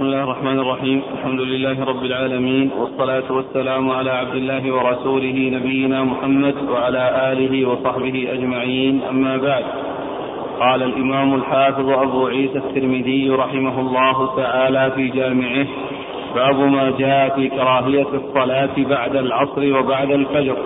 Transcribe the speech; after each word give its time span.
بسم 0.00 0.08
الله 0.08 0.24
الرحمن 0.24 0.58
الرحيم. 0.58 1.02
الحمد 1.12 1.40
لله 1.40 1.84
رب 1.84 2.04
العالمين 2.04 2.70
والصلاة 2.78 3.32
والسلام 3.32 3.90
على 3.90 4.10
عبد 4.10 4.34
الله 4.34 4.74
ورسوله 4.74 5.50
نبينا 5.52 6.04
محمد 6.04 6.54
وعلى 6.70 7.32
آله 7.32 7.68
وصحبه 7.68 8.28
أجمعين. 8.32 9.00
أما 9.10 9.36
بعد 9.36 9.64
قال 10.60 10.82
الإمام 10.82 11.34
الحافظ 11.34 11.88
أبو 11.88 12.26
عيسى 12.26 12.58
الترمذي 12.58 13.30
رحمه 13.30 13.80
الله 13.80 14.36
تعالى 14.36 14.92
في 14.96 15.08
جامعه 15.08 15.66
باب 16.34 16.56
ما 16.56 16.92
جاء 16.98 17.28
في 17.36 17.48
كراهية 17.48 18.06
الصلاة 18.14 18.74
بعد 18.78 19.16
العصر 19.16 19.78
وبعد 19.78 20.10
الفجر. 20.10 20.56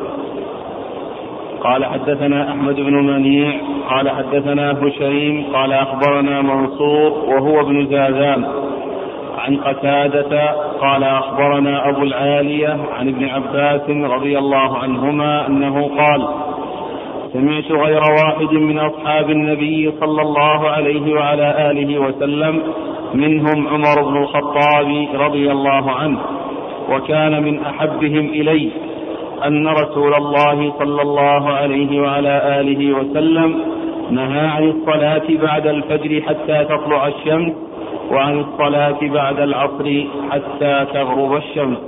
قال 1.61 1.85
حدثنا 1.85 2.51
أحمد 2.51 2.77
بن 2.77 2.95
منيع 2.95 3.53
قال 3.91 4.11
حدثنا 4.11 4.73
هشيم 4.83 5.45
قال 5.53 5.73
أخبرنا 5.73 6.43
منصور 6.43 7.11
وهو 7.11 7.61
ابن 7.61 7.87
زازان. 7.87 8.64
عن 9.45 9.57
قتادة 9.57 10.53
قال 10.81 11.05
أخبرنا 11.05 11.89
أبو 11.89 12.03
العالية 12.03 12.79
عن 12.99 13.09
ابن 13.09 13.25
عباس 13.29 13.91
رضي 13.91 14.39
الله 14.39 14.79
عنهما 14.79 15.47
أنه 15.47 15.91
قال 15.99 16.29
سمعت 17.33 17.73
غير 17.73 18.01
واحد 18.03 18.53
من 18.53 18.79
أصحاب 18.79 19.31
النبي 19.31 19.93
صلى 20.01 20.23
الله 20.23 20.69
عليه 20.69 21.15
وعلى 21.15 21.71
آله 21.71 21.99
وسلم 21.99 22.63
منهم 23.15 23.69
عمر 23.69 24.03
بن 24.03 24.17
الخطاب 24.23 25.07
رضي 25.15 25.53
الله 25.53 25.91
عنه 25.91 26.19
وكان 26.91 27.43
من 27.43 27.59
أحبهم 27.65 28.29
إلي 28.29 28.71
أن 29.47 29.69
رسول 29.69 30.15
الله 30.15 30.73
صلى 30.79 31.03
الله 31.03 31.51
عليه 31.51 32.01
وعلى 32.01 32.61
آله 32.61 32.93
وسلم 32.97 33.59
نهى 34.11 34.47
عن 34.47 34.69
الصلاة 34.69 35.23
بعد 35.43 35.67
الفجر 35.67 36.23
حتى 36.29 36.65
تطلع 36.65 37.07
الشمس 37.07 37.53
وعن 38.11 38.41
الصلاة 38.41 38.99
بعد 39.03 39.41
العصر 39.41 40.05
حتى 40.31 40.87
تغرب 40.93 41.37
الشمس. 41.37 41.79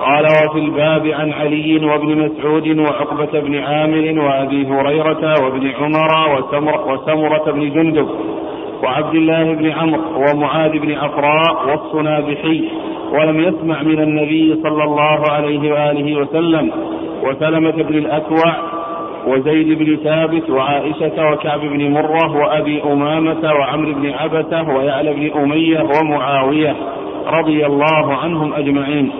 قال 0.00 0.24
وفي 0.24 0.58
الباب 0.58 1.06
عن 1.06 1.32
علي 1.32 1.86
وابن 1.86 2.08
مسعود 2.24 2.78
وعقبة 2.78 3.40
بن 3.40 3.58
عامر 3.58 4.20
وأبي 4.20 4.66
هريرة 4.66 5.44
وابن 5.44 5.70
عمر 5.80 6.12
وسمر 6.34 6.92
وسمرة 6.92 7.52
بن 7.52 7.70
جندب 7.70 8.08
وعبد 8.82 9.14
الله 9.14 9.52
بن 9.52 9.70
عمرو 9.70 10.30
ومعاذ 10.30 10.78
بن 10.78 10.92
عفراء 10.92 11.68
والصنابحي 11.68 12.64
ولم 13.12 13.40
يسمع 13.40 13.82
من 13.82 14.00
النبي 14.00 14.60
صلى 14.62 14.84
الله 14.84 15.30
عليه 15.30 15.72
وآله 15.72 16.16
وسلم 16.20 16.70
وسلمة 17.22 17.70
بن 17.70 17.94
الأكوع 17.94 18.54
وزيد 19.26 19.78
بن 19.78 19.96
ثابت 20.04 20.50
وعائشة 20.50 21.30
وكعب 21.32 21.60
بن 21.60 21.90
مرة 21.92 22.36
وأبي 22.36 22.82
أمامة 22.82 23.52
وعمرو 23.52 23.92
بن 23.92 24.10
عبسة 24.10 24.76
ويعلى 24.76 25.12
بن 25.12 25.40
أمية 25.42 25.80
ومعاوية 26.00 26.76
رضي 27.26 27.66
الله 27.66 28.14
عنهم 28.14 28.52
أجمعين. 28.54 29.12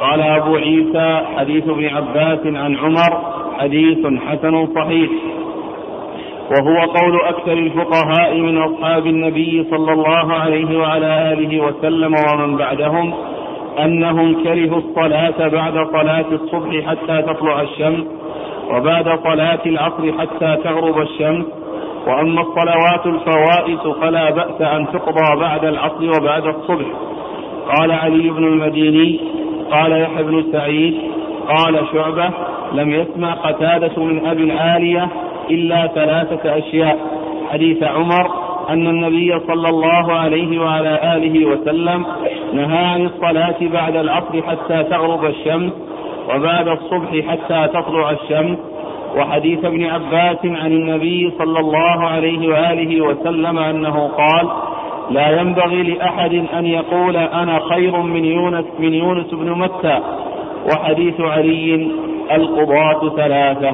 قال 0.00 0.20
أبو 0.20 0.56
عيسى 0.56 1.20
حديث 1.36 1.68
ابن 1.68 1.88
عباس 1.88 2.46
عن 2.46 2.76
عمر 2.76 3.22
حديث 3.58 4.06
حسن 4.28 4.66
صحيح. 4.74 5.10
وهو 6.50 6.80
قول 6.80 7.20
أكثر 7.24 7.52
الفقهاء 7.52 8.34
من 8.34 8.58
أصحاب 8.58 9.06
النبي 9.06 9.66
صلى 9.70 9.92
الله 9.92 10.32
عليه 10.32 10.78
وعلى 10.78 11.32
آله 11.32 11.60
وسلم 11.60 12.14
ومن 12.14 12.56
بعدهم 12.56 13.12
أنهم 13.84 14.42
كرهوا 14.42 14.78
الصلاة 14.78 15.48
بعد 15.48 15.74
صلاة 15.92 16.24
الصبح 16.32 16.86
حتى 16.86 17.22
تطلع 17.22 17.60
الشمس 17.60 18.04
وبعد 18.70 19.04
صلاة 19.04 19.60
العصر 19.66 20.12
حتى 20.18 20.56
تغرب 20.64 20.98
الشمس 20.98 21.46
وأما 22.06 22.40
الصلوات 22.40 23.06
الفوائت 23.06 23.96
فلا 24.00 24.30
بأس 24.30 24.60
أن 24.60 24.86
تقضى 24.92 25.40
بعد 25.40 25.64
العصر 25.64 26.10
وبعد 26.20 26.46
الصبح. 26.46 26.86
قال 27.76 27.92
علي 27.92 28.30
بن 28.30 28.44
المديني 28.44 29.20
قال 29.70 29.92
يحيى 29.92 30.22
بن 30.22 30.44
سعيد 30.52 30.94
قال 31.48 31.86
شعبة 31.92 32.30
لم 32.72 32.90
يسمع 32.90 33.34
قتادة 33.34 34.02
من 34.02 34.26
أبي 34.26 34.42
العالية 34.42 35.08
إلا 35.50 35.86
ثلاثة 35.86 36.58
أشياء. 36.58 36.98
حديث 37.52 37.82
عمر 37.82 38.30
أن 38.68 38.86
النبي 38.86 39.40
صلى 39.46 39.68
الله 39.68 40.12
عليه 40.12 40.60
وعلى 40.60 41.16
آله 41.16 41.46
وسلم 41.46 42.04
نهى 42.52 42.84
عن 42.84 43.06
الصلاة 43.06 43.56
بعد 43.60 43.96
العصر 43.96 44.42
حتى 44.42 44.84
تغرب 44.84 45.24
الشمس 45.24 45.72
وبعد 46.34 46.68
الصبح 46.68 47.10
حتى 47.28 47.68
تطلع 47.68 48.10
الشمس 48.10 48.58
وحديث 49.16 49.64
ابن 49.64 49.84
عباس 49.84 50.38
عن 50.44 50.72
النبي 50.72 51.32
صلى 51.38 51.60
الله 51.60 52.04
عليه 52.04 52.48
وآله 52.48 53.00
وسلم 53.00 53.58
أنه 53.58 54.08
قال 54.08 54.48
لا 55.10 55.40
ينبغي 55.40 55.82
لأحد 55.82 56.34
أن 56.58 56.66
يقول 56.66 57.16
أنا 57.16 57.58
خير 57.58 58.02
من 58.02 58.24
يونس 58.24 58.64
من 58.78 58.94
يونس 58.94 59.34
بن 59.34 59.50
متى. 59.50 59.98
وحديث 60.72 61.20
علي 61.20 61.88
القضاة 62.32 63.16
ثلاثة. 63.16 63.70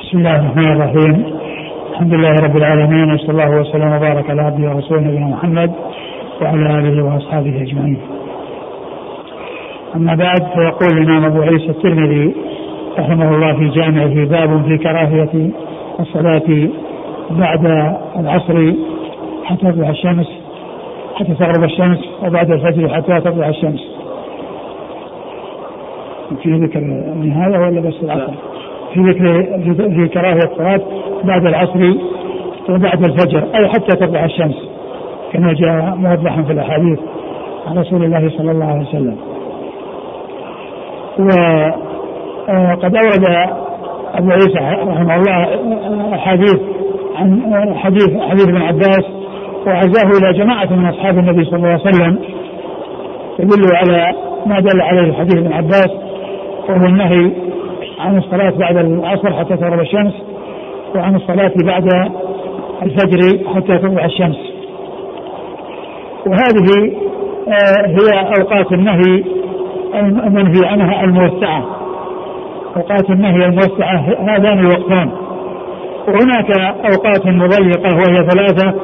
بسم 0.00 0.18
الله 0.18 0.36
الرحمن 0.36 0.72
الرحيم. 0.72 1.38
الحمد 1.90 2.14
لله 2.14 2.34
رب 2.42 2.56
العالمين 2.56 3.14
وصلى 3.14 3.30
الله 3.30 3.60
وسلم 3.60 3.92
وبارك 3.92 4.30
على 4.30 4.42
عبده 4.42 4.68
ورسوله 4.68 5.00
نبينا 5.00 5.26
محمد 5.26 5.72
وعلى 6.42 6.78
آله 6.78 7.04
وأصحابه 7.04 7.62
أجمعين. 7.62 8.15
أما 9.94 10.14
بعد 10.14 10.42
فيقول 10.42 10.98
الإمام 10.98 11.24
أبو 11.24 11.42
عيسى 11.42 11.68
الترمذي 11.70 12.34
رحمه 12.98 13.34
الله 13.34 13.52
في 13.56 13.68
جامعه 13.68 14.24
باب 14.24 14.64
في 14.64 14.78
كراهية 14.78 15.50
الصلاة 16.00 16.68
بعد 17.30 17.66
العصر 18.18 18.72
حتى 19.44 19.72
تطلع 19.72 19.90
الشمس 19.90 20.26
حتى 21.14 21.34
تغرب 21.34 21.64
الشمس 21.64 21.98
وبعد 22.26 22.50
الفجر 22.50 22.88
حتى 22.88 23.20
تطلع 23.20 23.48
الشمس. 23.48 23.80
في 26.42 26.52
ذكر 26.52 26.78
النهايه 26.78 27.58
ولا 27.58 27.80
بس 27.80 27.94
العصر؟ 28.02 28.32
في 28.94 29.00
ذكر 29.00 29.44
في 29.88 30.08
كراهية 30.08 30.44
الصلاة 30.44 30.80
بعد 31.24 31.46
العصر 31.46 31.92
وبعد 32.70 33.04
الفجر 33.04 33.44
أي 33.54 33.68
حتى 33.68 33.96
تطلع 33.96 34.24
الشمس 34.24 34.68
كما 35.32 35.52
جاء 35.52 35.94
موضحا 35.96 36.42
في 36.42 36.52
الأحاديث 36.52 36.98
عن 37.66 37.78
رسول 37.78 38.04
الله 38.04 38.28
صلى 38.28 38.50
الله 38.50 38.66
عليه 38.66 38.88
وسلم. 38.88 39.16
وقد 41.18 42.96
أورد 42.96 43.24
أبو 44.14 44.30
عيسى 44.30 44.58
رحمه 44.58 45.16
الله 45.16 46.14
أحاديث 46.14 46.60
عن 47.16 47.74
حديث 47.76 48.20
حديث 48.20 48.48
ابن 48.48 48.62
عباس 48.62 49.04
وعزاه 49.66 50.10
إلى 50.18 50.38
جماعة 50.38 50.72
من 50.72 50.86
أصحاب 50.86 51.18
النبي 51.18 51.44
صلى 51.44 51.56
الله 51.56 51.68
عليه 51.68 51.80
وسلم 51.80 52.18
تدل 53.38 53.76
على 53.76 54.12
ما 54.46 54.60
دل 54.60 54.80
عليه 54.80 55.12
حديث 55.12 55.36
ابن 55.36 55.52
عباس 55.52 55.90
وهو 56.68 56.86
النهي 56.86 57.30
عن 58.00 58.18
الصلاة 58.18 58.50
بعد 58.50 58.76
العصر 58.76 59.32
حتى 59.32 59.56
تغرب 59.56 59.80
الشمس 59.80 60.12
وعن 60.94 61.16
الصلاة 61.16 61.52
بعد 61.64 61.88
الفجر 62.82 63.48
حتى 63.54 63.78
تطلع 63.78 64.04
الشمس. 64.04 64.36
وهذه 66.26 66.92
هي 67.86 68.20
أوقات 68.38 68.72
النهي 68.72 69.24
المنهي 69.94 70.66
عنها 70.66 71.04
الموسعة. 71.04 71.64
أوقات 72.76 73.10
النهي 73.10 73.46
الموسعة 73.46 73.96
هذان 74.18 74.58
الوقتان. 74.58 75.10
وهناك 76.08 76.50
أوقات 76.60 77.26
مضيقة 77.26 77.94
وهي 77.96 78.28
ثلاثة 78.30 78.74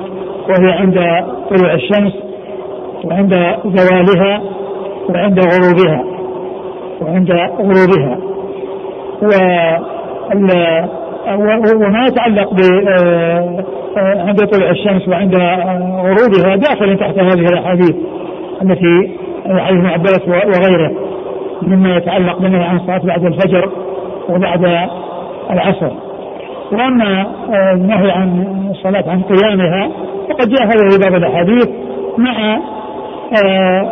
وهي 0.48 0.72
عند 0.72 0.94
طلوع 1.50 1.74
الشمس 1.74 2.12
وعند 3.04 3.34
زوالها 3.64 4.42
وعند 5.08 5.40
غروبها 5.40 6.04
وعند 7.00 7.32
غروبها. 7.58 8.18
وما 11.76 12.06
يتعلق 12.06 12.54
ب 12.54 12.60
عند 13.96 14.38
طلوع 14.46 14.70
الشمس 14.70 15.08
وعند 15.08 15.34
غروبها 15.94 16.56
داخل 16.56 16.98
تحت 16.98 17.18
هذه 17.18 17.48
الأحاديث 17.48 17.96
التي 18.62 19.16
عن 19.46 19.76
ابن 19.76 19.86
عباس 19.86 20.20
وغيره 20.28 20.92
مما 21.62 21.96
يتعلق 21.96 22.38
بالنهي 22.38 22.64
عن 22.64 22.76
الصلاة 22.76 23.00
بعد 23.04 23.24
الفجر 23.24 23.68
وبعد 24.28 24.64
العصر 25.50 25.90
وأما 26.72 27.26
النهي 27.74 28.10
عن 28.10 28.56
الصلاة 28.70 29.04
عن 29.10 29.22
قيامها 29.22 29.90
فقد 30.28 30.48
جاء 30.48 30.62
هذا 30.64 30.88
في 30.90 30.98
بعض 31.02 31.14
الأحاديث 31.14 31.68
مع 32.18 32.58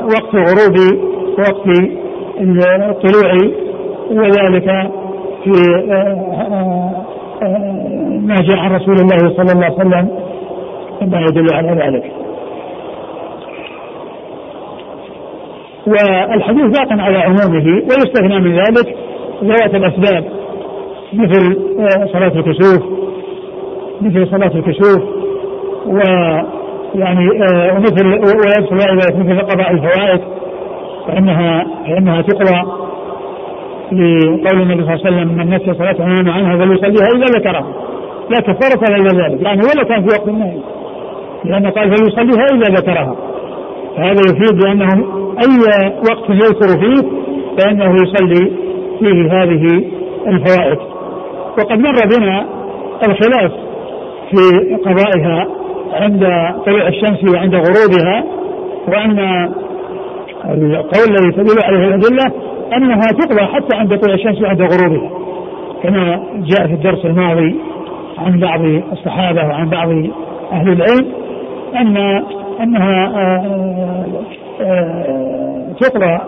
وقت 0.04 0.34
غروب 0.34 0.76
وقت 1.38 1.66
الطلوع 2.90 3.32
وذلك 4.10 4.90
في 5.44 5.52
ما 8.26 8.34
جاء 8.34 8.58
عن 8.58 8.74
رسول 8.74 8.94
الله 8.94 9.18
صلى 9.36 9.52
الله 9.52 9.64
عليه 9.64 9.74
وسلم 9.74 10.08
ما 11.12 11.20
يدل 11.20 11.54
على 11.54 11.68
ذلك. 11.68 12.12
والحديث 15.90 16.78
باق 16.78 16.92
على 16.92 17.18
عمومه 17.18 17.64
ويستثنى 17.66 18.40
من 18.40 18.56
ذلك 18.56 18.96
ذوات 19.44 19.74
الأسباب 19.74 20.24
مثل 21.12 21.56
صلاة 22.12 22.32
الكسوف 22.36 22.82
مثل 24.00 24.26
صلاة 24.30 24.52
الكسوف 24.54 25.02
و 25.86 25.98
يعني 26.94 27.28
آه 27.42 27.74
ومثل 27.74 28.06
ويدخل 28.06 28.76
ذلك 28.76 29.16
مثل 29.16 29.40
قضاء 29.40 29.70
الفوائد 29.70 30.20
فإنها 31.06 31.66
فإنها 31.86 32.22
تقضى 32.22 32.90
لقول 33.92 34.62
النبي 34.62 34.82
صلى 34.84 34.94
الله 34.94 35.06
عليه 35.06 35.16
وسلم 35.16 35.28
من 35.36 35.54
نسي 35.54 35.74
صلاة 35.74 35.96
ونام 36.00 36.28
عنها 36.28 36.56
فليصليها 36.56 37.08
إذا 37.16 37.38
ذكرها. 37.38 37.66
لا 38.30 38.40
كفارة 38.40 38.96
إلا 38.96 39.24
ذلك 39.24 39.42
يعني 39.42 39.60
ولا 39.60 39.84
كان 39.84 40.08
في 40.08 40.16
وقت 40.18 40.28
النهي 40.28 40.58
لأن 41.44 41.66
قال 41.66 41.96
فليصليها 41.96 42.46
إذا 42.54 42.74
ذكرها. 42.74 43.16
فهذا 44.00 44.20
يفيد 44.30 44.64
بأنه 44.64 44.94
أي 45.38 45.82
وقت 46.10 46.30
يذكر 46.30 46.80
فيه 46.80 47.08
فإنه 47.58 47.94
يصلي 48.02 48.50
فيه 48.98 49.32
هذه 49.32 49.84
الفوائد. 50.26 50.78
وقد 51.58 51.78
مر 51.78 52.16
بنا 52.16 52.46
الخلاف 53.02 53.52
في 54.30 54.74
قضائها 54.74 55.46
عند 55.92 56.20
طلوع 56.66 56.88
الشمس 56.88 57.34
وعند 57.34 57.54
غروبها 57.54 58.24
وأن 58.88 59.18
القول 60.44 61.08
الذي 61.10 61.32
تدل 61.32 61.64
عليه 61.64 61.88
الأدلة 61.88 62.32
أنها 62.76 63.00
تقضى 63.00 63.40
حتى 63.40 63.76
عند 63.76 63.98
طلوع 63.98 64.14
الشمس 64.14 64.42
وعند 64.42 64.62
غروبها 64.62 65.10
كما 65.82 66.22
جاء 66.36 66.66
في 66.66 66.74
الدرس 66.74 67.04
الماضي 67.04 67.56
عن 68.18 68.40
بعض 68.40 68.60
الصحابة 68.92 69.46
وعن 69.46 69.68
بعض 69.68 69.88
أهل 70.52 70.68
العلم 70.72 71.06
أن 71.80 72.22
أنها 72.60 73.06
آه، 73.16 74.04
آه، 74.60 75.72
تقرأ 75.80 76.20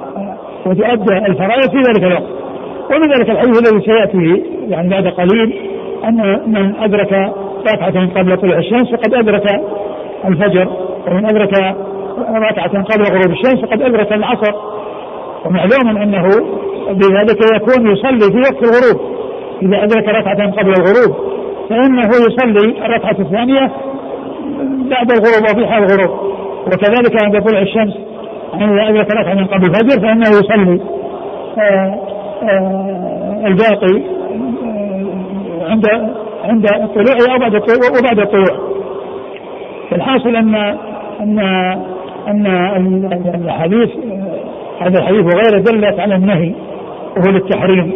وتؤدى 0.67 1.17
الفرائض 1.29 1.70
في 1.70 1.76
ذلك 1.76 2.05
الوقت. 2.05 2.43
ومن 2.90 3.12
ذلك 3.12 3.31
الحديث 3.31 3.58
الذي 3.58 3.84
سيأتي 3.84 4.43
يعني 4.69 4.88
بعد 4.88 5.06
قليل 5.06 5.55
أن 6.05 6.40
من 6.46 6.76
أدرك 6.76 7.12
ركعة 7.73 8.08
قبل 8.14 8.37
طلوع 8.37 8.58
الشمس 8.58 8.90
فقد 8.90 9.14
أدرك 9.14 9.61
الفجر 10.25 10.69
ومن 11.08 11.25
أدرك 11.25 11.52
ركعة 12.50 12.82
قبل 12.82 13.05
غروب 13.05 13.31
الشمس 13.31 13.61
فقد 13.64 13.82
أدرك 13.82 14.12
العصر. 14.12 14.52
ومعلوم 15.46 16.02
أنه 16.02 16.23
بذلك 16.90 17.38
يكون 17.56 17.93
يصلي 17.93 18.32
في 18.32 18.38
وقت 18.38 18.62
الغروب. 18.62 19.12
إذا 19.62 19.85
أدرك 19.85 20.08
ركعة 20.08 20.50
قبل 20.50 20.70
الغروب 20.70 21.32
فإنه 21.69 22.08
يصلي 22.08 22.87
الركعة 22.87 23.17
الثانية 23.19 23.73
بعد 24.91 25.11
الغروب 25.11 25.43
وفي 25.44 25.67
حال 25.67 25.82
الغروب. 25.82 26.32
وكذلك 26.67 27.23
عند 27.25 27.43
طلوع 27.49 27.62
الشمس 27.62 27.94
إذا 28.55 28.88
أدرك 28.88 29.11
ركعة 29.11 29.35
من 29.35 29.47
قبل 29.47 29.64
الفجر 29.64 30.00
فإنه 30.00 30.29
يصلي. 30.29 30.81
آه، 31.59 31.99
آه، 32.43 33.47
الباقي 33.47 34.03
آه، 34.64 35.70
عند 35.70 35.87
عند 36.44 36.67
الطلوع 36.67 37.35
أو 37.35 37.38
بعد 37.38 37.55
وبعد 38.00 38.19
الطلوع. 38.19 38.73
الحاصل 39.93 40.37
أن 40.37 40.55
أن 41.20 41.38
أن 42.29 42.47
الحديث 43.44 43.91
هذا 44.81 44.99
الحديث 44.99 45.20
وغيره 45.20 45.59
دلت 45.59 46.00
على 46.00 46.14
النهي 46.14 46.55
وهو 47.17 47.32
للتحريم. 47.32 47.93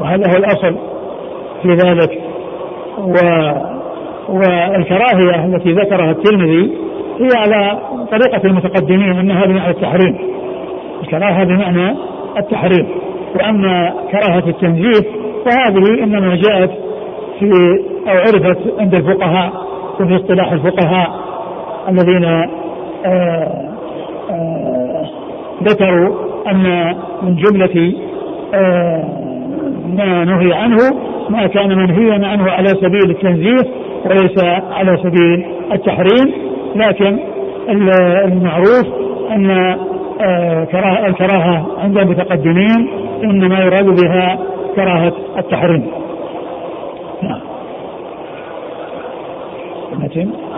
وهذا 0.00 0.32
هو 0.32 0.36
الأصل 0.36 0.76
في 1.62 1.68
ذلك. 1.68 2.20
و 2.98 3.14
والكراهية 4.28 5.44
التي 5.44 5.72
ذكرها 5.72 6.10
الترمذي 6.10 6.72
هي 7.20 7.28
على 7.36 7.78
طريقة 8.10 8.40
المتقدمين 8.44 9.18
أنها 9.18 9.46
بمعنى 9.46 9.70
التحريم. 9.70 10.18
الكراهة 11.02 11.44
بمعنى 11.44 11.96
التحريم. 12.38 12.88
وأما 13.36 13.94
كراهة 14.12 14.48
التنزيه 14.48 15.10
فهذه 15.44 16.04
إنما 16.04 16.34
جاءت 16.34 16.70
في 17.38 17.50
أو 18.06 18.16
عرفت 18.16 18.58
عند 18.78 18.94
الفقهاء 18.94 19.52
وفي 20.00 20.16
اصطلاح 20.16 20.52
الفقهاء 20.52 21.10
الذين 21.88 22.24
آه، 23.06 23.72
آه، 24.30 25.06
ذكروا 25.62 26.16
أن 26.50 26.94
من 27.22 27.36
جملة 27.36 27.94
آه، 28.54 29.04
ما 29.96 30.24
نهي 30.24 30.52
عنه 30.52 30.78
ما 31.28 31.46
كان 31.46 31.78
منهيا 31.78 32.28
عنه 32.28 32.50
على 32.50 32.68
سبيل 32.68 33.10
التنزيه 33.10 33.81
وليس 34.06 34.44
على 34.72 34.96
سبيل 35.02 35.46
التحريم 35.72 36.32
لكن 36.74 37.18
المعروف 38.24 38.86
أن 39.30 39.50
آه، 40.20 41.06
الكراهة 41.06 41.66
عند 41.78 41.98
المتقدمين 41.98 42.88
إنما 43.24 43.58
يراد 43.60 43.84
بها 43.84 44.38
كراهة 44.76 45.12
التحريم. 45.38 45.86
نعم. 47.22 47.40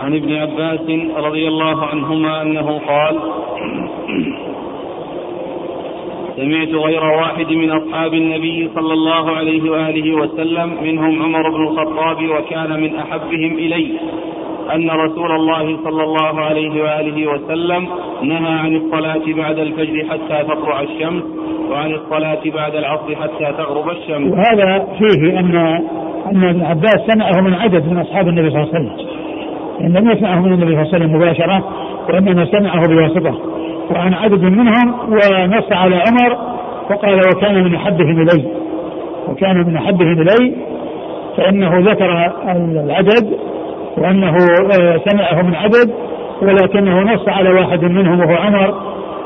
عن 0.03 0.15
ابن 0.15 0.35
عباس 0.35 0.79
رضي 1.17 1.47
الله 1.47 1.85
عنهما 1.85 2.41
أنه 2.41 2.79
قال 2.87 3.19
سمعت 6.35 6.67
غير 6.67 7.03
واحد 7.03 7.51
من 7.51 7.71
أصحاب 7.71 8.13
النبي 8.13 8.69
صلى 8.75 8.93
الله 8.93 9.31
عليه 9.31 9.71
وآله 9.71 10.13
وسلم 10.15 10.77
منهم 10.83 11.23
عمر 11.23 11.49
بن 11.49 11.63
الخطاب 11.67 12.17
وكان 12.29 12.81
من 12.81 12.95
أحبهم 12.95 13.53
إلي 13.53 13.91
أن 14.75 14.89
رسول 14.89 15.31
الله 15.31 15.77
صلى 15.83 16.03
الله 16.03 16.41
عليه 16.41 16.83
وآله 16.83 17.27
وسلم 17.31 17.87
نهى 18.23 18.53
عن 18.53 18.75
الصلاة 18.75 19.23
بعد 19.37 19.59
الفجر 19.59 20.05
حتى 20.09 20.43
تطلع 20.43 20.81
الشمس 20.81 21.23
وعن 21.69 21.91
الصلاة 21.91 22.41
بعد 22.45 22.75
العصر 22.75 23.15
حتى 23.15 23.53
تغرب 23.57 23.89
الشمس. 23.89 24.33
وهذا 24.33 24.87
فيه 24.99 25.39
أن 25.39 25.55
أن 26.31 26.43
ابن 26.43 26.61
عباس 26.61 26.99
سمعه 27.07 27.41
من 27.41 27.53
عدد 27.53 27.87
من 27.87 27.97
أصحاب 27.97 28.27
النبي 28.27 28.49
صلى 28.49 28.63
الله 28.63 28.75
عليه 28.75 28.85
وسلم. 28.85 29.24
لم 29.81 30.11
يسمعه 30.11 30.39
من 30.39 30.53
النبي 30.53 30.65
صلى 30.71 30.81
الله 30.81 30.93
عليه 30.93 31.05
وسلم 31.05 31.15
مباشرة 31.15 31.63
وإنما 32.09 32.45
سمعه 32.45 32.87
بواسطة 32.87 33.39
وعن 33.91 34.13
عدد 34.13 34.41
منهم 34.43 34.93
ونص 35.09 35.71
على 35.71 35.95
عمر 35.95 36.37
وقال 36.91 37.19
وكان 37.19 37.63
من 37.63 37.75
احبهم 37.75 38.21
إلي 38.21 38.45
وكان 39.27 39.57
من 39.57 39.77
احبهم 39.77 40.21
إلي 40.21 40.55
فإنه 41.37 41.79
ذكر 41.79 42.31
العدد 42.85 43.37
وأنه 43.97 44.37
آه، 44.79 44.97
سمعه 45.09 45.41
من 45.41 45.55
عدد 45.55 45.91
ولكنه 46.41 47.01
نص 47.01 47.29
على 47.29 47.49
واحد 47.49 47.83
منهم 47.83 48.19
وهو 48.19 48.35
عمر 48.35 48.75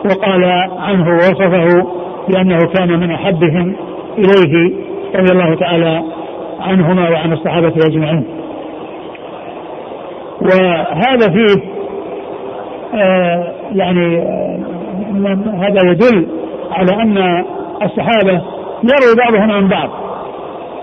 وقال 0.06 0.44
عنه 0.78 1.10
ووصفه 1.10 1.88
بأنه 2.30 2.58
كان 2.58 3.00
من 3.00 3.12
احبهم 3.12 3.76
إليه 4.18 4.74
رضي 5.16 5.32
الله 5.32 5.56
تعالى 5.56 6.04
عنهما 6.60 7.10
وعن 7.10 7.34
الصحابة 7.34 7.74
أجمعين. 7.86 8.39
وهذا 10.42 11.32
فيه 11.34 11.64
آه 12.94 13.54
يعني 13.72 14.18
آه 14.18 14.60
هذا 15.54 15.92
يدل 15.92 16.28
على 16.72 16.94
أن 17.04 17.44
الصحابة 17.84 18.42
يروي 18.84 19.16
بعضهم 19.18 19.52
عن 19.52 19.68
بعض. 19.68 19.90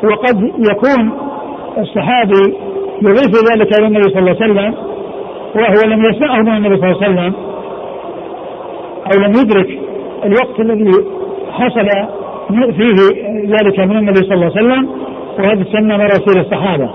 وقد 0.05 0.43
يكون 0.43 1.13
الصحابي 1.79 2.55
يضيف 3.03 3.51
ذلك 3.53 3.79
إلى 3.79 3.87
النبي 3.87 4.03
صلى 4.03 4.19
الله 4.19 4.37
عليه 4.41 4.53
وسلم 4.53 4.75
وهو 5.55 5.91
لم 5.91 6.05
يسمعه 6.05 6.43
من 6.43 6.57
النبي 6.57 6.77
صلى 6.77 6.91
الله 6.91 7.03
عليه 7.03 7.13
وسلم 7.13 7.35
أو 9.07 9.19
لم 9.21 9.31
يدرك 9.41 9.79
الوقت 10.25 10.61
الذي 10.61 10.93
حصل 11.53 11.89
فيه 12.49 12.95
ذلك 13.57 13.79
من 13.81 13.97
النبي 13.97 14.19
صلى 14.19 14.35
الله 14.35 14.53
عليه 14.57 14.67
وسلم 14.67 14.89
وهذا 15.39 15.65
تسمى 15.65 15.97
مراسيل 15.99 16.41
الصحابة. 16.41 16.91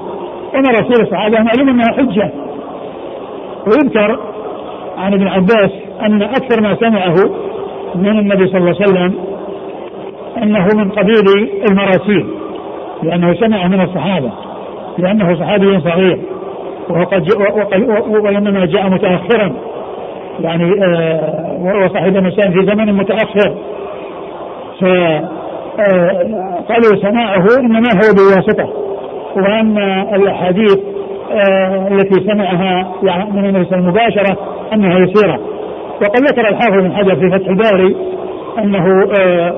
ومراسيل 0.56 1.02
الصحابة 1.02 1.38
معلوم 1.42 1.70
أنها 1.70 1.92
حجة. 1.98 2.32
ويذكر 3.68 4.20
عن 4.98 5.14
ابن 5.14 5.28
عباس 5.28 5.72
أن 6.02 6.22
أكثر 6.22 6.62
ما 6.62 6.76
سمعه 6.76 7.16
من 7.96 8.20
النبي 8.20 8.48
صلى 8.48 8.58
الله 8.58 8.76
عليه 8.82 8.92
وسلم 8.92 9.14
أنه 10.44 10.66
من 10.76 10.92
قبيل 10.92 11.50
المراسيل 11.70 12.28
لأنه 13.04 13.34
سمع 13.34 13.68
من 13.68 13.82
الصحابة 13.82 14.32
لأنه 14.98 15.36
صحابي 15.36 15.80
صغير 15.80 16.20
وقد 16.90 17.28
وإنما 18.10 18.66
جاء 18.66 18.90
متأخرا 18.90 19.54
يعني 20.40 20.72
آه 20.84 21.86
وصاحب 21.86 22.18
الإنسان 22.18 22.52
في 22.52 22.66
زمن 22.66 22.94
متأخر. 22.94 23.56
فقالوا 24.82 26.96
آه 26.96 27.02
سماعه 27.02 27.46
إنما 27.60 27.90
هو 27.94 28.14
بواسطة 28.14 28.74
وأن 29.36 29.78
الأحاديث 30.16 30.78
التي 31.92 32.24
سمعها 32.32 32.92
يعني 33.04 33.32
من 33.32 33.46
النبي 33.46 33.66
صلى 33.66 33.82
مباشرة 33.82 34.38
أنها 34.74 35.00
يسيرة. 35.00 35.40
وقد 36.02 36.22
ذكر 36.32 36.50
الحافظ 36.50 36.84
بن 36.84 36.92
حجر 36.92 37.16
في 37.16 37.30
فتح 37.30 37.48
الباري 37.48 37.96
أنه 38.58 38.86
آه 39.20 39.54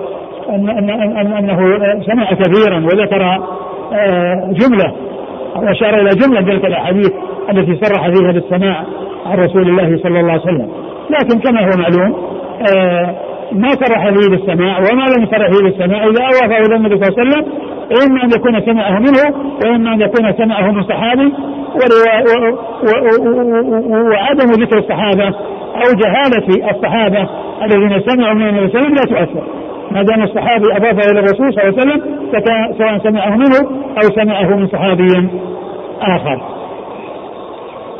أن 0.49 0.69
أن 0.69 0.89
أن 0.89 1.33
أنه 1.33 1.57
سمع 2.05 2.33
كثيرا 2.33 2.77
وذكر 2.85 3.21
آه 3.93 4.51
جملة 4.51 4.93
أو 5.55 5.71
أشار 5.71 6.01
إلى 6.01 6.09
جملة 6.09 6.41
من 6.41 6.45
تلك 6.47 6.65
الأحاديث 6.65 7.11
التي 7.49 7.85
صرح 7.85 8.09
فيها 8.09 8.31
بالسماع 8.31 8.83
عن 9.25 9.37
رسول 9.37 9.61
الله 9.61 9.97
صلى 10.03 10.19
الله 10.19 10.31
عليه 10.31 10.41
وسلم. 10.41 10.69
لكن 11.09 11.39
كما 11.39 11.61
هو 11.61 11.77
معلوم 11.77 12.15
آه 12.75 13.15
ما 13.53 13.69
صرح 13.69 14.09
به 14.09 14.29
بالسماع 14.29 14.77
وما 14.77 15.03
لم 15.03 15.23
يصرح 15.23 15.49
به 15.49 15.63
بالسماع 15.63 16.07
إذا 16.07 16.21
أوافه 16.23 16.57
إلى 16.65 16.75
النبي 16.75 16.95
صلى 16.97 17.07
الله 17.07 17.19
عليه 17.19 17.29
وسلم 17.29 17.43
إما 18.03 18.23
أن 18.23 18.29
يكون 18.29 18.61
سمعه 18.61 18.99
منه 18.99 19.51
وإما 19.65 19.93
أن 19.93 20.01
يكون 20.01 20.33
سمعه 20.33 20.71
من 20.71 20.83
صحابي 20.83 21.33
وعدم 24.11 24.51
ذكر 24.51 24.77
الصحابة 24.77 25.27
أو 25.75 25.93
جهالة 26.03 26.71
الصحابة 26.71 27.29
الذين 27.63 27.99
سمعوا 27.99 28.33
من 28.33 28.49
النبي 28.49 28.67
صلى 28.67 28.79
الله 28.79 28.89
عليه 28.89 28.93
وسلم 28.93 28.95
لا 28.95 29.25
تؤثر. 29.25 29.43
ما 29.91 30.01
دام 30.03 30.23
الصحابي 30.23 30.65
أضافه 30.71 31.11
إلى 31.11 31.19
الرسول 31.19 31.53
صلى 31.53 31.63
الله 31.63 31.81
عليه 31.81 31.91
وسلم 31.91 32.01
سواء 32.77 32.97
سمعه 32.97 33.35
منه 33.35 33.59
أو 33.97 34.01
سمعه 34.15 34.55
من 34.55 34.67
صحابي 34.67 35.29
آخر. 36.01 36.41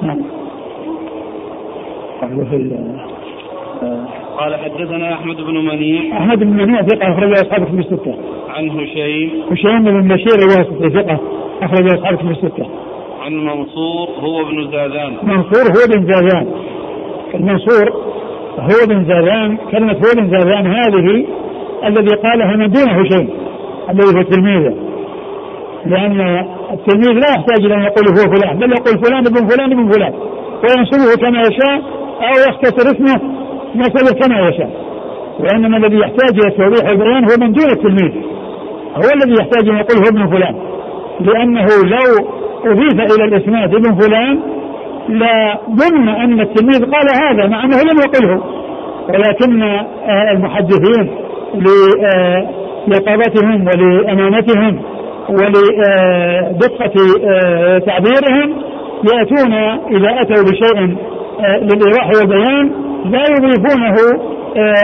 نعم. 0.02 0.22
قال 4.38 4.56
حدثنا 4.56 5.14
أحمد 5.14 5.36
بن 5.36 5.66
منيع. 5.66 6.18
أحمد 6.18 6.40
بن 6.40 6.48
منيع 6.48 6.82
ثقة 6.82 7.14
أخرج 7.14 7.32
أصحابه 7.32 7.66
في 7.66 7.80
الستة. 7.80 8.16
عن 8.50 8.70
هشيم. 8.70 9.32
هشيم 9.52 9.84
بن 9.84 10.08
بشير 10.08 10.38
الواسطي 10.40 10.90
ثقة 10.90 11.20
أخرج 11.62 11.94
أصحابه 11.94 12.18
في 12.18 12.32
الستة. 12.32 12.66
عن 13.26 13.34
منصور 13.34 14.10
هو 14.20 14.42
ابن 14.42 14.72
زادان 14.72 15.18
منصور 15.24 15.64
هو 15.64 15.96
بن 15.96 16.14
زادان 16.14 16.48
المنصور 17.34 17.90
هو 18.60 18.88
بن 18.88 19.06
زادان 19.06 19.58
كلمة 19.72 19.94
هو 19.94 20.12
بن 20.18 20.30
زادان 20.30 20.68
هذه 20.68 21.26
الذي 21.88 22.16
قالها 22.16 22.56
من 22.56 22.70
دون 22.72 22.90
هشيم 22.90 23.30
الذي 23.90 24.18
هو 24.18 24.22
تلميذه. 24.22 24.76
لأن 25.86 26.22
التلميذ 26.72 27.12
لا 27.12 27.30
يحتاج 27.30 27.66
إلى 27.66 27.76
أن 27.76 27.82
يقول 27.82 28.08
هو 28.08 28.36
فلان 28.36 28.60
بل 28.60 28.72
يقول 28.72 29.06
فلان 29.06 29.26
ابن 29.26 29.48
فلان 29.48 29.72
ابن 29.72 29.92
فلان. 29.92 30.14
وينصبه 30.64 31.28
كما 31.28 31.42
يشاء 31.42 31.82
أو 32.22 32.34
يختصر 32.50 32.96
اسمه 32.96 33.22
نسبه 33.76 34.20
كما 34.20 34.50
يشاء. 34.50 34.70
وإنما 35.40 35.78
الذي 35.78 36.00
يحتاج 36.00 36.40
إلى 36.40 36.48
التوضيح 36.48 36.90
والبيان 36.90 37.24
هو 37.24 37.36
من 37.40 37.52
دون 37.52 37.72
التلميذ. 37.72 38.12
هو 38.96 39.10
الذي 39.16 39.34
يحتاج 39.40 39.70
أن 39.70 39.76
يقول 39.76 39.98
هو 39.98 40.10
ابن 40.10 40.36
فلان. 40.36 40.56
لأنه 41.20 41.68
لو 41.86 42.28
أضيف 42.72 43.16
إلى 43.16 43.26
الإسناد 43.26 43.76
ابن 43.76 43.96
فلان 44.00 44.40
لا 45.10 45.60
ظن 45.70 46.10
أن 46.10 46.40
التلميذ 46.40 46.80
قال 46.80 47.08
هذا 47.24 47.48
مع 47.48 47.64
أنه 47.64 47.78
لم 47.78 48.00
يقله. 48.00 48.44
ولكن 49.10 49.62
آه، 49.62 50.32
المحدثين 50.32 51.10
ليقظتهم 52.88 53.68
ولأمانتهم 53.68 54.82
ولدقة 55.30 56.94
آه، 57.24 57.78
تعبيرهم 57.78 58.56
يأتون 59.14 59.54
إذا 59.98 60.22
أتوا 60.22 60.44
بشيء 60.44 60.98
آه، 61.40 61.58
للإيضاح 61.58 62.08
والبيان. 62.16 62.72
لا 63.06 63.24
يضيفونه 63.38 63.96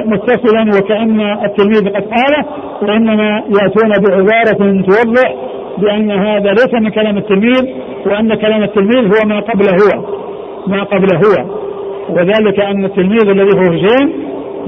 متصلا 0.06 0.78
وكأن 0.78 1.22
التلميذ 1.22 1.90
قد 1.90 2.04
قاله 2.04 2.46
وإنما 2.82 3.44
يأتون 3.62 3.90
بعبارة 3.90 4.82
توضح 4.82 5.36
بأن 5.78 6.12
هذا 6.12 6.50
ليس 6.50 6.74
من 6.74 6.90
كلام 6.90 7.18
التلميذ 7.18 7.66
وأن 8.06 8.36
كلام 8.36 8.64
التلميذ 8.64 9.06
هو 9.06 9.28
ما 9.28 9.40
قبل 9.40 9.66
هو 9.70 10.04
ما 10.68 10.84
قبل 10.84 11.08
هو. 11.16 11.60
وذلك 12.10 12.60
أن 12.60 12.86
التلميذ 12.86 13.30
الذي 13.30 13.58
هو 13.58 13.74
هشيم 13.74 14.14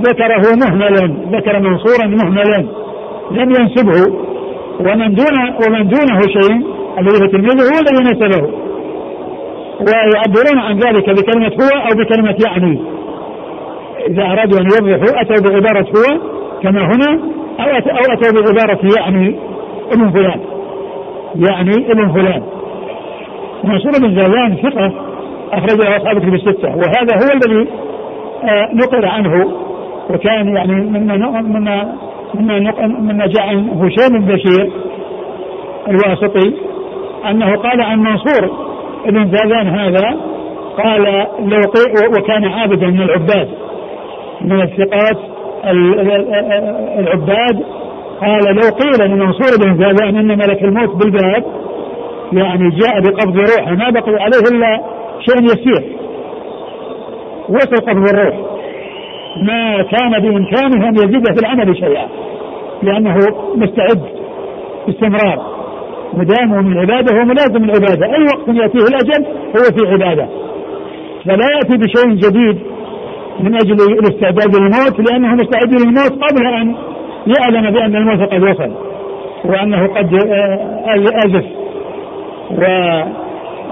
ذكره 0.01 0.43
مهملا 0.65 1.15
ذكر 1.31 1.60
منصورا 1.60 2.08
مهملا 2.08 2.65
لم 3.31 3.50
ينسبه. 3.60 4.13
ومن 4.79 5.15
دون 5.15 5.36
ومن 5.67 5.88
دون 5.88 6.12
هشيم 6.12 6.63
الذي 7.00 7.24
هو 7.24 7.27
تلميذه 7.27 7.62
هو 7.62 7.79
الذي 7.81 8.03
نسبه. 8.12 8.50
ويعبرون 9.79 10.60
عن 10.60 10.79
ذلك 10.79 11.10
بكلمة 11.10 11.51
هو 11.62 11.79
أو 11.79 12.03
بكلمة 12.03 12.36
يعني. 12.48 12.81
إذا 14.10 14.24
أرادوا 14.24 14.60
أن 14.60 14.65
يوضحوا 14.65 15.22
أتوا 15.22 15.50
بعبارة 15.50 15.88
هو 15.88 16.20
كما 16.63 16.79
هنا 16.81 17.20
أو 17.60 18.13
أتوا 18.13 18.41
بعبارة 18.41 18.79
يعني 18.98 19.36
ابن 19.91 20.12
فلان. 20.12 20.39
يعني 21.36 21.91
ابن 21.91 22.13
فلان. 22.13 22.43
منصور 23.63 23.91
بن 24.01 24.20
زيان 24.20 24.55
ثقة 24.55 24.91
أخرجه 25.51 25.98
أصحاب 25.98 26.17
الكتب 26.17 26.34
الستة. 26.34 26.70
وهذا 26.70 27.13
هو 27.15 27.31
الذي 27.34 27.70
آه، 28.43 28.70
نقل 28.74 29.05
عنه. 29.05 29.51
وكان 30.10 30.55
يعني 30.55 30.74
مما 30.74 31.41
مما 31.41 31.96
مما 32.34 32.60
مما 32.88 33.27
جاء 33.27 33.48
عن 33.48 33.70
هشام 33.70 34.20
بن 34.20 34.36
بشير 34.36 34.72
الواسطي 35.88 36.53
أنه 37.29 37.55
قال 37.55 37.81
عن 37.81 38.00
منصور 38.00 38.51
بن 39.05 39.31
زازان 39.31 39.67
هذا 39.67 40.17
قال 40.77 41.27
لو 41.39 41.60
وكان 42.17 42.46
عابدا 42.46 42.88
من 42.88 43.01
العباد. 43.01 43.50
من 44.43 44.62
الثقات 44.62 45.17
العباد. 47.00 47.63
قال 48.21 48.55
لو 48.55 48.69
قيل 48.81 49.12
لمنصور 49.12 49.57
بن 49.60 49.83
زازان 49.83 50.15
أن 50.15 50.38
ملك 50.38 50.63
الموت 50.63 50.95
بالباب 50.95 51.43
يعني 52.33 52.69
جاء 52.69 53.01
بقبض 53.01 53.38
روحه 53.38 53.71
ما 53.71 53.89
بقي 53.89 54.12
عليه 54.12 54.39
إلا 54.51 54.81
شيء 55.19 55.43
يسير. 55.43 55.83
وصل 57.50 57.75
قبض 57.75 58.10
الروح. 58.10 58.36
ما 59.43 59.83
كان 59.83 60.12
بإمكانه 60.21 60.89
أن 60.89 60.95
يزيد 60.95 61.25
في 61.25 61.39
العمل 61.39 61.77
شيئا 61.77 62.07
لأنه 62.83 63.17
مستعد 63.55 64.01
باستمرار. 64.88 65.62
مدام 66.13 66.65
من 66.65 66.71
العباده 66.71 67.21
وملازم 67.21 67.63
العبادة. 67.63 68.05
أي 68.05 68.24
وقت 68.24 68.48
يأتيه 68.48 68.86
الأجل 68.89 69.25
هو 69.25 69.63
في 69.77 69.93
عبادة. 69.93 70.27
فلا 71.25 71.45
يأتي 71.55 71.77
بشيء 71.77 72.10
جديد 72.10 72.71
من 73.43 73.55
أجل 73.55 73.74
الاستعداد 73.74 74.55
للموت 74.55 75.12
لأنه 75.12 75.36
مستعد 75.36 75.74
للموت 75.74 76.12
قبل 76.12 76.48
أن 76.48 76.75
يعلم 77.27 77.71
بأن 77.71 77.95
الموت 77.95 78.33
قد 78.33 78.43
وصل 78.43 78.71
وأنه 79.45 79.88
قد 79.88 80.13
آزف. 81.25 81.45
و 82.51 82.63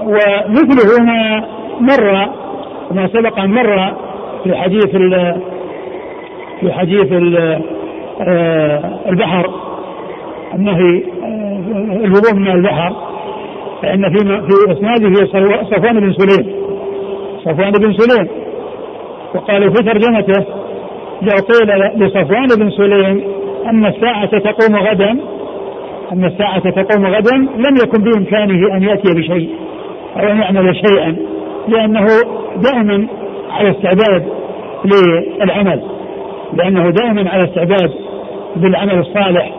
ومثله 0.02 1.04
ما 1.04 1.44
مر 1.80 2.28
ما 2.90 3.08
سبق 3.08 3.38
أن 3.38 3.50
مر 3.50 3.94
في 4.44 4.54
حديث 4.56 4.94
ال 4.94 5.40
في 6.60 6.72
حديث 6.72 7.12
ال 7.12 7.60
آه، 8.28 9.00
البحر 9.08 9.50
النهي 10.54 11.02
آه، 11.22 12.04
الوضوء 12.04 12.34
من 12.34 12.48
البحر. 12.48 12.92
فإن 13.82 14.12
في 14.12 14.18
في 14.24 14.72
إسناده 14.72 15.26
صفوان 15.64 16.00
بن 16.00 16.12
سليم. 16.12 16.54
صفوان 17.44 17.70
بن 17.70 17.92
سليم. 17.92 18.39
وقالوا 19.34 19.70
في 19.70 19.82
ترجمته 19.82 20.44
لو 21.22 21.34
قيل 21.48 21.90
لصفوان 21.96 22.46
بن 22.58 22.70
سليم 22.70 23.24
أن 23.66 23.86
الساعة 23.86 24.38
تقوم 24.38 24.76
غدا 24.76 25.10
أن 26.12 26.24
الساعة 26.24 26.70
تقوم 26.70 27.06
غدا 27.06 27.36
لم 27.36 27.76
يكن 27.84 28.02
بإمكانه 28.02 28.76
أن 28.76 28.82
يأتي 28.82 29.14
بشيء 29.14 29.50
أو 30.16 30.28
أن 30.30 30.38
يعمل 30.38 30.76
شيئا 30.76 31.16
لأنه 31.68 32.06
دائما 32.56 33.06
على 33.50 33.70
استعداد 33.70 34.28
للعمل 34.84 35.82
لأنه 36.52 36.90
دائما 36.90 37.30
على 37.30 37.44
استعداد 37.44 37.90
بالعمل 38.56 38.98
الصالح 38.98 39.52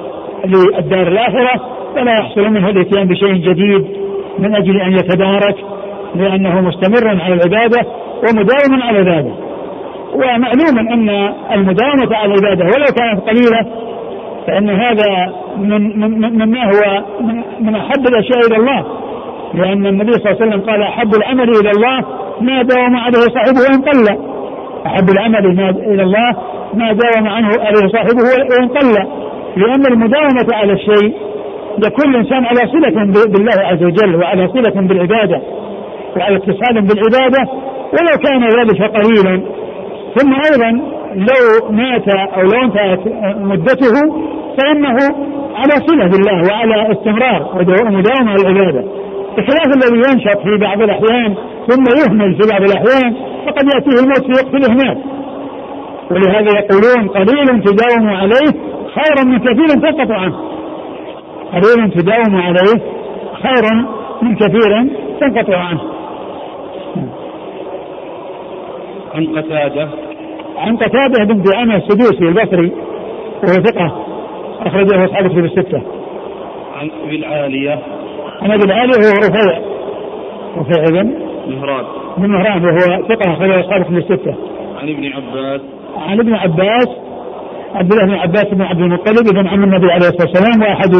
للدار 0.46 1.08
الآخرة 1.08 1.62
فلا 1.96 2.12
يحصل 2.12 2.42
منه 2.42 2.70
الإتيان 2.70 3.08
بشيء 3.08 3.34
جديد 3.34 3.86
من 4.40 4.56
أجل 4.56 4.82
أن 4.82 4.92
يتدارك 4.92 5.56
لأنه 6.16 6.62
مستمر 6.62 7.08
على 7.08 7.34
العبادة 7.34 7.86
ومداوم 8.18 8.82
على 8.82 9.00
ذلك. 9.00 9.34
ومعلوم 10.14 10.80
أن 10.80 11.10
المداومة 11.52 12.16
على 12.16 12.34
العبادة 12.34 12.66
ولو 12.66 12.86
كانت 12.98 13.22
قليلة 13.30 13.66
فإن 14.48 14.70
هذا 14.70 15.34
من 15.58 16.00
من 16.00 16.34
مما 16.34 16.64
هو 16.64 17.04
من 17.60 17.76
أحب 17.76 18.08
الأشياء 18.08 18.48
إلى 18.48 18.56
الله. 18.56 18.86
لأن 19.54 19.86
النبي 19.86 20.12
صلى 20.12 20.32
الله 20.32 20.42
عليه 20.42 20.52
وسلم 20.52 20.62
قال 20.70 20.82
أحب 20.82 21.16
العمل 21.16 21.50
إلى 21.50 21.70
الله 21.70 22.06
ما 22.42 22.62
داوم 22.62 22.96
عليه 22.96 23.20
صاحبه 23.20 23.60
وإن 23.70 23.82
قل. 23.82 24.18
أحب 24.86 25.10
العمل 25.10 25.46
إلى 25.80 26.04
الله 26.04 26.36
ما 26.74 26.94
داوم 26.94 27.28
عنه 27.28 27.48
عليه 27.48 27.88
صاحبه 27.88 28.24
وإن 28.52 28.68
قل. 28.68 28.94
لأن 29.56 29.86
المداومة 29.92 30.48
على 30.54 30.74
الشيء 30.74 31.14
يكون 31.88 32.16
الإنسان 32.16 32.46
على 32.46 32.60
صلة 32.60 33.26
بالله 33.26 33.68
عز 33.68 33.84
وجل 33.84 34.16
وعلى 34.16 34.48
صلة 34.48 34.88
بالعبادة 34.88 35.42
وعلى 36.18 36.36
اتصال 36.36 36.82
بالعبادة 36.82 37.52
ولو 37.94 38.18
كان 38.28 38.44
ذلك 38.44 38.82
قليلا. 38.82 39.42
ثم 40.16 40.34
أيضا 40.34 40.82
لو 41.16 41.70
مات 41.70 42.08
أو 42.08 42.42
لو 42.42 42.62
انتهت 42.64 43.00
مدته 43.38 43.96
فإنه 44.58 44.98
على 45.56 45.74
صلة 45.88 46.08
بالله 46.08 46.42
وعلى 46.50 46.92
استمرار 46.92 47.42
ومداومة 47.56 48.32
على 48.32 48.42
العبادة. 48.42 48.84
بخلاف 49.38 49.68
الذي 49.76 49.98
ينشط 49.98 50.40
في 50.44 50.58
بعض 50.62 50.82
الأحيان 50.82 51.36
ثم 51.68 51.84
يهمل 52.02 52.36
في 52.42 52.50
بعض 52.52 52.62
الأحيان 52.62 53.16
فقد 53.46 53.66
يأتيه 53.74 54.02
الموت 54.04 54.26
في 54.26 54.32
وقت 54.32 54.56
الإهمال 54.56 54.98
ولهذا 56.12 56.60
يقولون 56.60 57.08
قليل 57.10 57.64
تداوم 57.64 58.10
عليه 58.10 58.52
خيرا 58.96 59.24
من 59.26 59.40
كثير 59.40 59.68
تنقطع 59.68 60.18
عنه. 60.18 60.40
قليل 61.54 61.92
تداوم 61.92 62.42
عليه 62.42 62.82
خيرا 63.44 63.86
من 64.22 64.36
كثير 64.36 64.90
تنقطع 65.20 65.58
عنه. 65.58 65.82
عن 69.16 69.28
قتادة. 69.28 69.90
عن 70.58 70.78
قتادة 70.78 71.34
بن 71.34 71.42
دعامة 71.42 71.76
السدوسي 71.76 72.24
البصري 72.24 72.72
وهو 73.44 73.64
ثقة 73.64 74.06
أخرجه 74.60 75.06
أصحاب 75.06 75.26
الكتب 75.26 75.46
الستة. 75.46 75.82
عن 76.80 76.92
أبي 77.06 77.16
العالية. 77.16 77.80
عن 78.42 78.52
أبي 78.52 78.64
العالية 78.64 78.94
وهو 78.94 79.18
رفيع. 79.18 79.62
رفيع 80.58 81.02
بن 81.02 81.14
مهران. 81.48 81.86
بن 82.18 82.30
مهران 82.30 82.66
وهو 82.66 83.08
ثقة 83.08 83.34
أخرج 83.34 83.50
أصحاب 83.50 83.84
كتب 83.84 83.98
الستة. 83.98 84.36
عن 84.82 84.90
ابن 84.90 85.06
عباس. 85.06 85.62
عن 85.98 86.20
ابن 86.20 86.34
عباس 86.34 86.88
عبد 87.76 87.92
الله 87.92 88.06
بن 88.06 88.14
عباس 88.14 88.46
بن 88.46 88.62
عبد 88.62 88.80
المطلب 88.82 89.38
ابن 89.38 89.48
عم 89.48 89.64
النبي 89.64 89.92
عليه 89.92 90.08
الصلاة 90.08 90.28
والسلام 90.28 90.62
وأحد 90.62 90.96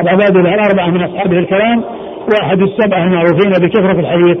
العباد 0.00 0.36
الأربعة 0.36 0.90
من 0.90 1.02
أصحابه 1.02 1.38
الكرام 1.38 1.84
وأحد 2.32 2.62
السبعة 2.62 3.04
المعروفين 3.04 3.50
بكثرة 3.50 4.00
الحديث 4.00 4.38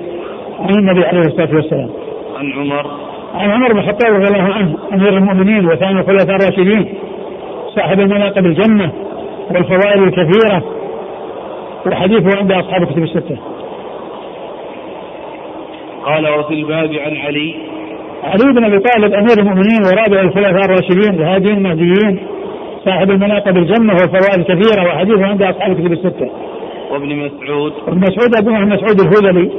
عن 0.60 0.74
النبي 0.74 1.04
عليه 1.04 1.20
الصلاة 1.20 1.54
والسلام. 1.54 1.90
عن 2.36 2.52
عمر. 2.52 3.03
عن 3.34 3.50
عمر 3.50 3.72
بن 3.72 3.78
الخطاب 3.78 4.14
رضي 4.14 4.26
الله 4.26 4.54
عنه 4.54 4.78
أمير 4.92 5.16
المؤمنين 5.16 5.66
وثاني 5.66 6.00
الخلفاء 6.00 6.36
الراشدين 6.36 6.94
صاحب 7.74 8.00
المناقب 8.00 8.46
الجنة 8.46 8.92
والفضائل 9.50 10.02
الكثيرة 10.02 10.62
وحديثه 11.86 12.38
عند 12.38 12.52
أصحاب 12.52 12.82
الكتب 12.82 13.02
الستة. 13.02 13.36
قال 16.04 16.28
وفي 16.28 16.54
الباب 16.54 16.90
عن 16.94 17.16
علي 17.16 17.54
علي 18.24 18.52
بن 18.52 18.64
أبي 18.64 18.78
طالب 18.78 19.14
أمير 19.14 19.38
المؤمنين 19.38 19.80
ورابع 19.84 20.20
الخلفاء 20.20 20.64
الراشدين 20.64 21.20
الهاديين 21.20 21.56
المهديين 21.56 22.26
صاحب 22.84 23.10
المناقب 23.10 23.56
الجنة 23.56 23.92
والفضائل 23.92 24.40
الكثيرة 24.40 24.84
وحديثه 24.86 25.26
عند 25.26 25.42
أصحاب 25.42 25.70
الكتب 25.70 25.92
الستة. 25.92 26.30
وابن 26.90 27.16
مسعود 27.16 27.72
ابن 27.88 27.98
مسعود 27.98 28.36
ابن 28.36 28.68
مسعود 28.68 29.00
الهذلي 29.00 29.50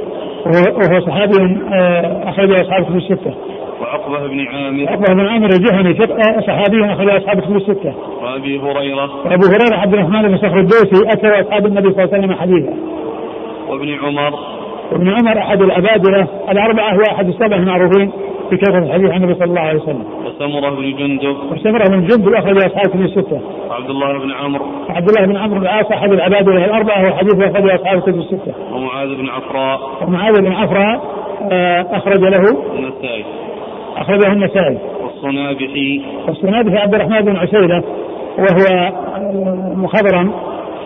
وهو 0.46 1.00
صحابي 1.06 1.60
آه، 1.74 2.28
اخرج 2.28 2.52
أصحاب 2.52 2.82
الكتب 2.82 2.96
الستة. 2.96 3.34
وعقبة 3.80 4.26
بن 4.26 4.40
عامر 4.40 4.88
عقبه 4.88 5.14
بن 5.14 5.26
عامر 5.26 5.46
الجهني 5.46 5.90
آه، 5.90 6.40
صحابي 6.40 6.92
اخرج 6.92 7.08
أصحاب 7.08 7.38
الكتب 7.38 7.56
الستة. 7.56 7.94
وأبي 8.22 8.58
هريرة 8.58 9.16
وأبو 9.16 9.46
هريرة 9.46 9.76
عبد 9.76 9.94
الرحمن 9.94 10.22
بن 10.22 10.36
صخر 10.36 10.58
الدوسي 10.58 11.12
أكثر 11.12 11.40
أصحاب 11.40 11.66
النبي 11.66 11.92
صلى 11.92 12.04
الله 12.04 12.14
عليه 12.14 12.24
وسلم 12.24 12.34
حديثا. 12.34 12.74
وابن 13.68 13.94
عمر 13.94 14.38
وابن 14.92 15.08
عمر 15.08 15.38
أحد 15.38 15.62
الابادله 15.62 16.28
الأربعة 16.50 16.94
هو 16.94 17.02
أحد 17.12 17.28
السبع 17.28 17.56
المعروفين 17.56 18.10
بكثره 18.50 18.78
الحديث 18.78 19.10
عن 19.10 19.22
النبي 19.22 19.34
صلى 19.34 19.44
الله 19.44 19.60
عليه 19.60 19.80
وسلم. 19.80 20.04
وسمرة 20.26 20.70
بن 20.70 20.96
جندب 20.96 21.36
وسمرة 21.52 21.88
بن 21.88 22.06
جندب 22.06 22.34
أخرج 22.34 22.56
أصحاب 22.56 22.84
الكتب 22.84 23.00
الستة. 23.00 23.40
وعبد 23.70 23.90
الله 23.90 24.18
بن 24.18 24.32
عمرو 24.32 24.64
عبد 24.88 25.08
الله 25.08 25.26
بن 25.26 25.36
عمرو 25.36 25.60
العاص 25.62 25.86
أحد 25.92 26.12
العبادله 26.12 26.64
الأربعة 26.64 27.12
وحديث 27.12 27.34
اخرجه 27.34 27.74
أصحاب 27.74 27.98
الكتب 27.98 28.18
الستة. 28.18 28.54
ومعاذ 28.72 29.08
بن 29.14 29.28
عفراء 29.28 29.80
ومعاذ 30.02 30.40
بن 30.40 30.52
عفراء 30.52 31.16
آه، 31.52 31.86
أخرج 31.96 32.20
له 32.20 32.42
النسائي 32.78 33.24
اخرجه 33.96 34.32
النسائي. 34.32 34.78
والصنابحي 35.02 36.02
والسنابحي 36.28 36.76
عبد 36.76 36.94
الرحمن 36.94 37.20
بن 37.20 37.36
عسيلة 37.36 37.82
وهو 38.38 38.92
مخضرم 39.76 40.32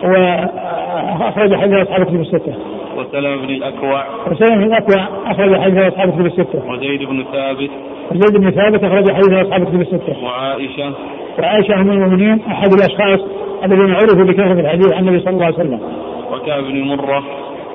وأخرج 0.03 1.55
حديث 1.55 1.73
أصحاب 1.73 2.01
الكتب 2.01 2.21
الستة. 2.21 2.53
وسلمة 2.97 3.35
بن 3.35 3.49
الأكوع 3.49 4.03
وسلم 4.31 4.55
بن 4.55 4.63
الأكوع 4.63 5.07
أخرج 5.31 5.59
حديث 5.59 5.77
أصحاب 5.77 6.09
الكتب 6.09 6.25
الستة. 6.25 6.69
وزيد 6.69 7.03
بن 7.03 7.23
ثابت 7.31 7.69
زيد 8.11 8.41
بن 8.41 8.51
ثابت 8.51 8.83
أخرج 8.83 9.11
حديث 9.11 9.31
أصحاب 9.45 9.61
الكتب 9.61 9.81
الستة. 9.81 10.23
وعائشة 10.23 10.93
وعائشة 11.39 11.81
أم 11.81 11.91
المؤمنين 11.91 12.41
أحد 12.47 12.73
الأشخاص 12.73 13.19
الذين 13.63 13.93
عرفوا 13.93 14.23
بكثرة 14.23 14.59
الحديث 14.59 14.93
عن 14.93 15.07
النبي 15.07 15.19
صلى 15.19 15.33
الله 15.33 15.45
عليه 15.45 15.55
وسلم. 15.55 15.79
وكعب 16.31 16.63
بن 16.63 16.81
مرة 16.83 17.23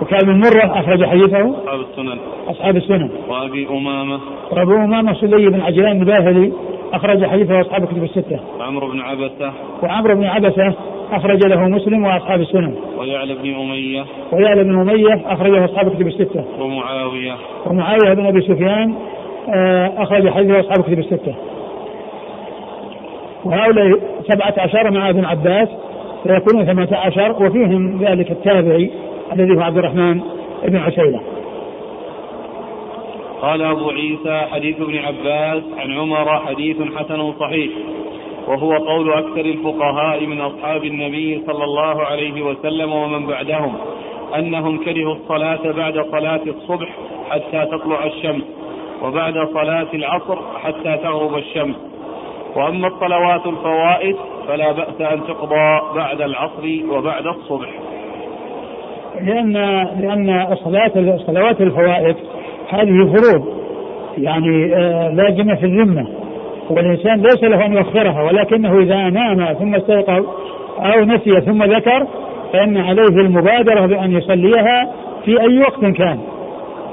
وكان 0.03 0.21
بن 0.21 0.41
مرة 0.41 0.81
أخرج 0.81 1.05
حديثه 1.05 1.51
أصحاب 1.51 1.81
السنن. 1.81 2.19
أصحاب 2.49 2.77
السنن. 2.77 3.11
وأبي 3.29 3.69
أمامة. 3.69 4.21
وأبو 4.53 4.75
أمامة 4.75 5.15
سلي 5.15 5.51
بن 5.51 5.61
عجلان 5.61 6.01
الباهلي 6.01 6.53
أخرج 6.93 7.25
حديثه 7.25 7.61
أصحاب 7.61 7.83
الكتب 7.83 8.05
الستة. 8.05 8.41
وعمرو 8.59 8.89
بن 8.89 9.01
عبسة. 9.01 9.53
وعمرو 9.83 10.15
بن 10.15 10.25
عبسة 10.25 10.75
أخرج 11.13 11.47
له 11.47 11.69
مسلم 11.69 12.05
وأصحاب 12.05 12.41
السنن. 12.41 12.77
ويعلى 12.99 13.35
بن 13.35 13.55
أمية. 13.55 14.05
ويعلى 14.33 14.65
بن 14.65 14.81
أمية 14.81 15.23
أخرجه 15.27 15.65
أصحاب 15.65 15.87
الكتب 15.87 16.07
الستة. 16.07 16.45
ومعاوية. 16.61 17.37
ومعاوية 17.67 18.15
بن 18.15 18.27
أبي 18.27 18.41
سفيان 18.41 18.95
آه، 19.55 19.93
أخرج 20.03 20.29
حديثه 20.29 20.61
أصحاب 20.61 20.79
الكتب 20.79 20.99
الستة. 20.99 21.35
وهؤلاء 23.45 23.99
سبعة 24.29 24.55
عشر 24.59 24.91
مع 24.91 25.09
ابن 25.09 25.25
عباس 25.25 25.69
فيكونون 26.23 26.65
ثمانية 26.67 26.97
عشر 26.97 27.43
وفيهم 27.43 27.99
ذلك 28.05 28.31
التابعي 28.31 28.91
الذي 29.33 29.57
هو 29.57 29.61
عبد 29.61 29.79
الرحمن 29.79 30.21
بن 30.65 30.77
عسيلة. 30.77 31.21
قال 33.43 33.63
أبو 33.63 33.91
عيسى 33.91 34.47
حديث 34.53 34.81
ابن 34.81 34.99
عباس 34.99 35.63
عن 35.79 35.99
عمر 35.99 36.39
حديث 36.39 36.77
حسن 36.97 37.33
صحيح 37.33 37.71
وهو 38.49 38.73
قول 38.73 39.13
أكثر 39.13 39.41
الفقهاء 39.41 40.27
من 40.27 40.41
أصحاب 40.41 40.85
النبي 40.85 41.43
صلى 41.47 41.65
الله 41.65 42.03
عليه 42.03 42.43
وسلم 42.43 42.93
ومن 42.93 43.27
بعدهم 43.27 43.75
أنهم 44.39 44.79
كرهوا 44.79 45.15
الصلاة 45.15 45.73
بعد 45.73 46.07
صلاة 46.11 46.41
الصبح 46.47 46.89
حتى 47.31 47.67
تطلع 47.67 48.07
الشمس 48.07 48.45
وبعد 49.03 49.35
صلاة 49.55 49.89
العصر 49.95 50.39
حتى 50.63 50.97
تغرب 51.03 51.37
الشمس. 51.37 51.77
وأما 52.57 52.89
الصلوات 52.89 53.47
الفوائد 53.47 54.17
فلا 54.49 54.73
بأس 54.73 55.01
أن 55.01 55.21
تقضى 55.27 55.81
بعد 55.95 56.21
العصر 56.21 56.81
وبعد 56.91 57.27
الصبح. 57.27 57.69
لأن 59.23 59.53
لأن 60.01 60.47
الصلاة 60.53 60.91
الصلوات 60.97 61.61
الفوائد 61.61 62.17
هذه 62.71 63.05
فروض 63.15 63.45
يعني 64.19 64.75
آه، 64.77 65.09
لازمة 65.09 65.55
في 65.55 65.67
الذمة. 65.67 66.07
والإنسان 66.71 67.21
ليس 67.23 67.45
له 67.45 67.67
أن 67.67 67.73
يؤخرها 67.73 68.23
ولكنه 68.23 68.79
إذا 68.79 68.97
نام 69.11 69.55
ثم 69.55 69.75
استيقظ 69.75 70.25
أو 70.79 71.05
نسي 71.05 71.41
ثم 71.41 71.63
ذكر 71.63 72.07
فإن 72.53 72.77
عليه 72.77 73.03
المبادرة 73.21 73.87
بأن 73.87 74.13
يصليها 74.13 74.93
في 75.25 75.41
أي 75.41 75.59
وقت 75.61 75.81
كان. 75.81 76.19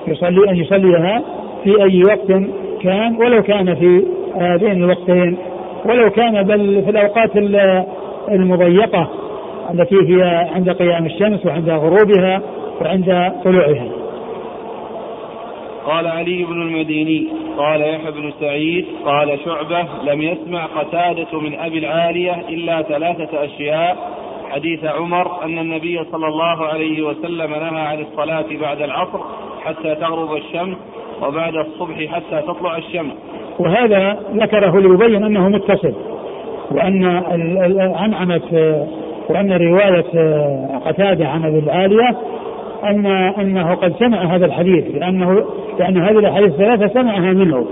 يصلي 0.07 0.49
أن 0.49 0.55
يصليها 0.55 1.21
في 1.63 1.83
أي 1.83 2.01
وقت 2.07 2.43
كان 2.81 3.15
ولو 3.15 3.43
كان 3.43 3.75
في 3.75 4.05
هذين 4.41 4.71
الوقتين 4.83 5.37
ولو 5.85 6.09
كان 6.09 6.43
بل 6.43 6.81
في 6.83 6.89
الأوقات 6.89 7.35
ال- 7.37 7.83
المضيقة. 8.31 9.09
التي 9.71 9.95
هي 9.95 10.23
عند 10.55 10.69
قيام 10.69 11.05
الشمس 11.05 11.45
وعند 11.45 11.69
غروبها 11.69 12.41
وعند 12.81 13.33
طلوعها. 13.43 13.87
قال 15.85 16.07
علي 16.07 16.43
بن 16.43 16.61
المديني 16.61 17.27
قال 17.57 17.81
يحيى 17.81 18.11
بن 18.11 18.33
سعيد 18.39 18.85
قال 19.05 19.39
شعبة 19.45 19.87
لم 20.03 20.21
يسمع 20.21 20.65
قتادة 20.65 21.39
من 21.39 21.59
أبي 21.59 21.77
العالية 21.77 22.33
إلا 22.49 22.81
ثلاثة 22.81 23.43
أشياء. 23.43 23.97
حديث 24.49 24.85
عمر 24.85 25.43
أن 25.43 25.59
النبي 25.59 26.03
صلى 26.11 26.27
الله 26.27 26.65
عليه 26.65 27.01
وسلم 27.01 27.51
نهى 27.51 27.81
عن 27.81 27.99
الصلاة 27.99 28.45
بعد 28.61 28.81
العصر 28.81 29.19
حتى 29.63 29.95
تغرب 29.95 30.35
الشمس 30.35 30.77
وبعد 31.27 31.55
الصبح 31.55 32.05
حتى 32.05 32.41
تطلع 32.47 32.77
الشمس. 32.77 33.13
وهذا 33.59 34.19
ذكره 34.33 34.79
ليبين 34.79 35.23
أنه 35.23 35.49
متصل 35.49 35.93
وأن 36.71 37.05
ال- 37.05 37.81
ال- 39.29 39.37
عنعنة 39.37 40.03
آه، 40.15 40.81
قتادة 40.85 41.27
عن 41.27 41.45
أبي 41.45 41.59
العاليه 41.59 42.17
ان 42.89 43.05
أنه 43.05 43.73
قد 43.75 43.93
سمع 43.99 44.35
هذا 44.35 44.45
الحديث 44.45 44.85
لأنه 44.95 45.43
لأن 45.79 45.97
هذه 45.97 46.19
الأحاديث 46.19 46.51
الثلاثة 46.51 46.87
سمعها 46.87 47.33
منه. 47.33 47.65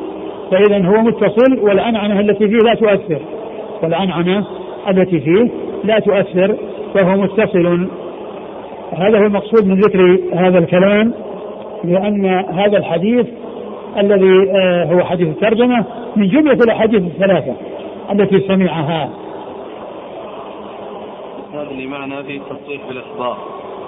فاذا 0.52 0.88
هو 0.88 1.02
متصل 1.02 1.60
والعنعنه 1.62 2.20
التي 2.20 2.48
فيه 2.48 2.58
لا 2.66 2.74
تؤثر. 2.76 3.20
والعنعنه 3.84 4.46
التي 4.90 5.20
فيه 5.20 5.50
لا 5.84 6.00
تؤثر 6.00 6.56
فهو 6.94 7.18
متصل. 7.22 7.88
هذا 8.98 9.20
هو 9.20 9.26
المقصود 9.26 9.68
من 9.68 9.80
ذكر 9.80 10.18
هذا 10.34 10.58
الكلام 10.60 11.14
لأن 11.84 12.26
هذا 12.54 12.78
الحديث 12.78 13.28
الذي 13.98 14.52
آه، 14.52 14.84
هو 14.94 15.04
حديث 15.04 15.28
الترجمة 15.28 15.86
من 16.16 16.28
جملة 16.28 16.54
الأحاديث 16.54 17.02
الثلاثة 17.02 17.54
التي 18.12 18.40
سمعها. 18.40 19.10
هذا 21.62 21.88
معنا 21.88 22.24
في 22.24 22.38
التصريح 22.38 22.82
بالإخبار. 22.88 23.38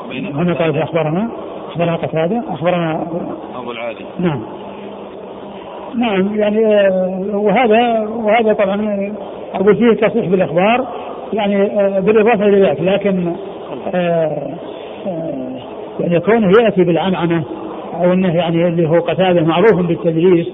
بين 0.09 0.25
هنا 0.25 0.53
قال 0.53 0.77
أخبرنا 0.77 1.31
أخبرنا 1.69 1.95
قتادة؟ 1.95 2.43
أخبرنا 2.49 3.07
أبو 3.55 3.71
العالي. 3.71 4.05
نعم. 4.19 4.43
نعم 5.95 6.35
يعني 6.35 6.65
آه، 6.65 7.29
وهذا 7.33 7.99
وهذا 7.99 8.53
طبعا 8.53 9.11
أقول 9.53 9.75
فيه 9.75 10.07
تصريح 10.07 10.27
بالإخبار 10.27 10.87
يعني 11.33 11.81
آه، 11.81 11.99
بالإضافة 11.99 12.45
إلى 12.45 12.61
ذلك 12.61 12.81
لكن 12.81 13.33
آه، 13.95 14.57
آه، 15.07 15.59
يعني 15.99 16.19
كونه 16.19 16.51
يأتي 16.61 16.83
بالعنعنة 16.83 17.43
أو 17.93 18.13
أنه 18.13 18.35
يعني 18.35 18.67
اللي 18.67 18.89
هو 18.89 18.99
قتادة 18.99 19.41
معروف 19.41 19.87
بالتدليس 19.87 20.47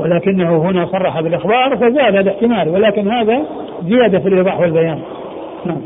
ولكنه 0.00 0.56
هنا 0.56 0.86
صرح 0.86 1.20
بالإخبار 1.20 1.76
فزاد 1.76 2.16
الاحتمال 2.16 2.68
ولكن 2.68 3.08
هذا 3.08 3.46
زيادة 3.84 4.18
في 4.18 4.28
الإيضاح 4.28 4.60
والبيان. 4.60 5.00
نعم. 5.66 5.80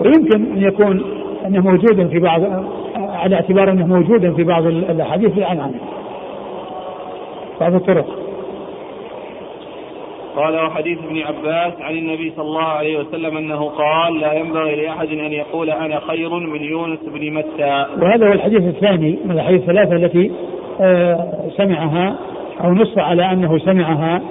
ويمكن 0.00 0.52
أن 0.52 0.62
يكون 0.62 1.02
أنه 1.46 1.60
موجود 1.60 2.08
في 2.08 2.18
بعض 2.18 2.40
على 2.96 3.36
اعتبار 3.36 3.70
أنه 3.70 3.86
موجود 3.86 4.34
في 4.36 4.44
بعض 4.44 4.66
الأحاديث 4.66 5.32
بالعنعنة 5.32 5.80
بعض 7.60 7.74
الطرق 7.74 8.06
قال 10.36 10.54
وحديث 10.54 10.98
ابن 10.98 11.18
عباس 11.18 11.72
عن 11.80 11.94
النبي 11.94 12.32
صلى 12.36 12.44
الله 12.44 12.64
عليه 12.64 12.98
وسلم 12.98 13.36
أنه 13.36 13.64
قال 13.68 14.20
لا 14.20 14.32
ينبغي 14.32 14.76
لأحد 14.76 15.08
أن 15.08 15.32
يقول 15.32 15.70
أنا 15.70 16.00
خير 16.00 16.34
من 16.38 16.62
يونس 16.62 16.98
بن 17.06 17.34
متى. 17.34 17.86
وهذا 18.02 18.28
هو 18.28 18.32
الحديث 18.32 18.62
الثاني 18.62 19.18
من 19.24 19.30
الحديث 19.30 19.60
الثلاثة 19.60 19.96
التي 19.96 20.32
آه، 20.80 21.50
سمعها 21.56 22.18
أو 22.64 22.72
نص 22.72 22.98
على 22.98 23.32
أنه 23.32 23.58
سمعها 23.58 24.22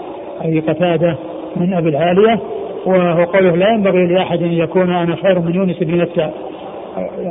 أي 0.45 0.59
قتادة 0.59 1.15
من 1.55 1.73
أبي 1.73 1.89
العالية 1.89 2.39
وهو 2.87 3.23
قوله 3.23 3.55
لا 3.55 3.69
ينبغي 3.69 4.07
لأحد 4.07 4.41
أن 4.41 4.51
يكون 4.53 4.91
أنا 4.91 5.15
خير 5.15 5.39
من 5.39 5.55
يونس 5.55 5.77
بن 5.83 6.01
متى 6.01 6.29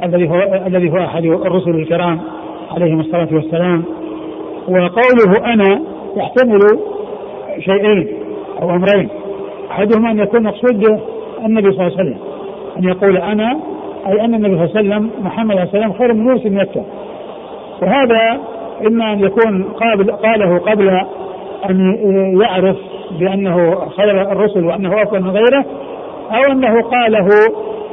الذي 0.05 0.29
هو 0.29 0.63
الذي 0.67 0.91
هو 0.91 0.97
أحد 0.97 1.25
الرسل 1.25 1.71
الكرام 1.71 2.21
عليهم 2.71 3.01
الصلاة 3.01 3.29
والسلام. 3.33 3.85
وقوله 4.69 5.53
أنا 5.53 5.83
يحتمل 6.17 6.61
شيئين 7.59 8.09
أو 8.63 8.71
أمرين. 8.71 9.09
أحدهما 9.71 10.11
أن 10.11 10.19
يكون 10.19 10.43
مقصود 10.43 11.01
النبي 11.45 11.73
صلى 11.73 11.87
الله 11.87 11.99
عليه 11.99 12.11
وسلم 12.11 12.19
أن 12.79 12.85
يقول 12.85 13.17
أنا 13.17 13.57
أي 14.07 14.25
أن 14.25 14.35
النبي 14.35 14.55
صلى 14.57 14.65
الله 14.65 14.77
عليه 14.77 14.89
وسلم 14.89 15.11
محمد 15.25 15.51
عليه 15.51 15.63
السلام 15.63 15.93
خير 15.93 16.13
من 16.13 16.27
يونس 16.27 16.43
بن 16.43 16.57
متى 16.57 16.83
وهذا 17.83 18.41
إما 18.87 19.13
أن 19.13 19.21
يكون 19.25 19.65
قابل 19.65 20.13
قاله 20.13 20.59
قبل 20.59 21.01
أن 21.71 21.97
يعرف 22.41 22.77
بأنه 23.11 23.89
خير 23.89 24.33
الرسل 24.33 24.65
وأنه 24.65 25.03
أفضل 25.03 25.23
من 25.23 25.31
غيره 25.31 25.65
أو 26.31 26.53
أنه 26.53 26.83
قاله 26.83 27.29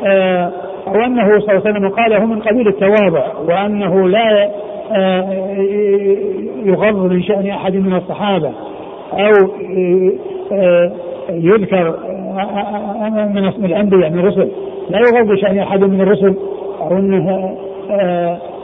آه، 0.05 0.51
أو 0.87 1.05
أنه 1.05 1.39
صلى 1.39 1.51
الله 1.51 1.61
عليه 1.65 1.71
وسلم 1.71 1.89
قاله 1.89 2.25
من 2.25 2.39
قبيل 2.39 2.67
التواضع 2.67 3.23
وأنه 3.47 4.09
لا 4.09 4.49
آه، 4.91 5.55
يغض 6.63 7.11
من 7.11 7.23
شأن 7.23 7.49
أحد 7.49 7.75
من 7.75 7.95
الصحابة 7.95 8.51
أو 9.13 9.51
آه، 10.51 10.91
يذكر 11.29 11.95
من 13.33 13.45
اسم 13.45 13.65
الأنبياء 13.65 14.09
من 14.09 14.19
الرسل 14.19 14.47
لا 14.89 14.99
يغض 14.99 15.27
بشان 15.27 15.59
أحد 15.59 15.79
من 15.79 16.01
الرسل 16.01 16.35
أو 16.81 16.97
أنه 16.97 17.57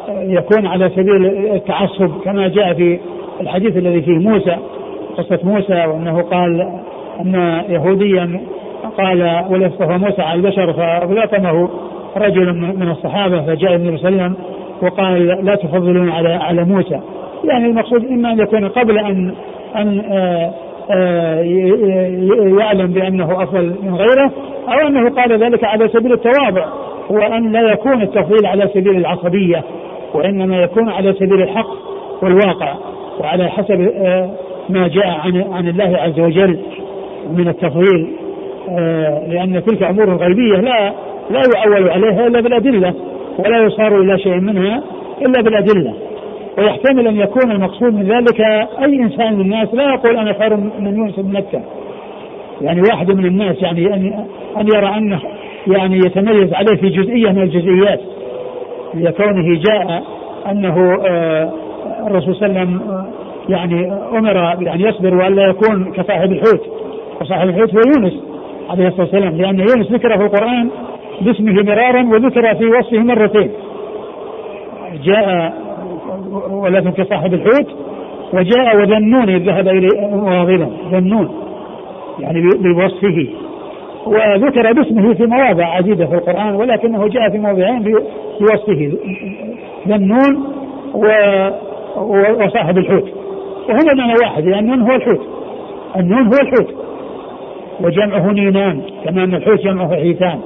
يكون 0.09 0.65
على 0.65 0.89
سبيل 0.89 1.25
التعصب 1.55 2.21
كما 2.23 2.47
جاء 2.47 2.73
في 2.73 2.99
الحديث 3.41 3.77
الذي 3.77 4.01
فيه 4.01 4.29
موسى 4.29 4.57
قصة 5.19 5.39
موسى 5.43 5.85
وأنه 5.85 6.21
قال 6.21 6.61
أن 7.19 7.61
يهوديا 7.69 8.39
قال 8.97 9.45
ولا 9.49 9.97
موسى 9.97 10.21
على 10.21 10.39
البشر 10.39 10.73
فلطمه 10.73 11.69
رجل 12.17 12.53
من 12.53 12.89
الصحابة 12.91 13.41
فجاء 13.41 13.75
النبي 13.75 13.97
صلى 13.97 14.09
الله 14.09 14.23
عليه 14.23 14.33
وسلم 14.33 14.35
وقال 14.81 15.45
لا 15.45 15.55
تفضلون 15.55 16.09
على 16.09 16.29
على 16.29 16.63
موسى. 16.65 16.99
يعني 17.43 17.65
المقصود 17.65 18.05
إما 18.05 18.31
أن 18.31 18.39
يكون 18.39 18.67
قبل 18.67 18.97
أن 18.97 19.33
أن 19.75 19.99
آه، 20.11 20.53
آه، 20.91 21.41
يعلم 22.59 22.87
بأنه 22.87 23.43
أفضل 23.43 23.75
من 23.83 23.95
غيره 23.95 24.31
أو 24.67 24.87
أنه 24.87 25.09
قال 25.09 25.43
ذلك 25.43 25.63
على 25.63 25.87
سبيل 25.87 26.13
التواضع 26.13 26.65
وأن 27.09 27.51
لا 27.51 27.71
يكون 27.71 28.01
التفضيل 28.01 28.45
على 28.45 28.67
سبيل 28.73 28.97
العصبية 28.97 29.63
وإنما 30.13 30.61
يكون 30.61 30.89
على 30.89 31.13
سبيل 31.13 31.41
الحق 31.41 31.69
والواقع 32.23 32.75
وعلى 33.19 33.49
حسب 33.49 33.91
آه، 33.95 34.29
ما 34.69 34.87
جاء 34.87 35.07
عن 35.07 35.53
عن 35.53 35.67
الله 35.67 35.97
عز 35.97 36.19
وجل 36.19 36.59
من 37.33 37.47
التفضيل 37.47 38.07
آه، 38.69 39.27
لأن 39.27 39.63
تلك 39.65 39.83
أمور 39.83 40.15
غيبية 40.15 40.57
لا 40.59 40.93
لا 41.29 41.41
يعول 41.55 41.89
عليها 41.89 42.27
إلا 42.27 42.41
بالأدلة 42.41 42.93
ولا 43.39 43.63
يصار 43.65 44.01
إلى 44.01 44.19
شيء 44.19 44.39
منها 44.39 44.83
إلا 45.21 45.41
بالأدلة. 45.41 45.93
ويحتمل 46.57 47.07
أن 47.07 47.15
يكون 47.15 47.51
المقصود 47.51 47.93
من 47.93 48.03
ذلك 48.03 48.41
أي 48.83 48.95
إنسان 48.95 49.33
من 49.33 49.41
الناس 49.41 49.73
لا 49.73 49.93
يقول 49.93 50.17
أنا 50.17 50.33
خير 50.33 50.57
من 50.57 50.97
يونس 50.97 51.19
بن 51.19 51.33
مكة. 51.33 51.61
يعني 52.61 52.81
واحد 52.81 53.11
من 53.11 53.25
الناس 53.25 53.61
يعني 53.61 53.93
أن 53.93 54.25
أن 54.57 54.67
يرى 54.67 54.97
أنه 54.97 55.21
يعني 55.67 55.97
يتميز 55.97 56.53
عليه 56.53 56.75
في 56.75 56.89
جزئية 56.89 57.31
من 57.31 57.41
الجزئيات 57.41 57.99
لكونه 58.93 59.59
جاء 59.59 60.03
أنه 60.51 60.97
آه، 61.07 61.53
الرسول 62.07 62.35
صلى 62.35 62.45
الله 62.45 62.59
عليه 62.59 62.69
وسلم 62.69 62.91
آه، 62.91 63.05
يعني 63.49 63.93
أمر 63.93 64.55
بأن 64.55 64.81
يصبر 64.81 65.15
والا 65.15 65.49
يكون 65.49 65.91
كصاحب 65.91 66.31
الحوت 66.31 66.61
وصاحب 67.21 67.49
الحوت 67.49 67.75
هو 67.75 67.81
يونس 67.95 68.23
عليه 68.69 68.87
الصلاة 68.87 69.01
والسلام 69.01 69.37
لأن 69.37 69.59
يونس 69.59 69.91
ذكر 69.91 70.17
في 70.17 70.23
القرآن 70.23 70.69
باسمه 71.21 71.63
مرارا 71.63 72.03
وذكر 72.03 72.55
في 72.55 72.65
وصفه 72.65 72.99
مرتين. 72.99 73.51
جاء 75.03 75.53
ولكن 76.49 76.91
كصاحب 76.91 77.33
الحوت 77.33 77.67
وجاء 78.33 78.77
وذنون 78.77 79.37
ذهب 79.37 79.67
إليه 79.67 80.15
مغاضبا 80.15 80.69
ذنون 80.91 81.29
يعني 82.19 82.41
بوصفه. 82.41 83.27
وذكر 84.05 84.73
باسمه 84.73 85.13
في 85.13 85.25
مواضع 85.25 85.65
عديدة 85.65 86.05
في 86.05 86.15
القرآن 86.15 86.55
ولكنه 86.55 87.07
جاء 87.07 87.29
في 87.29 87.37
موضعين 87.37 87.83
بوصفه 88.39 88.97
ذنون 89.87 90.43
وصاحب 92.45 92.77
الحوت. 92.77 93.18
وهما 93.69 93.93
معنى 93.93 94.13
واحد 94.23 94.45
لأن 94.45 94.59
النون 94.59 94.81
هو 94.81 94.95
الحوت. 94.95 95.27
النون 95.95 96.27
هو 96.27 96.33
الحوت. 96.41 96.75
وجمعه 97.81 98.31
نينان 98.31 98.81
كما 99.05 99.23
أن 99.23 99.35
الحوت 99.35 99.59
جمعه 99.59 99.95
حيتان. 99.95 100.39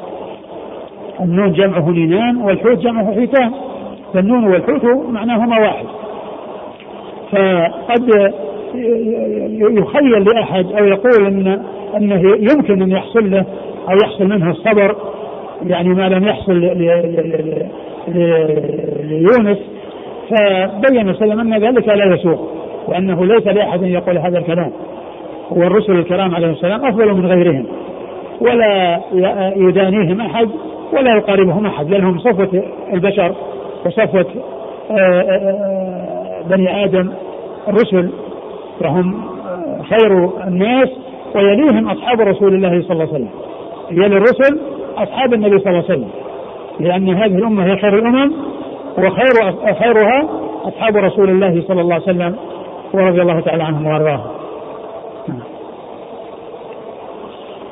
النون 1.19 1.51
جمعه 1.53 1.89
نينان 1.89 2.37
والحوت 2.37 2.77
جمعه 2.77 3.13
حيتان. 3.13 3.51
فالنون 4.13 4.45
والحوت 4.45 4.85
معناهما 5.09 5.59
واحد. 5.59 5.85
فقد 7.31 8.33
يخيل 9.59 10.23
لأحد 10.23 10.65
أو 10.65 10.85
يقول 10.85 11.25
أن 11.25 11.63
أنه 11.97 12.21
يمكن 12.35 12.81
أن 12.81 12.91
يحصل 12.91 13.31
له 13.31 13.45
أو 13.89 13.95
يحصل 14.03 14.25
منه 14.25 14.51
الصبر 14.51 14.95
يعني 15.67 15.89
ما 15.89 16.09
لم 16.09 16.23
يحصل 16.23 16.53
ليونس 19.03 19.57
فبين 20.29 21.09
وسلم 21.09 21.39
أن 21.39 21.53
ذلك 21.63 21.87
لا 21.87 22.15
يسوغ. 22.15 22.62
وأنه 22.87 23.25
ليس 23.25 23.47
لأحد 23.47 23.83
يقول 23.83 24.17
هذا 24.17 24.37
الكلام. 24.37 24.71
والرسل 25.51 25.91
الكرام 25.91 26.35
عليهم 26.35 26.51
السلام 26.51 26.85
أفضل 26.85 27.13
من 27.13 27.25
غيرهم. 27.25 27.65
ولا 28.41 29.01
يدانيهم 29.55 30.21
أحد 30.21 30.49
ولا 30.93 31.17
يقاربهم 31.17 31.65
أحد 31.65 31.87
بل 31.87 32.01
هم 32.01 32.19
صفوة 32.19 32.63
البشر 32.93 33.35
وصفوة 33.85 34.25
آه، 34.91 34.93
آه، 34.93 35.21
آه، 35.21 36.41
بني 36.49 36.85
آدم 36.85 37.09
الرسل. 37.67 38.09
وهم 38.81 39.23
خير 39.89 40.29
الناس 40.47 40.89
ويليهم 41.35 41.89
أصحاب 41.89 42.21
رسول 42.21 42.53
الله 42.55 42.81
صلى 42.81 42.91
الله 42.91 43.13
عليه 43.13 43.13
وسلم. 43.13 43.29
يلي 43.91 44.17
الرسل 44.17 44.59
أصحاب 44.97 45.33
النبي 45.33 45.59
صلى 45.59 45.69
الله 45.69 45.83
عليه 45.89 45.93
وسلم. 45.93 46.09
لأن 46.79 47.09
هذه 47.09 47.35
الأمة 47.35 47.65
هي 47.65 47.77
خير 47.77 47.95
الأمم 47.99 48.33
وخير 48.97 49.53
خيرها 49.73 50.29
أصحاب 50.63 50.97
رسول 50.97 51.29
الله 51.29 51.61
صلى 51.67 51.81
الله 51.81 51.93
عليه 51.93 52.03
وسلم. 52.03 52.35
ورضي 52.93 53.21
الله 53.21 53.39
تعالى 53.39 53.63
عنهم 53.63 53.87
وارضاهم 53.87 54.43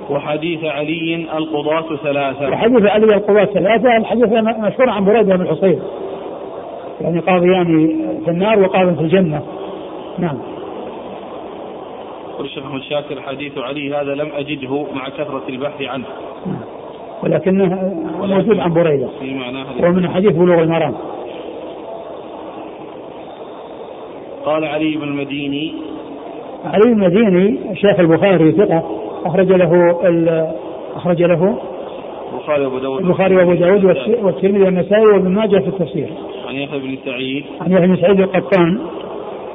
وحديث 0.10 0.64
علي 0.64 1.28
القضاة 1.34 1.96
ثلاثة. 2.04 2.50
وحديث 2.50 2.86
علي 2.86 3.06
القضاة 3.06 3.46
ثلاثة 3.46 3.98
الحديث 3.98 4.26
مشهور 4.60 4.90
عن 4.90 5.06
بريدة 5.06 5.36
بن 5.36 5.42
الحصين. 5.42 5.82
يعني 7.02 7.20
قاضيان 7.20 7.66
في 8.26 8.32
النار 8.32 8.60
وقاض 8.60 8.96
في 8.96 9.02
الجنة. 9.02 9.42
نعم. 10.20 10.38
يقول 12.34 12.46
الشيخ 12.46 12.66
محمد 12.66 12.82
شاكر 12.82 13.22
حديث 13.22 13.58
علي 13.58 13.96
هذا 13.96 14.16
لم 14.16 14.30
أجده 14.36 14.86
مع 14.94 15.10
كثرة 15.10 15.44
البحث 15.50 15.82
عنه. 15.82 16.06
ولكنه 17.24 17.94
موجود 18.22 18.60
عن 18.60 18.74
بريدة. 18.74 19.10
ومن 19.84 20.10
حديث 20.10 20.32
بلوغ 20.32 20.62
المرام. 20.62 20.94
قال 24.46 24.66
علي 24.66 24.96
بن 24.98 25.04
المديني 25.04 25.74
علي 26.66 26.94
بن 26.94 27.04
المديني 27.04 27.76
شيخ 27.76 28.00
البخاري 28.00 28.52
ثقة 28.52 28.84
أخرج 29.26 29.52
له 29.52 29.96
أخرج 30.96 31.24
له 31.24 31.58
البخاري 32.34 32.66
وأبو 32.66 32.80
داود 32.80 33.04
البخاري 33.04 33.36
وأبو 33.36 33.54
داود 33.54 33.86
والترمذي 34.24 34.64
والنسائي 34.64 35.04
وابن 35.06 35.32
ماجه 35.32 35.60
في 35.60 35.68
التفسير. 35.68 36.10
عن 36.48 36.56
يحيى 36.56 36.80
بن 36.80 36.98
سعيد. 37.06 37.44
عن 37.62 37.72
يحيى 37.72 37.88
بن 37.88 37.96
سعيد 37.96 38.20
القطان 38.20 38.80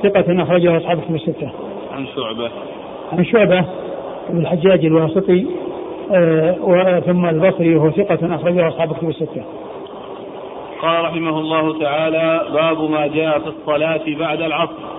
ثقة 0.03 0.43
أخرجه 0.43 0.77
أصحاب 0.77 1.01
كتب 1.01 1.15
الستة. 1.15 1.51
عن 1.93 2.07
شعبة. 2.07 2.51
عن 3.13 3.25
شعبة 3.25 3.65
بن 4.31 4.41
الحجاج 4.41 4.85
الواسطي 4.85 5.47
آه 6.13 7.01
ثم 7.01 7.27
البصري 7.27 7.77
وهو 7.77 7.91
ثقة 7.91 8.35
أخرجه 8.35 8.69
أصحاب 8.69 8.93
كتب 8.93 9.09
الستة. 9.09 9.43
قال 10.87 11.05
رحمه 11.05 11.39
الله 11.39 11.79
تعالى 11.79 12.47
باب 12.53 12.91
ما 12.91 13.07
جاء 13.07 13.39
في 13.39 13.47
الصلاة 13.47 14.01
بعد 14.07 14.41
العصر. 14.41 14.97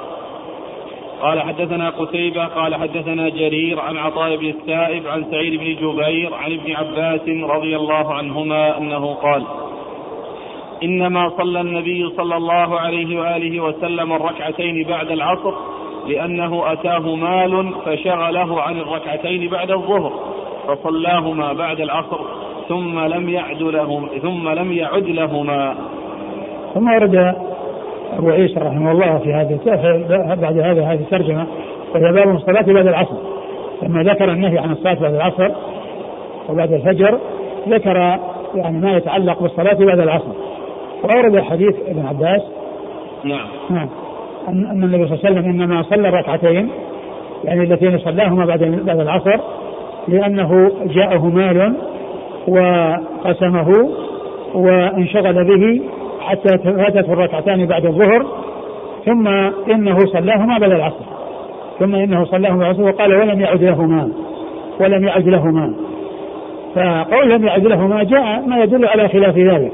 قال 1.21 1.41
حدثنا 1.41 1.89
قتيبة 1.89 2.45
قال 2.45 2.75
حدثنا 2.75 3.29
جرير 3.29 3.79
عن 3.79 3.97
عطاء 3.97 4.35
بن 4.35 4.45
السائب 4.45 5.07
عن 5.07 5.25
سعيد 5.31 5.59
بن 5.59 5.65
جبير 5.65 6.33
عن 6.33 6.51
ابن 6.51 6.75
عباس 6.75 7.21
رضي 7.27 7.75
الله 7.75 8.13
عنهما 8.13 8.77
أنه 8.77 9.13
قال 9.13 9.43
إنما 10.83 11.29
صلى 11.37 11.61
النبي 11.61 12.09
صلى 12.17 12.37
الله 12.37 12.79
عليه 12.79 13.19
وآله 13.19 13.59
وسلم 13.59 14.13
الركعتين 14.13 14.87
بعد 14.87 15.11
العصر 15.11 15.53
لأنه 16.07 16.73
أتاه 16.73 17.15
مال 17.15 17.73
فشغله 17.85 18.61
عن 18.61 18.77
الركعتين 18.77 19.49
بعد 19.49 19.71
الظهر 19.71 20.13
فصلاهما 20.67 21.53
بعد 21.53 21.81
العصر. 21.81 22.46
ثم 22.67 22.99
لم 22.99 23.29
يعد 23.29 23.61
لهم 23.61 24.09
ثم 24.21 24.49
لم 24.49 24.71
يعد 24.71 25.03
لهما. 25.03 25.75
ثم 26.73 26.87
ورد 26.87 27.35
أبو 28.17 28.29
عيسى 28.29 28.59
رحمه 28.59 28.91
الله 28.91 29.17
في 29.17 29.33
هذه 29.33 29.59
بعد 30.41 30.59
هذا 30.59 30.83
هذه 30.83 30.99
الترجمة 30.99 31.47
وهي 31.95 32.11
باب 32.13 32.35
الصلاة 32.35 32.73
بعد 32.73 32.87
العصر. 32.87 33.17
لما 33.83 34.03
ذكر 34.03 34.31
النهي 34.31 34.57
عن 34.57 34.71
الصلاة 34.71 34.99
بعد 35.01 35.13
العصر 35.13 35.49
وبعد 36.49 36.73
الفجر 36.73 37.19
ذكر 37.67 37.97
يعني 38.55 38.77
ما 38.77 38.97
يتعلق 38.97 39.41
بالصلاة 39.41 39.85
بعد 39.85 39.99
العصر. 39.99 40.31
وأورد 41.03 41.39
حديث 41.39 41.75
ابن 41.87 42.05
عباس. 42.05 42.41
نعم. 43.23 43.47
نعم. 43.69 43.89
أن 44.47 44.83
النبي 44.83 45.07
صلى 45.07 45.15
الله 45.15 45.25
عليه 45.25 45.39
وسلم 45.39 45.49
إنما 45.49 45.83
صلى 45.83 46.09
ركعتين 46.09 46.69
يعني 47.43 47.63
اللتين 47.63 47.97
صلاهما 47.97 48.45
بعد 48.45 48.63
بعد 48.63 48.99
العصر 48.99 49.39
لأنه 50.07 50.71
جاءه 50.85 51.25
مال 51.25 51.75
وقسمه 52.47 53.89
وانشغل 54.55 55.43
به 55.43 55.81
حتى 56.21 56.57
فاتته 56.57 57.13
الركعتان 57.13 57.65
بعد 57.65 57.85
الظهر 57.85 58.25
ثم 59.05 59.27
إنه 59.71 60.05
صلاهما 60.05 60.57
بعد 60.57 60.71
العصر. 60.71 61.05
ثم 61.79 61.95
إنه 61.95 62.25
صلاهما 62.25 62.59
بعد 62.59 62.79
العصر 62.79 62.83
وقال 62.83 63.15
ولم 63.15 63.41
يعد 63.41 63.63
لهما 63.63 64.11
ولم 64.79 65.07
يعد 65.07 65.27
لهما. 65.27 65.73
فقول 66.75 67.29
لم 67.29 67.45
يعد 67.45 67.67
لهما 67.67 68.03
جاء 68.03 68.43
ما 68.47 68.63
يدل 68.63 68.85
على 68.85 69.07
خلاف 69.09 69.37
ذلك 69.37 69.71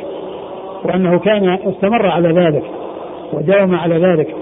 وأنه 0.85 1.19
كان 1.19 1.49
استمر 1.49 2.05
على 2.05 2.29
ذلك 2.29 2.63
وداوم 3.33 3.75
على 3.75 3.97
ذلك 3.97 4.35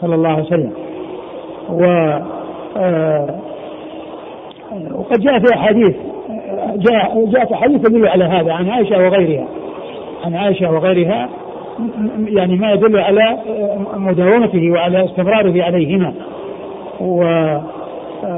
صلى 0.00 0.14
الله 0.14 0.28
عليه 0.28 0.42
وسلم. 0.42 0.72
و 1.70 1.84
آه، 2.76 3.40
وقد 4.94 5.20
جاء 5.20 5.38
في 5.38 5.54
أحاديث 5.54 5.96
جاء 6.76 7.26
جاءت 7.26 7.52
احاديث 7.52 7.82
تدل 7.82 8.08
على 8.08 8.24
هذا 8.24 8.52
عن 8.52 8.70
عائشة 8.70 8.98
وغيرها. 8.98 9.46
عن 10.24 10.34
عائشة 10.34 10.70
وغيرها 10.72 11.28
يعني 12.26 12.56
ما 12.56 12.72
يدل 12.72 12.98
على 12.98 13.38
مداومته 13.96 14.70
وعلى 14.70 15.04
استمراره 15.04 15.62
عليهما. 15.62 16.14
و 17.00 17.24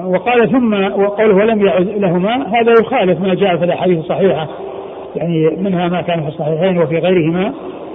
وقال 0.04 0.50
ثم 0.50 0.74
وقوله 0.74 1.34
ولم 1.34 1.66
يعد 1.66 1.88
لهما 1.88 2.34
هذا 2.34 2.72
يخالف 2.80 3.20
ما 3.20 3.34
جاء 3.34 3.56
في 3.56 3.64
الأحاديث 3.64 3.98
الصحيحة. 3.98 4.48
يعني 5.16 5.56
منها 5.56 5.88
ما 5.88 6.00
كان 6.00 6.22
في 6.22 6.28
الصحيحين 6.28 6.78
وفي 6.78 6.98
غيرهما 6.98 7.52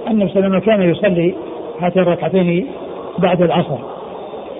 أن 0.08 0.28
النبي 0.36 0.60
كان 0.60 0.82
يصلي 0.82 1.34
هاتين 1.80 2.02
الركعتين 2.02 2.66
بعد 3.18 3.42
العصر. 3.42 3.78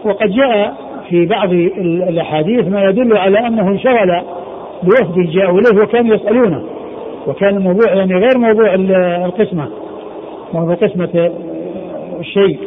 وقد 0.05 0.31
جاء 0.31 0.75
في 1.09 1.27
بعض 1.27 1.53
الأحاديث 2.09 2.69
ما 2.69 2.83
يدل 2.83 3.17
على 3.17 3.47
أنه 3.47 3.69
انشغل 3.69 4.23
بوفد 4.83 5.31
جاءوا 5.31 5.59
إليه 5.59 5.83
وكانوا 5.83 6.15
يسألونه. 6.15 6.63
وكان 7.27 7.57
الموضوع 7.57 7.93
يعني 7.93 8.15
غير 8.15 8.39
موضوع 8.39 8.75
القسمة. 9.25 9.69
موضوع 10.55 10.75
قسمة 10.75 11.31
الشيء. 12.21 12.59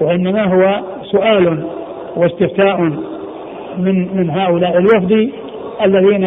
وإنما 0.00 0.44
هو 0.44 0.80
سؤال 1.02 1.64
واستفتاء 2.16 2.80
من 3.78 4.16
من 4.16 4.30
هؤلاء 4.30 4.78
الوفد 4.78 5.30
الذين 5.84 6.24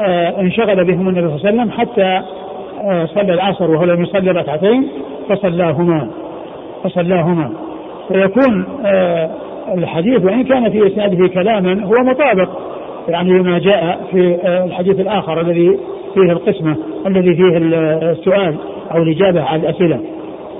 آه، 0.00 0.40
انشغل 0.40 0.84
بهم 0.84 1.08
النبي 1.08 1.28
صلى 1.28 1.36
الله 1.36 1.46
عليه 1.46 1.48
وسلم 1.48 1.70
حتى 1.70 2.22
آه، 2.84 3.06
صلى 3.06 3.34
العصر 3.34 3.70
وهو 3.70 3.84
لم 3.84 4.02
يصلي 4.02 4.30
ركعتين 4.30 4.88
فصلاهما. 5.28 6.10
فصلاهما. 6.84 7.52
فيكون 8.08 8.64
آه، 8.84 9.30
الحديث 9.74 10.24
وإن 10.24 10.44
كان 10.44 10.70
في 10.70 10.86
إسناده 10.86 11.28
كلاما 11.28 11.84
هو 11.84 12.04
مطابق. 12.04 12.48
يعني 13.08 13.42
ما 13.42 13.58
جاء 13.58 14.00
في 14.10 14.38
الحديث 14.64 15.00
الآخر 15.00 15.40
الذي 15.40 15.78
فيه 16.14 16.32
القسمة 16.32 16.76
الذي 17.06 17.34
فيه 17.34 17.56
السؤال 18.10 18.54
أو 18.94 19.02
الإجابة 19.02 19.42
على 19.42 19.62
الأسئلة. 19.62 20.00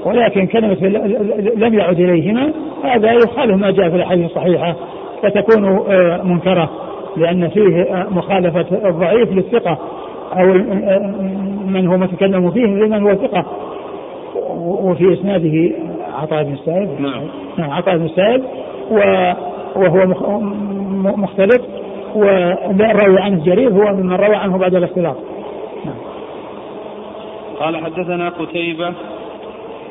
ولكن 0.04 0.46
كلمة 0.46 0.76
لم 1.56 1.74
يعد 1.74 2.00
إليهما 2.00 2.52
هذا 2.84 3.12
يخالف 3.12 3.56
ما 3.56 3.70
جاء 3.70 3.88
في 3.90 3.96
الأحاديث 3.96 4.24
الصحيحة 4.24 4.74
فتكون 5.22 5.64
آه، 5.90 6.22
منكرة 6.22 6.70
لأن 7.16 7.48
فيه 7.48 7.82
آه، 7.82 8.06
مخالفة 8.11 8.88
الضعيف 8.88 9.32
للثقة 9.32 9.78
أو 10.32 10.46
من 11.66 11.87
هو 11.87 11.96
متكلم 11.96 12.50
فيه 12.50 12.66
لمن 12.66 13.02
هو 13.02 13.14
ثقة. 13.14 13.44
وفي 14.61 15.12
إسناده 15.12 15.74
عطاء 16.22 16.42
بن 16.42 16.52
السائب 16.52 17.00
نعم. 17.00 17.22
نعم 17.58 17.70
عطاء 17.70 17.96
بن 17.96 18.04
السائب 18.04 18.42
وهو 19.76 20.06
مختلف. 21.16 21.61
والراوي 22.16 23.20
عنه 23.20 23.44
جرير 23.44 23.70
هو 23.70 23.92
ممن 23.96 24.12
روى 24.12 24.36
عنه 24.36 24.58
بعد 24.58 24.74
الاختلاط 24.74 25.16
نعم. 25.84 25.96
قال 27.60 27.76
حدثنا 27.76 28.28
قتيبة 28.28 28.94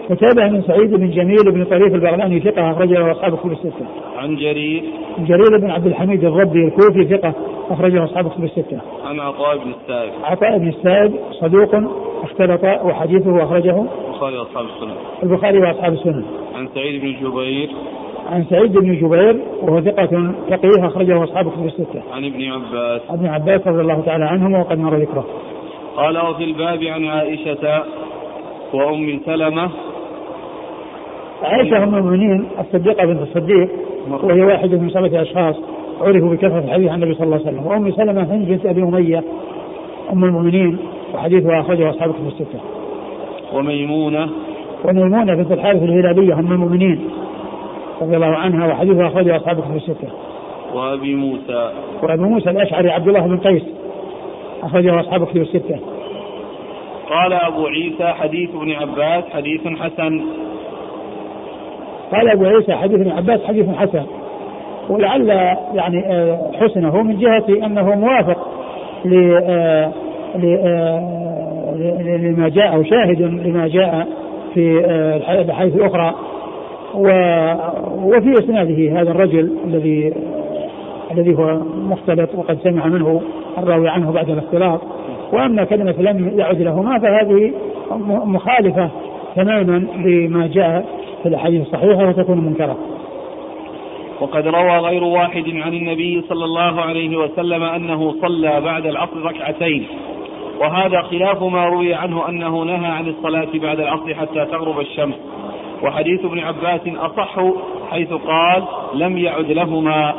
قتيبة 0.09 0.47
بن 0.47 0.61
سعيد 0.61 0.93
بن 0.93 1.09
جميل 1.09 1.51
بن 1.51 1.65
طريف 1.65 1.95
البغلاني 1.95 2.39
ثقة 2.39 2.71
أخرج 2.71 2.89
له 2.89 3.11
أصحاب 3.11 3.33
الكتب 3.33 3.51
الستة. 3.51 3.85
عن 4.17 4.35
جرير 4.35 4.83
جرير 5.19 5.57
بن 5.61 5.71
عبد 5.71 5.87
الحميد 5.87 6.23
الربي 6.23 6.67
الكوفي 6.67 7.17
ثقة 7.17 7.33
أخرجه 7.69 8.03
أصحاب 8.03 8.25
الكتب 8.25 8.43
الستة. 8.43 8.79
عن 9.05 9.19
عطاء 9.19 9.57
بن 9.57 9.73
السائب. 9.81 10.11
عطاء 10.23 10.57
بن 10.57 10.67
السائب 10.67 11.13
صدوق 11.31 11.75
اختلط 12.23 12.63
وحديثه 12.63 13.43
أخرجه 13.43 13.85
البخاري 14.07 14.37
وأصحاب 14.37 14.65
السنن. 14.65 14.95
البخاري 15.23 15.59
وأصحاب 15.59 15.93
السنن. 15.93 16.25
عن 16.55 16.67
سعيد 16.75 17.01
بن 17.01 17.29
جبير 17.29 17.69
عن 18.31 18.45
سعيد 18.49 18.73
بن 18.73 18.95
جبير 18.95 19.41
وهو 19.61 19.81
ثقة 19.81 20.31
فقيه 20.49 20.87
أخرجه 20.87 21.23
أصحاب 21.23 21.47
الكتب 21.47 21.65
الستة. 21.65 22.01
عن 22.13 22.25
ابن 22.25 22.43
عباس. 22.43 23.01
ابن 23.09 23.25
عباس 23.25 23.67
رضي 23.67 23.81
الله 23.81 24.01
تعالى 24.01 24.25
عنهما 24.25 24.59
وقد 24.59 24.79
مر 24.79 24.95
ذكره. 24.95 25.25
قال 25.95 26.17
وفي 26.17 26.43
الباب 26.43 26.83
عن 26.83 27.05
عائشة 27.05 27.83
وأم 28.73 29.19
سلمة 29.25 29.69
عائشة 31.43 31.83
أم 31.83 31.95
المؤمنين 31.95 32.47
الصديقة 32.59 33.05
بنت 33.05 33.21
الصديق 33.21 33.69
وهي 34.23 34.41
واحدة 34.41 34.77
من 34.77 34.89
سبعة 34.89 35.21
أشخاص 35.21 35.55
عرفوا 36.01 36.29
بكثرة 36.29 36.59
الحديث 36.59 36.89
عن 36.89 37.03
النبي 37.03 37.13
صلى 37.13 37.23
الله 37.23 37.35
عليه 37.35 37.45
وسلم 37.45 37.67
وأم 37.67 37.91
سلمة 37.91 38.35
هند 38.35 38.47
بنت 38.47 38.65
أبي 38.65 38.83
أمية 38.83 39.23
أم 40.13 40.23
المؤمنين 40.23 40.77
وحديثها 41.13 41.61
أخرجه 41.61 41.89
أصحاب 41.89 42.09
الكتب 42.09 42.27
الستة. 42.27 42.59
وميمونة 43.53 44.29
وميمونة 44.85 45.35
بنت 45.35 45.51
الحارث 45.51 45.83
الهلالية 45.83 46.33
أم 46.33 46.51
المؤمنين 46.51 47.09
رضي 48.01 48.15
الله 48.15 48.35
عنها 48.35 48.67
وحديثها 48.67 49.07
أخرجه 49.07 49.37
أصحاب 49.37 49.59
الكتب 49.59 49.75
الستة. 49.75 50.07
وأبي 50.73 51.15
موسى 51.15 51.71
وأبي 52.03 52.23
موسى 52.23 52.49
الأشعري 52.49 52.91
عبد 52.91 53.07
الله 53.07 53.21
بن 53.21 53.37
قيس 53.37 53.63
أخرجه 54.63 54.99
أصحاب 54.99 55.23
الكتب 55.23 55.41
الستة. 55.41 55.79
قال 57.09 57.33
أبو 57.33 57.67
عيسى 57.67 58.07
حديث 58.07 58.49
ابن 58.49 58.71
عباس 58.71 59.23
حديث 59.33 59.67
حسن 59.67 60.21
قال 62.11 62.29
أبو 62.29 62.45
عيسى 62.45 62.73
حديث 62.73 62.99
ابن 62.99 63.11
عباس 63.11 63.45
حديث 63.45 63.69
حسن 63.69 64.05
ولعل 64.89 65.29
يعني 65.73 66.05
آه، 66.05 66.51
حسنه 66.53 67.03
من 67.03 67.17
جهة 67.17 67.65
أنه 67.65 67.95
موافق 67.95 68.47
آه، 69.13 69.91
آه، 70.45 71.17
لما 72.17 72.49
جاء 72.49 72.75
أو 72.75 72.83
شاهد 72.83 73.21
لما 73.21 73.67
جاء 73.67 74.07
في 74.53 74.85
الحديث 75.41 75.75
الأخرى 75.75 76.15
وفي 76.95 78.33
إسناده 78.39 79.01
هذا 79.01 79.11
الرجل 79.11 79.57
الذي 79.65 80.13
الذي 81.11 81.35
هو 81.35 81.59
مختلط 81.75 82.29
وقد 82.35 82.57
سمع 82.63 82.87
منه 82.87 83.21
الراوي 83.57 83.89
عنه 83.89 84.11
بعد 84.11 84.29
الاختلاط. 84.29 84.81
وأما 85.33 85.63
كلمة 85.63 85.95
لم 85.99 86.39
يعد 86.39 86.61
لهما 86.61 86.99
فهذه 86.99 87.53
مخالفة 88.25 88.89
تماما 89.35 89.87
لما 90.05 90.47
جاء 90.47 90.85
في 91.23 91.29
الأحاديث 91.29 91.61
الصحيحة 91.61 92.07
وتكون 92.09 92.37
منكرة. 92.37 92.77
وقد 94.21 94.47
روى 94.47 94.77
غير 94.77 95.03
واحد 95.03 95.43
عن 95.47 95.73
النبي 95.73 96.21
صلى 96.29 96.45
الله 96.45 96.81
عليه 96.81 97.17
وسلم 97.17 97.63
أنه 97.63 98.15
صلى 98.21 98.61
بعد 98.61 98.85
العصر 98.85 99.21
ركعتين. 99.23 99.87
وهذا 100.61 101.01
خلاف 101.01 101.43
ما 101.43 101.65
روي 101.65 101.93
عنه 101.93 102.29
أنه 102.29 102.63
نهى 102.63 102.87
عن 102.87 103.07
الصلاة 103.07 103.47
بعد 103.61 103.79
العصر 103.79 104.13
حتى 104.13 104.45
تغرب 104.45 104.79
الشمس. 104.79 105.15
وحديث 105.83 106.25
ابن 106.25 106.39
عباس 106.39 106.81
أصح 106.87 107.39
حيث 107.89 108.13
قال 108.13 108.63
لم 108.93 109.17
يعد 109.17 109.51
لهما. 109.51 110.13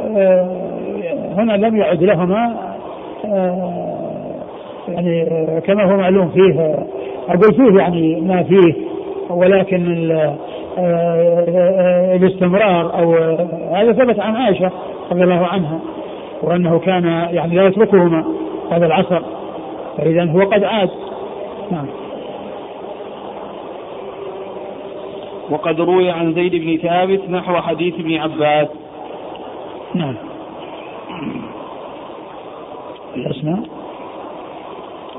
آه، 0.00 1.34
هنا 1.36 1.52
لم 1.52 1.76
يعد 1.76 2.02
لهما. 2.02 2.56
آه، 3.24 3.90
يعني 4.88 5.26
كما 5.60 5.92
هو 5.92 5.96
معلوم 5.96 6.28
فيه 6.28 6.76
أقول 7.28 7.54
فيه 7.54 7.78
يعني 7.80 8.20
ما 8.20 8.42
فيه 8.42 8.74
ولكن 9.30 10.10
آه، 10.78 12.16
الاستمرار 12.16 12.98
أو 12.98 13.14
هذا 13.74 13.92
ثبت 13.92 14.20
عن 14.20 14.36
عائشة 14.36 14.70
رضي 15.10 15.22
الله 15.22 15.46
عنها 15.46 15.80
وأنه 16.42 16.78
كان 16.78 17.04
يعني 17.30 17.54
لا 17.54 17.66
يتركهما 17.66 18.24
هذا 18.70 18.86
العصر 18.86 19.22
فاذا 19.98 20.24
هو 20.24 20.40
قد 20.40 20.64
عاد. 20.64 20.90
نعم. 21.70 21.86
وقد 25.50 25.80
روي 25.80 26.10
عن 26.10 26.34
زيد 26.34 26.54
بن 26.54 26.88
ثابت 26.88 27.30
نحو 27.30 27.56
حديث 27.56 27.94
ابن 27.94 28.16
عباس. 28.16 28.68
نعم. 29.94 30.14
الأسماء؟ 33.16 33.62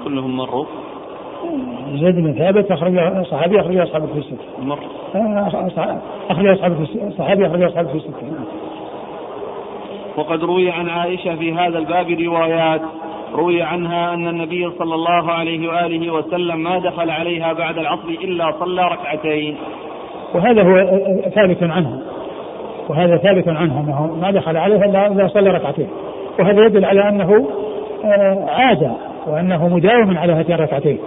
كلهم 0.04 0.38
مروا. 0.38 0.66
زيد 1.94 2.16
بن 2.16 2.34
ثابت 2.34 2.72
أخرج 2.72 3.26
صحابي 3.26 3.60
أخرج 3.60 3.78
أصحابه 3.78 4.06
في 4.06 4.18
الستة. 4.18 4.64
مر 4.64 4.80
أخرج 6.30 6.48
أصحابه 6.48 6.86
في 6.86 7.12
صحابي 7.18 7.48
أخرج 7.48 7.64
أصحابه 7.64 7.90
في 7.90 7.96
الستة. 7.96 8.24
نعم. 8.24 8.46
وقد 10.18 10.44
روي 10.44 10.72
عن 10.72 10.90
عائشة 10.90 11.36
في 11.36 11.54
هذا 11.54 11.78
الباب 11.78 12.10
روايات. 12.10 12.82
روي 13.34 13.62
عنها 13.62 14.14
أن 14.14 14.28
النبي 14.28 14.72
صلى 14.80 14.96
الله 14.96 15.32
عليه 15.32 15.68
وآله 15.68 16.14
وسلم 16.14 16.64
ما 16.64 16.80
دخل 16.80 17.10
عليها 17.10 17.54
بعد 17.54 17.78
العصر 17.78 18.08
إلا 18.08 18.52
صلى 18.60 18.82
ركعتين. 18.82 19.58
وهذا 20.34 20.64
هو 20.64 21.00
ثابت 21.30 21.64
عنها 21.64 22.00
وهذا 22.90 23.18
ثابت 23.18 23.48
عنها 23.48 23.80
أنه 23.80 24.18
ما 24.22 24.32
دخل 24.32 24.58
عليها 24.58 24.86
إلا 24.86 25.28
صلى 25.28 25.50
ركعتين 25.50 25.88
وهذا 26.40 26.66
يدل 26.66 26.86
على 26.86 27.10
أنه 27.10 27.48
آه، 28.06 28.46
عاد 28.50 28.92
وأنه 29.28 29.68
مداوم 29.68 30.18
على 30.18 30.34
هاتين 30.34 30.56
الركعتين 30.56 31.00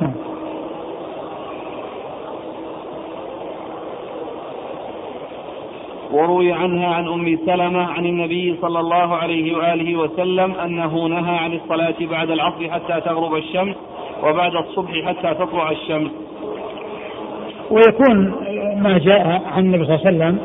نعم. 0.00 0.12
وروي 6.12 6.52
عنها 6.52 6.86
عن 6.86 7.08
أم 7.08 7.38
سلمة 7.46 7.82
عن 7.82 8.06
النبي 8.06 8.56
صلى 8.62 8.80
الله 8.80 9.16
عليه 9.16 9.56
وآله 9.56 9.96
وسلم 9.96 10.54
أنه 10.54 11.06
نهى 11.06 11.36
عن 11.36 11.52
الصلاة 11.52 11.94
بعد 12.00 12.30
العصر 12.30 12.70
حتى 12.70 13.00
تغرب 13.00 13.34
الشمس 13.34 13.76
وبعد 14.22 14.54
الصبح 14.54 14.90
حتى 15.06 15.34
تطلع 15.34 15.70
الشمس. 15.70 16.10
ويكون 17.70 18.32
ما 18.82 18.98
جاء 18.98 19.42
عن 19.52 19.64
النبي 19.64 19.84
صلى 19.84 19.94
الله 19.94 20.06
عليه 20.06 20.16
وسلم 20.16 20.38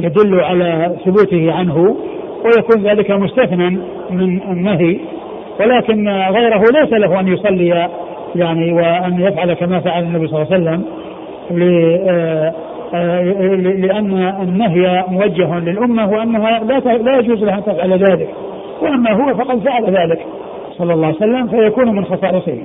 يدل 0.00 0.40
على 0.40 0.96
ثبوته 1.04 1.52
عنه 1.52 1.96
ويكون 2.44 2.82
ذلك 2.82 3.10
مستثنى 3.10 3.70
من 4.10 4.42
النهي. 4.42 4.98
ولكن 5.60 6.08
غيره 6.08 6.64
ليس 6.80 6.92
له 6.92 7.20
أن 7.20 7.28
يصلي 7.28 7.88
يعني 8.36 8.72
وأن 8.72 9.20
يفعل 9.20 9.52
كما 9.54 9.80
فعل 9.80 10.02
النبي 10.02 10.28
صلى 10.28 10.42
الله 10.42 10.54
عليه 10.54 10.62
وسلم 10.62 10.84
آه، 12.94 13.22
لأن 13.56 14.34
النهي 14.42 15.04
موجه 15.08 15.58
للأمة 15.58 16.10
وأنها 16.10 16.64
لا 16.64 16.78
لا 16.78 17.18
يجوز 17.18 17.44
لها 17.44 17.58
أن 17.58 17.64
تفعل 17.64 17.92
ذلك. 17.92 18.28
وأما 18.82 19.12
هو 19.12 19.34
فقد 19.34 19.58
فعل 19.58 19.84
ذلك 19.84 20.26
صلى 20.78 20.94
الله 20.94 21.06
عليه 21.06 21.16
وسلم 21.16 21.46
فيكون 21.46 21.96
من 21.96 22.04
خصائصه. 22.04 22.58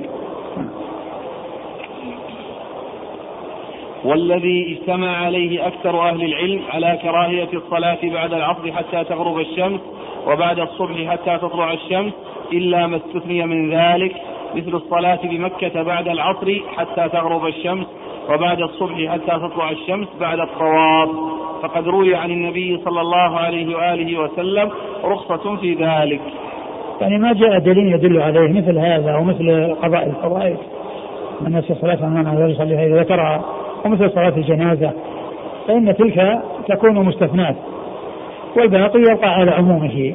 والذي 4.06 4.78
اجتمع 4.78 5.18
عليه 5.18 5.68
أكثر 5.68 6.10
أهل 6.10 6.24
العلم 6.24 6.62
على 6.70 7.00
كراهية 7.02 7.50
الصلاة 7.54 7.98
بعد 8.04 8.34
العصر 8.34 8.72
حتى 8.72 9.04
تغرب 9.04 9.40
الشمس 9.40 9.80
وبعد 10.28 10.60
الصبح 10.60 11.10
حتى 11.10 11.38
تطلع 11.38 11.74
الشمس 11.74 12.14
إلا 12.54 12.88
ما 12.88 12.98
استثني 12.98 13.46
من 13.46 13.74
ذلك 13.74 14.16
مثل 14.56 14.76
الصلاة 14.76 15.20
بمكة 15.24 15.84
بعد 15.84 16.08
العصر 16.08 16.62
حتى 16.78 17.10
تغرب 17.10 17.46
الشمس 17.46 17.86
وبعد 18.30 18.62
الصبح 18.62 19.12
حتى 19.12 19.40
تطلع 19.40 19.72
الشمس 19.72 20.08
بعد 20.20 20.40
الطواف. 20.40 21.10
فقد 21.64 21.88
روي 21.88 22.16
عن 22.16 22.32
النبي 22.32 22.80
صلى 22.86 23.02
الله 23.02 23.38
عليه 23.38 23.76
وآله 23.76 24.20
وسلم 24.20 24.72
رخصة 25.04 25.56
في 25.56 25.74
ذلك. 25.74 26.22
يعني 27.02 27.18
ما 27.18 27.34
جاء 27.34 27.60
دليل 27.60 27.94
يدل 27.94 28.22
عليه 28.22 28.62
مثل 28.62 28.78
هذا 28.78 29.16
ومثل 29.16 29.76
قضاء 29.84 30.06
الفوائد 30.06 30.58
من 31.42 31.58
نسي 31.58 31.76
صلاة 31.76 32.08
أمام 32.08 32.40
لا 32.40 32.48
يصليها 32.48 32.86
إذا 32.86 33.00
ذكرها. 33.00 33.65
ومثل 33.86 34.12
صلاة 34.12 34.34
الجنازة 34.38 34.92
فإن 35.68 35.96
تلك 35.96 36.42
تكون 36.68 37.06
مستثناة 37.06 37.56
والباقي 38.58 39.00
يبقى 39.00 39.30
على 39.30 39.52
عمومه. 39.52 40.14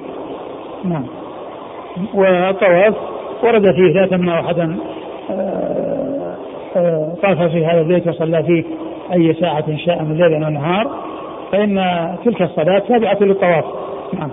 نعم. 0.85 1.07
والطواف 2.15 2.95
ورد 3.43 3.63
فيه 3.63 4.01
لا 4.01 4.07
تمنع 4.07 4.41
أحدا 4.41 4.77
آه، 5.31 6.37
آه، 6.77 7.15
طاف 7.23 7.43
في 7.43 7.67
هذا 7.67 7.81
البيت 7.81 8.07
وصلى 8.07 8.43
فيه 8.43 8.65
أي 9.13 9.35
ساعة 9.35 9.77
شاء 9.77 10.03
من 10.03 10.17
ليل 10.17 10.45
أو 10.45 10.51
نهار 10.51 10.91
فإن 11.53 11.85
تلك 12.25 12.43
الصلاة 12.43 12.79
تابعة 12.79 13.17
للطواف. 13.21 13.65
نعم. 14.13 14.31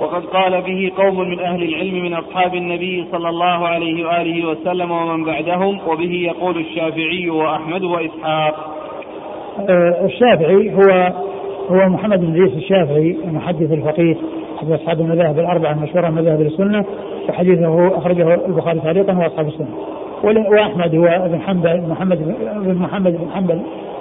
وقد 0.00 0.24
قال 0.24 0.62
به 0.62 0.92
قوم 0.96 1.28
من 1.28 1.40
أهل 1.40 1.62
العلم 1.62 2.02
من 2.02 2.14
أصحاب 2.14 2.54
النبي 2.54 3.06
صلى 3.12 3.28
الله 3.28 3.68
عليه 3.68 4.06
وآله 4.06 4.48
وسلم 4.48 4.90
ومن 4.90 5.24
بعدهم 5.24 5.80
وبه 5.88 6.12
يقول 6.12 6.58
الشافعي 6.58 7.30
وأحمد 7.30 7.82
وإسحاق. 7.82 8.76
آه، 9.68 10.04
الشافعي 10.04 10.74
هو 10.74 11.12
هو 11.70 11.88
محمد 11.88 12.20
بن 12.20 12.32
إدريس 12.32 12.52
الشافعي 12.56 13.16
المحدث 13.24 13.72
الفقيه 13.72 14.16
أحد 14.58 14.70
أصحاب 14.70 15.00
المذاهب 15.00 15.38
الأربعة 15.38 15.72
المشهورة 15.72 16.10
مذاهب 16.10 16.40
السنة 16.40 16.84
وحديثه 17.28 17.98
أخرجه 17.98 18.34
البخاري 18.34 18.80
تعليقا 18.80 19.18
وأصحاب 19.18 19.46
السنة. 19.46 19.74
وأحمد 20.24 20.94
هو 20.94 21.06
ابن 21.06 21.40
حنبل 21.40 21.82
محمد 21.88 22.18
بن 22.64 22.74
محمد 22.74 23.12
بن 23.12 23.30
حنبل. 23.34 23.60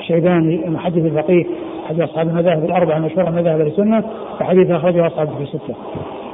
الشيباني 0.10 0.66
المحدث 0.66 1.06
الفقيه 1.06 1.46
أحد 1.86 2.02
أصحاب 2.02 2.28
المذاهب 2.28 2.66
الأربعة 2.66 2.98
المشهورة 2.98 3.30
مذاهب 3.30 3.62
السنة 3.62 4.04
وحديثه 4.42 4.76
أخرجه 4.78 5.08
اصحابه 5.08 5.36
في 5.36 5.44
الستة. 5.44 5.76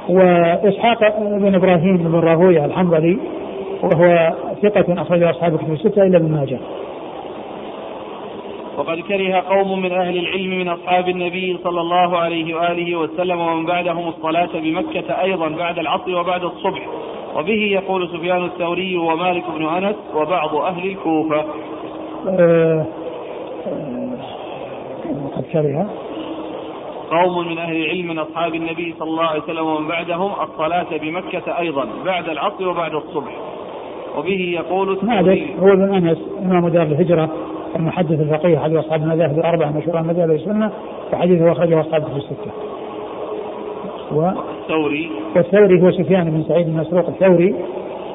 وإسحاق 0.08 1.18
بن 1.18 1.54
إبراهيم 1.54 1.96
بن 1.96 2.14
راهوية 2.14 2.64
الحنظلي 2.64 3.18
وهو 3.82 4.32
ثقة 4.62 5.02
أخرجه 5.02 5.30
أصحاب 5.30 5.56
كتب 5.56 5.72
الستة 5.72 6.02
إلا 6.02 6.16
ابن 6.16 6.32
ماجه. 6.32 6.58
وقد 8.78 8.98
كره 8.98 9.34
قوم 9.34 9.82
من 9.82 9.92
أهل 9.92 10.18
العلم 10.18 10.58
من 10.58 10.68
أصحاب 10.68 11.08
النبي 11.08 11.58
صلى 11.64 11.80
الله 11.80 12.18
عليه 12.18 12.54
وآله 12.54 12.96
وسلم 12.96 13.40
ومن 13.40 13.66
بعدهم 13.66 14.08
الصلاة 14.08 14.48
بمكة 14.54 15.22
أيضا 15.22 15.48
بعد 15.48 15.78
العصر 15.78 16.14
وبعد 16.20 16.44
الصبح 16.44 16.88
وبه 17.36 17.70
يقول 17.72 18.08
سفيان 18.08 18.44
الثوري 18.44 18.96
ومالك 18.96 19.44
بن 19.56 19.64
أنس 19.64 19.96
وبعض 20.14 20.54
أهل 20.56 20.86
الكوفة 20.86 21.44
أه 22.28 22.86
قد 25.36 25.44
كره 25.52 25.90
قوم 27.10 27.48
من 27.48 27.58
أهل 27.58 27.76
العلم 27.76 28.08
من 28.08 28.18
أصحاب 28.18 28.54
النبي 28.54 28.94
صلى 28.98 29.08
الله 29.08 29.24
عليه 29.24 29.42
وسلم 29.42 29.66
ومن 29.66 29.88
بعدهم 29.88 30.32
الصلاة 30.42 30.86
بمكة 31.02 31.58
أيضا 31.58 31.86
بعد 32.04 32.28
العصر 32.28 32.68
وبعد 32.68 32.94
الصبح 32.94 33.32
وبه 34.18 34.54
يقول 34.54 34.98
مالك 35.02 35.42
هو 35.60 35.72
ابن 35.72 35.94
أنس 35.94 36.18
إمام 36.42 36.68
دار 36.68 36.82
الهجرة 36.82 37.28
المحدث 37.76 38.20
الفقيه 38.20 38.58
احد 38.58 38.74
أصحاب 38.74 39.02
المذاهب 39.02 39.38
الأربعة 39.38 39.70
مشهورة 39.70 40.00
مذاهب 40.00 40.30
السنة 40.30 40.72
وحديثه 41.12 41.52
أخرجه 41.52 41.80
اصحابه 41.80 42.04
في 42.04 42.16
الستة. 42.16 42.50
و 44.12 44.30
الثوري 44.62 45.10
والثوري 45.36 45.82
هو 45.82 45.90
سفيان 45.90 46.30
بن 46.30 46.42
سعيد 46.48 46.66
بن 46.66 46.76
مسروق 46.76 47.08
الثوري 47.08 47.54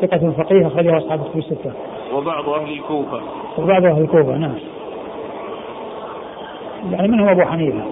ثقة 0.01 0.31
فقيه 0.38 0.67
أخرجه 0.67 0.97
أصحابه 0.97 1.23
في 1.23 1.39
الستة. 1.39 1.71
وبعض 2.13 2.49
أهل 2.49 2.73
الكوفة. 2.73 3.21
وبعض 3.57 3.86
أهل 3.86 4.01
الكوفة 4.01 4.38
نعم. 4.38 4.55
يعني 6.92 7.08
منهم 7.08 7.28
أبو 7.30 7.42
حنيفة. 7.42 7.84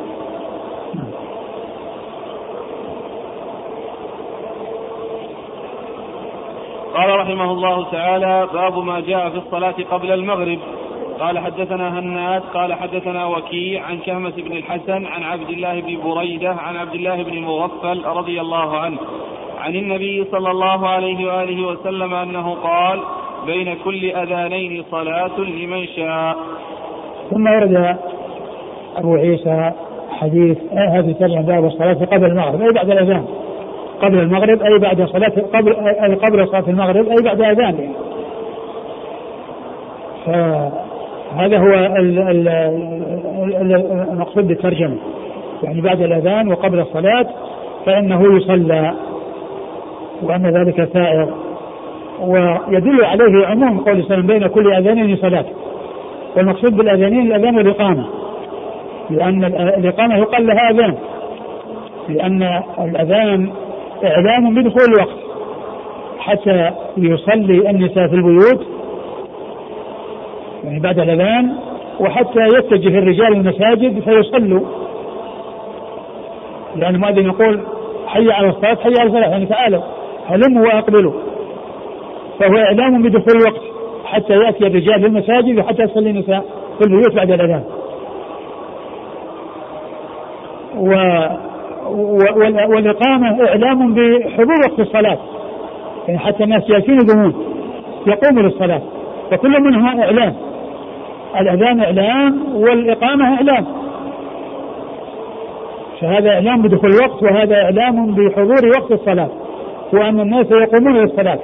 قال 6.95 7.19
رحمه 7.19 7.51
الله 7.51 7.91
تعالى 7.91 8.47
باب 8.53 8.77
ما 8.77 8.99
جاء 8.99 9.29
في 9.29 9.37
الصلاة 9.37 9.75
قبل 9.91 10.11
المغرب. 10.11 10.59
قال 11.19 11.39
حدثنا 11.39 11.99
هناد 11.99 12.41
قال 12.41 12.73
حدثنا 12.73 13.25
وكيع 13.25 13.85
عن 13.85 13.99
شهمة 14.05 14.33
بن 14.37 14.51
الحسن 14.51 15.05
عن 15.05 15.23
عبد 15.23 15.49
الله 15.49 15.81
بن 15.81 15.97
بريدة 16.03 16.49
عن 16.49 16.77
عبد 16.77 16.95
الله 16.95 17.23
بن 17.23 17.33
المغفل 17.33 18.05
رضي 18.05 18.41
الله 18.41 18.77
عنه. 18.77 18.97
عن 19.59 19.75
النبي 19.75 20.25
صلى 20.31 20.51
الله 20.51 20.87
عليه 20.87 21.27
وآله 21.27 21.67
وسلم 21.67 22.13
أنه 22.13 22.53
قال 22.53 22.99
بين 23.45 23.75
كل 23.83 24.05
أذانين 24.05 24.83
صلاة 24.91 25.39
لمن 25.39 25.87
شاء. 25.87 26.37
ثم 27.31 27.47
ورد 27.47 27.97
أبو 28.97 29.15
عيسى 29.15 29.71
حديث 30.09 30.57
هذه 30.73 31.09
الترجمة 31.09 31.41
باب 31.41 31.65
الصلاة 31.65 31.93
قبل 31.93 32.25
المغرب 32.25 32.61
أي 32.61 32.67
بعد 32.73 32.89
الأذان. 32.89 33.25
قبل 34.01 34.19
المغرب 34.19 34.61
أي 34.61 34.79
بعد 34.79 35.01
صلاة 35.01 35.33
قبل 35.53 35.75
أي 36.03 36.15
قبل 36.15 36.47
صلاة 36.47 36.63
المغرب 36.67 37.07
أي 37.07 37.23
بعد 37.23 37.41
أذانه 37.41 37.89
هذا 41.37 41.57
هو 41.57 41.95
المقصود 44.11 44.47
بالترجمة. 44.47 44.97
يعني 45.63 45.81
بعد 45.81 46.01
الأذان 46.01 46.51
وقبل 46.51 46.79
الصلاة 46.79 47.25
فإنه 47.85 48.37
يصلى 48.37 48.93
وأن 50.23 50.45
ذلك 50.45 50.89
سائر. 50.93 51.29
ويدل 52.21 53.05
عليه 53.05 53.47
عموم 53.47 53.79
قول 53.79 54.03
صلى 54.03 54.21
بين 54.21 54.47
كل 54.47 54.73
أذانين 54.73 55.17
صلاة 55.17 55.45
والمقصود 56.37 56.77
بالأذانين 56.77 57.21
الأذان 57.21 57.57
والإقامة. 57.57 58.05
لأن 59.09 59.43
الإقامة 59.77 60.17
يقال 60.17 60.47
لها 60.47 60.69
أذان. 60.69 60.95
لأن 62.09 62.61
الأذان 62.79 63.51
إعلام 64.03 64.55
بدخول 64.55 64.93
الوقت. 64.93 65.17
حتى 66.19 66.71
يصلي 66.97 67.69
النساء 67.69 68.07
في 68.07 68.15
البيوت. 68.15 68.67
يعني 70.63 70.79
بعد 70.79 70.99
الأذان. 70.99 71.55
وحتى 71.99 72.39
يتجه 72.57 72.97
الرجال 72.99 73.33
المساجد 73.33 73.99
فيصلوا. 73.99 74.65
لأن 76.75 76.95
المؤذن 76.95 77.25
يقول 77.25 77.61
حي 78.07 78.31
على 78.31 78.49
الصلاة 78.49 78.75
حي 78.75 78.93
على 78.99 79.07
الصلاة 79.07 79.29
يعني 79.29 79.45
تعالوا. 79.45 79.81
هلموا 80.27 80.65
وأقبلوا. 80.65 81.13
فهو 82.39 82.57
إعلام 82.57 83.01
بدخول 83.01 83.41
الوقت. 83.41 83.61
حتى 84.05 84.33
يأتي 84.33 84.67
الرجال 84.67 85.01
في 85.01 85.07
المساجد 85.07 85.59
وحتى 85.59 85.83
يصلي 85.83 86.09
النساء 86.09 86.45
في 86.77 86.85
البيوت 86.85 87.15
بعد 87.15 87.31
الأذان. 87.31 87.63
و 90.77 90.89
والإقامة 92.69 93.47
إعلام 93.47 93.93
بحضور 93.93 94.55
وقت 94.69 94.79
الصلاة. 94.79 95.17
يعني 96.07 96.19
حتى 96.19 96.43
الناس 96.43 96.67
جالسين 96.67 96.97
يقومون 96.97 97.33
يقوموا 98.07 98.41
للصلاة. 98.41 98.81
فكل 99.31 99.61
منهما 99.61 100.03
إعلام. 100.03 100.33
الأذان 101.39 101.79
إعلام 101.79 102.55
والإقامة 102.55 103.35
إعلام. 103.35 103.65
فهذا 106.01 106.29
إعلام 106.29 106.61
بدخول 106.61 106.89
الوقت 106.89 107.23
وهذا 107.23 107.55
إعلام 107.55 108.15
بحضور 108.15 108.71
وقت 108.79 108.91
الصلاة. 108.91 109.29
وأن 109.93 110.19
الناس 110.19 110.45
يقومون 110.51 110.97
للصلاة 110.97 111.39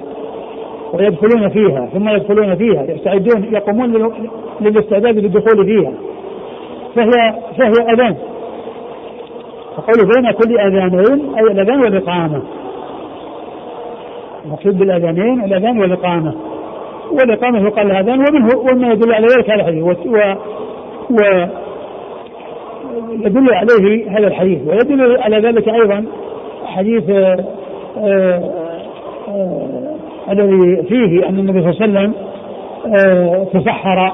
ويدخلون 0.94 1.50
فيها 1.50 1.86
ثم 1.94 2.10
يدخلون 2.10 2.56
فيها 2.56 2.84
يستعدون 2.84 3.54
يقومون 3.54 4.14
للاستعداد 4.62 5.18
للدخول 5.18 5.66
فيها. 5.66 5.94
فهي 6.96 7.34
فهي 7.58 7.94
أذان. 7.94 8.16
فقوله 9.78 10.09
بين 10.15 10.32
كل 10.32 10.59
أذانين 10.59 11.36
أي 11.36 11.51
الأذان 11.51 11.80
والإقامة. 11.80 12.41
المقصود 14.45 14.80
بالأذانين 14.80 15.43
الأذان 15.43 15.80
والإقامة. 15.80 16.34
والإقامة 17.11 17.59
يقال 17.59 17.91
الأذان 17.91 18.19
ومنه 18.19 18.57
وما 18.57 18.91
يدل 18.91 19.13
على 19.13 19.28
ذلك 19.28 19.49
هذا 19.49 19.61
الحديث. 19.61 19.84
و, 19.84 19.89
و 21.09 21.47
يدل 23.11 23.53
عليه 23.53 24.11
هذا 24.11 24.28
الحديث. 24.28 24.67
ويدل 24.67 25.17
على 25.22 25.38
ذلك 25.39 25.69
أيضا 25.69 26.05
حديث 26.65 27.09
آه، 27.09 27.45
آآ 27.97 28.41
آه، 29.28 30.32
الذي 30.32 30.84
فيه 30.84 31.30
أن 31.30 31.39
النبي 31.39 31.61
صلى 31.61 31.72
الله 31.72 31.99
عليه 31.99 32.09
وسلم 32.09 32.13
آه، 32.86 33.43
تسحر 33.53 34.11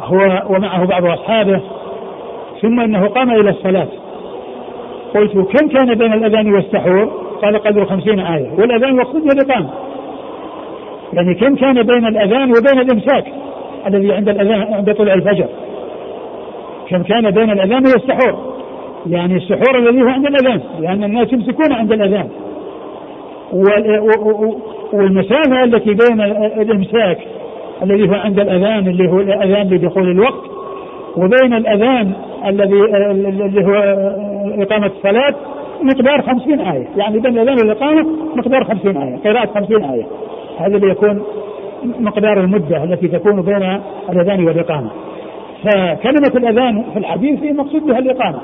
هو 0.00 0.42
ومعه 0.50 0.86
بعض 0.86 1.04
أصحابه 1.04 1.60
ثم 2.62 2.80
أنه 2.80 3.06
قام 3.06 3.30
إلى 3.30 3.50
الصلاة. 3.50 3.88
قلت 5.14 5.32
كم 5.32 5.68
كان 5.68 5.94
بين 5.94 6.12
الأذان 6.12 6.54
والسحور؟ 6.54 7.04
قال 7.42 7.58
قدر 7.58 7.84
خمسين 7.84 8.20
آية. 8.20 8.50
والأذان 8.58 8.96
يقصد 8.96 9.30
الإقامة 9.32 9.70
يعني 11.12 11.34
كم 11.34 11.56
كان 11.56 11.82
بين 11.82 12.06
الأذان 12.06 12.50
وبين 12.50 12.80
الإمساك 12.80 13.24
الذي 13.86 14.12
عند 14.12 14.28
الأذان 14.28 14.74
عند 14.74 14.94
طلوع 14.94 15.14
الفجر؟ 15.14 15.46
كم 16.88 17.02
كان 17.02 17.30
بين 17.30 17.50
الأذان 17.50 17.82
والسحور؟ 17.86 18.54
يعني 19.06 19.36
السحور 19.36 19.78
الذي 19.78 20.02
هو 20.02 20.08
عند 20.08 20.26
الأذان 20.26 20.60
لأن 20.80 21.04
الناس 21.04 21.32
يمسكون 21.32 21.72
عند 21.72 21.92
الأذان. 21.92 22.28
والمسافة 24.92 25.64
التي 25.64 25.94
بين 25.94 26.20
الإمساك 26.60 27.18
الذي 27.82 28.08
هو 28.08 28.14
عند 28.14 28.40
الأذان 28.40 28.88
اللي 28.88 29.08
هو 29.08 29.20
الأذان 29.20 29.68
لدخول 29.68 30.10
الوقت 30.10 30.57
وبين 31.18 31.54
الأذان 31.54 32.12
الذي 32.46 32.76
اللي 33.46 33.66
هو 33.66 33.74
إقامة 34.62 34.86
الصلاة 34.86 35.34
مقدار 35.82 36.22
خمسين 36.22 36.60
آية. 36.60 36.86
يعني 36.96 37.18
بين 37.18 37.38
الأذان 37.38 37.58
والإقامة 37.58 38.06
مقدار 38.36 38.64
خمسين 38.64 38.96
آية 38.96 39.16
قراءة 39.16 39.46
خمسين 39.46 39.84
آية. 39.84 40.06
هذا 40.58 40.76
اللي 40.76 40.90
يكون 40.90 41.22
مقدار 42.00 42.40
المدة 42.40 42.84
التي 42.84 43.08
تكون 43.08 43.42
بين 43.42 43.80
الأذان 44.08 44.44
والإقامة. 44.44 44.90
فكلمة 45.64 46.32
الأذان 46.36 46.84
في 46.92 46.98
الحديث 46.98 47.42
مقصود 47.42 47.86
بها 47.86 47.98
الإقامة. 47.98 48.40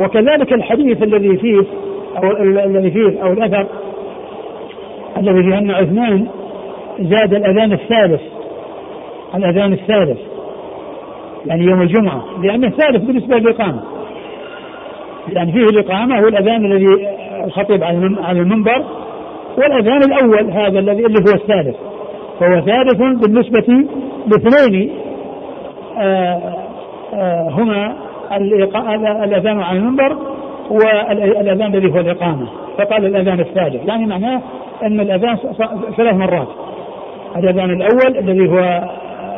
وكذلك 0.00 0.52
الحديث 0.52 1.02
الذي 1.02 1.36
فيه 1.36 1.64
أو 2.16 2.30
الذي 2.42 2.90
فيه 2.90 3.22
أو 3.22 3.32
الأثر 3.32 3.66
الذي 5.18 5.42
فيه 5.42 5.58
أن 5.58 5.70
عثمان 5.70 6.26
زاد 7.00 7.34
الأذان 7.34 7.72
الثالث. 7.72 8.22
الأذان 9.34 9.72
الثالث. 9.72 10.18
يعني 11.46 11.64
يوم 11.64 11.82
الجمعة 11.82 12.24
لأنه 12.42 12.70
ثالث 12.70 13.04
بالنسبة 13.04 13.36
للإقامة. 13.36 13.82
يعني 15.28 15.52
فيه 15.52 15.64
الإقامة 15.64 16.20
والأذان 16.20 16.64
الذي 16.64 16.86
الخطيب 17.44 17.84
على 18.22 18.40
المنبر 18.40 18.84
والأذان 19.58 20.02
الأول 20.02 20.50
هذا 20.50 20.78
الذي 20.78 21.06
اللي 21.06 21.18
هو 21.18 21.34
الثالث. 21.34 21.76
فهو 22.40 22.60
ثالث 22.60 23.22
بالنسبة 23.22 23.86
لاثنين 24.26 24.90
آه، 25.98 26.40
آه، 27.14 27.48
هما 27.50 27.96
الأذان 29.24 29.60
على 29.60 29.78
المنبر 29.78 30.16
والأذان 30.70 31.74
الذي 31.74 31.92
هو 31.92 32.00
الإقامة. 32.00 32.48
فقال 32.78 33.06
الأذان 33.06 33.40
الثالث. 33.40 33.88
يعني 33.88 34.06
معناه 34.06 34.40
أن 34.82 35.00
الأذان 35.00 35.36
ثلاث 35.96 36.14
مرات. 36.14 36.48
الأذان 37.36 37.70
الأول 37.70 38.18
الذي 38.18 38.48
هو 38.48 38.82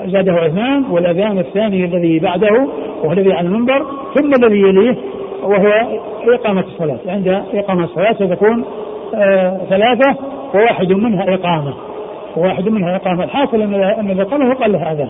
زاده 0.07 0.33
عثمان 0.33 0.85
والأذان 0.91 1.39
الثاني 1.39 1.85
الذي 1.85 2.19
بعده 2.19 2.69
وهو 3.03 3.13
الذي 3.13 3.33
على 3.33 3.49
المنبر 3.49 3.87
ثم 4.15 4.45
الذي 4.45 4.61
يليه 4.61 4.97
وهو 5.43 5.73
إقامة 6.35 6.61
الصلاة. 6.61 6.99
عند 7.07 7.43
إقامة 7.55 7.85
الصلاة 7.85 8.13
ستكون 8.13 8.65
آه 9.15 9.61
ثلاثة 9.71 10.17
وواحد 10.55 10.93
منها 10.93 11.35
إقامة. 11.35 11.75
وواحد 12.37 12.69
منها 12.69 12.97
إقامة. 12.97 13.25
الحاصل 13.25 13.63
أن 13.63 13.75
أن 13.75 14.11
الإقامة 14.11 14.55
قال 14.55 14.73
له 14.73 14.93
أذان 14.93 15.09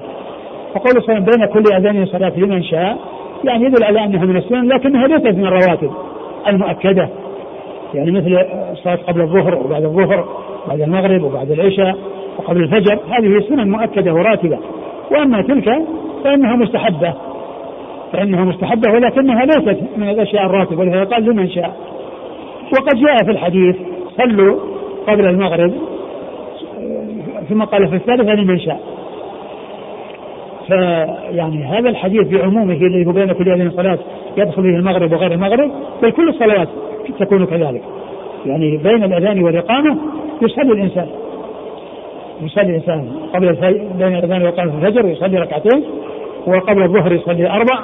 وقول 0.74 1.02
صلى 1.02 1.20
بين 1.20 1.46
كل 1.46 1.74
أذان 1.76 2.06
صلاة 2.06 2.32
لمن 2.36 2.62
شاء 2.62 2.98
يعني 3.44 3.64
يدل 3.64 3.84
على 3.84 4.04
أنها 4.04 4.24
من 4.24 4.36
السنن 4.36 4.68
لكنها 4.68 5.06
ليست 5.06 5.26
من 5.26 5.46
الرواتب 5.46 5.90
المؤكدة. 6.48 7.08
يعني 7.94 8.10
مثل 8.10 8.46
الصلاة 8.72 8.98
قبل 9.08 9.20
الظهر 9.20 9.54
وبعد 9.54 9.84
الظهر 9.84 10.28
بعد 10.68 10.80
المغرب 10.80 11.22
وبعد 11.22 11.50
العشاء 11.50 11.96
وقبل 12.38 12.62
الفجر 12.62 12.98
هذه 13.10 13.40
سنن 13.48 13.70
مؤكدة 13.70 14.14
وراتبة. 14.14 14.58
وأما 15.12 15.42
تلك 15.42 15.82
فإنها 16.24 16.56
مستحبة 16.56 17.14
فإنها 18.12 18.44
مستحبة 18.44 18.92
ولكنها 18.92 19.44
ليست 19.44 19.82
من 19.96 20.08
الأشياء 20.08 20.46
الراتبة 20.46 20.80
ولهذا 20.80 21.04
قال 21.04 21.24
لمن 21.24 21.48
شاء. 21.48 21.76
وقد 22.72 22.96
جاء 22.96 23.24
في 23.24 23.30
الحديث 23.30 23.76
صلوا 24.16 24.58
قبل 25.06 25.26
المغرب 25.26 25.72
ثم 27.48 27.62
قال 27.62 27.88
في 27.88 27.96
الثالثة 27.96 28.34
لمن 28.34 28.58
شاء. 28.60 28.80
فيعني 30.66 31.64
هذا 31.64 31.90
الحديث 31.90 32.28
بعمومه 32.28 32.72
الذي 32.74 33.04
بين 33.04 33.32
كل 33.32 33.48
هذه 33.48 33.66
الصلاة 33.66 33.98
يدخل 34.36 34.62
فيه 34.62 34.76
المغرب 34.76 35.12
وغير 35.12 35.32
المغرب 35.32 35.70
بل 36.02 36.10
كل 36.10 36.28
الصلوات 36.28 36.68
تكون 37.18 37.46
كذلك. 37.46 37.82
يعني 38.46 38.76
بين 38.76 39.04
الأذان 39.04 39.42
والإقامة 39.44 39.96
يصلي 40.42 40.72
الإنسان. 40.72 41.06
يصلي 42.42 42.62
الإنسان 42.62 43.08
قبل 43.34 43.56
بين 43.98 44.16
الأذان 44.16 44.42
وإقامة 44.42 44.78
الفجر 44.78 45.08
يصلي 45.08 45.38
ركعتين 45.38 45.84
وقبل 46.46 46.82
الظهر 46.82 47.12
يصلي 47.12 47.50
أربع 47.50 47.78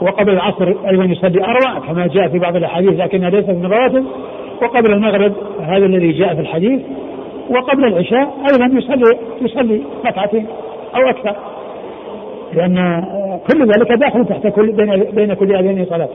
وقبل 0.00 0.32
العصر 0.32 0.74
أيضا 0.90 1.04
يصلي 1.04 1.44
أربع 1.44 1.78
كما 1.86 2.06
جاء 2.06 2.28
في 2.28 2.38
بعض 2.38 2.56
الأحاديث 2.56 3.00
لكنها 3.00 3.30
ليست 3.30 3.50
من 3.50 3.64
الرواتب. 3.64 4.04
وقبل 4.62 4.92
المغرب 4.92 5.32
هذا 5.60 5.86
الذي 5.86 6.12
جاء 6.12 6.34
في 6.34 6.40
الحديث 6.40 6.80
وقبل 7.50 7.84
العشاء 7.84 8.34
أيضا 8.52 8.78
يصلي 8.78 9.18
يصلي 9.42 9.82
ركعتين 10.06 10.46
أو 10.94 11.10
أكثر. 11.10 11.36
لأن 12.52 13.04
كل 13.52 13.60
ذلك 13.60 13.92
داخل 13.92 14.26
تحت 14.26 14.46
كل 14.46 14.72
بين 14.72 15.04
بين 15.12 15.34
كل 15.34 15.56
أذان 15.56 15.86
صلاة 15.90 16.08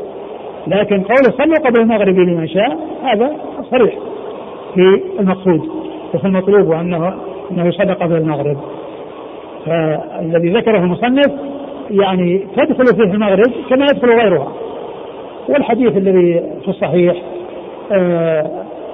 لكن 0.67 1.03
قول 1.03 1.34
صلوا 1.38 1.57
قبل 1.57 1.82
المغرب 1.82 2.15
لمن 2.15 2.47
شاء 2.47 2.78
هذا 3.03 3.32
صريح 3.72 3.93
في 4.76 5.01
المقصود 5.19 5.61
وفي 6.13 6.26
المطلوب 6.26 6.67
وأنه 6.67 7.13
أنه 7.52 7.68
يصلى 7.68 7.93
قبل 7.93 8.16
المغرب 8.16 8.58
فالذي 9.66 10.49
ذكره 10.49 10.78
المصنف 10.78 11.32
يعني 11.89 12.47
تدخل 12.58 12.95
فيه 12.95 13.14
المغرب 13.14 13.52
كما 13.70 13.86
يدخل 13.86 14.10
غيرها. 14.10 14.52
والحديث 15.49 15.97
الذي 15.97 16.43
في 16.62 16.68
الصحيح 16.68 17.16
آه، 17.91 18.52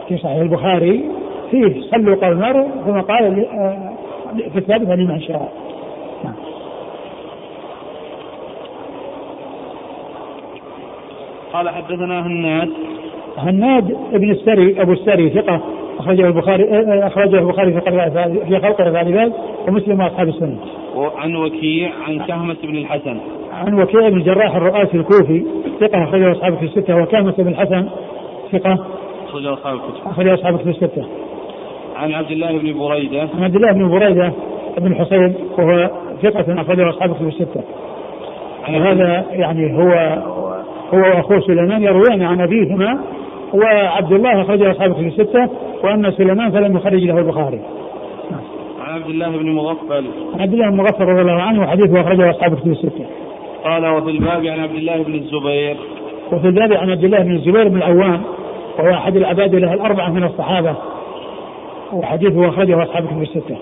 في 0.08 0.18
صحيح 0.18 0.38
البخاري 0.38 1.04
فيه 1.52 1.82
صلوا 1.82 2.16
قبل 2.16 2.32
المغرب 2.32 2.68
ثم 2.86 3.02
قال 3.02 3.46
آه، 3.46 3.94
في 4.54 4.60
الثالثة 4.60 4.96
لمن 4.96 5.22
شاء. 5.22 5.52
نعم. 6.24 6.34
قال 11.54 11.70
حدثنا 11.70 12.28
هناد. 12.28 12.70
هناد 13.38 13.98
ابن 14.14 14.32
السري 14.32 14.82
أبو 14.82 14.92
السري 14.92 15.30
ثقة. 15.30 15.62
أخرجه 16.00 16.28
البخاري 16.28 16.66
أخرجه 17.08 17.40
البخاري 17.40 17.74
في 17.74 17.82
في 18.46 18.60
خلق 18.60 18.82
الغالبات 18.82 19.32
ومسلم 19.68 20.00
وأصحاب 20.00 20.28
السنة. 20.28 20.58
وعن 20.96 21.36
وكيع 21.36 21.90
عن 22.08 22.20
كهمة 22.20 22.58
بن 22.64 22.78
الحسن. 22.78 23.18
عن 23.54 23.82
وكيع 23.82 24.10
بن 24.10 24.18
الجراح 24.18 24.56
الرؤاسي 24.56 24.98
الكوفي 24.98 25.46
ثقة 25.80 26.04
أخرجه 26.04 26.32
أصحاب 26.32 26.58
في 26.58 26.66
الستة 26.66 27.02
وكهمة 27.02 27.34
بن 27.38 27.48
الحسن 27.48 27.88
أصحاب 29.34 29.76
الكتب. 29.76 30.08
أخرجه 30.08 30.34
أصحاب 30.34 30.58
في 30.58 30.70
الستة. 30.70 31.06
عن 31.96 32.14
عبد 32.14 32.32
الله 32.32 32.58
بن 32.58 32.80
بريدة. 32.80 33.30
عن 33.36 33.44
عبد 33.44 33.56
الله 33.56 33.74
بن 33.74 33.90
بريدة 33.90 34.34
بن 34.78 34.96
حصين 34.96 35.36
وهو 35.58 35.90
ثقة 36.24 36.62
أخرجه 36.62 36.90
أصحاب 36.90 37.14
في 37.14 37.24
الستة. 37.24 37.62
وهذا 38.70 39.26
يعني 39.32 39.78
هو 39.78 40.18
هو 40.94 41.00
وأخوه 41.00 41.40
سليمان 41.40 41.84
يرويان 41.84 42.22
عن 42.24 42.42
أبيهما 42.42 43.00
وعبد 43.54 44.12
الله 44.12 44.42
أخرجه 44.42 44.72
أصحاب 44.72 44.94
في 44.94 45.08
الستة 45.08 45.50
واما 45.84 46.12
سليمان 46.12 46.52
فلم 46.52 46.78
يخرج 46.78 47.04
له 47.04 47.18
البخاري. 47.18 47.62
عن 48.80 48.94
عبد 48.94 49.10
الله 49.10 49.30
بن 49.30 49.52
مغفل. 49.52 50.06
عبد 50.40 50.54
الله 50.54 50.70
بن 50.70 50.78
مغفل 50.78 51.06
رضي 51.06 51.22
الله 51.22 51.42
عنه 51.42 51.62
وحديثه 51.62 52.02
أخرجه 52.02 52.30
أصحاب 52.30 52.56
في 52.56 52.66
الستة. 52.66 53.06
قال 53.64 53.88
وفي 53.88 54.10
الباب 54.10 54.46
عن 54.46 54.60
عبد 54.60 54.76
الله 54.76 55.04
بن 55.04 55.16
الزبير. 55.16 55.78
وفي 56.32 56.48
الباب 56.48 56.74
عن 56.74 56.90
عبد 56.90 57.04
الله 57.04 57.20
بن 57.20 57.36
الزبير 57.36 57.68
بن 57.68 57.78
العوام 57.78 58.22
وهو 58.80 58.94
أحد 58.94 59.16
العباد 59.16 59.56
له 59.56 59.74
الأربعة 59.74 60.10
من 60.10 60.24
الصحابة 60.24 60.76
وحديثه 61.94 62.50
أخرجه 62.50 62.84
أصحاب 62.84 63.08
في 63.08 63.14
الستة. 63.14 63.58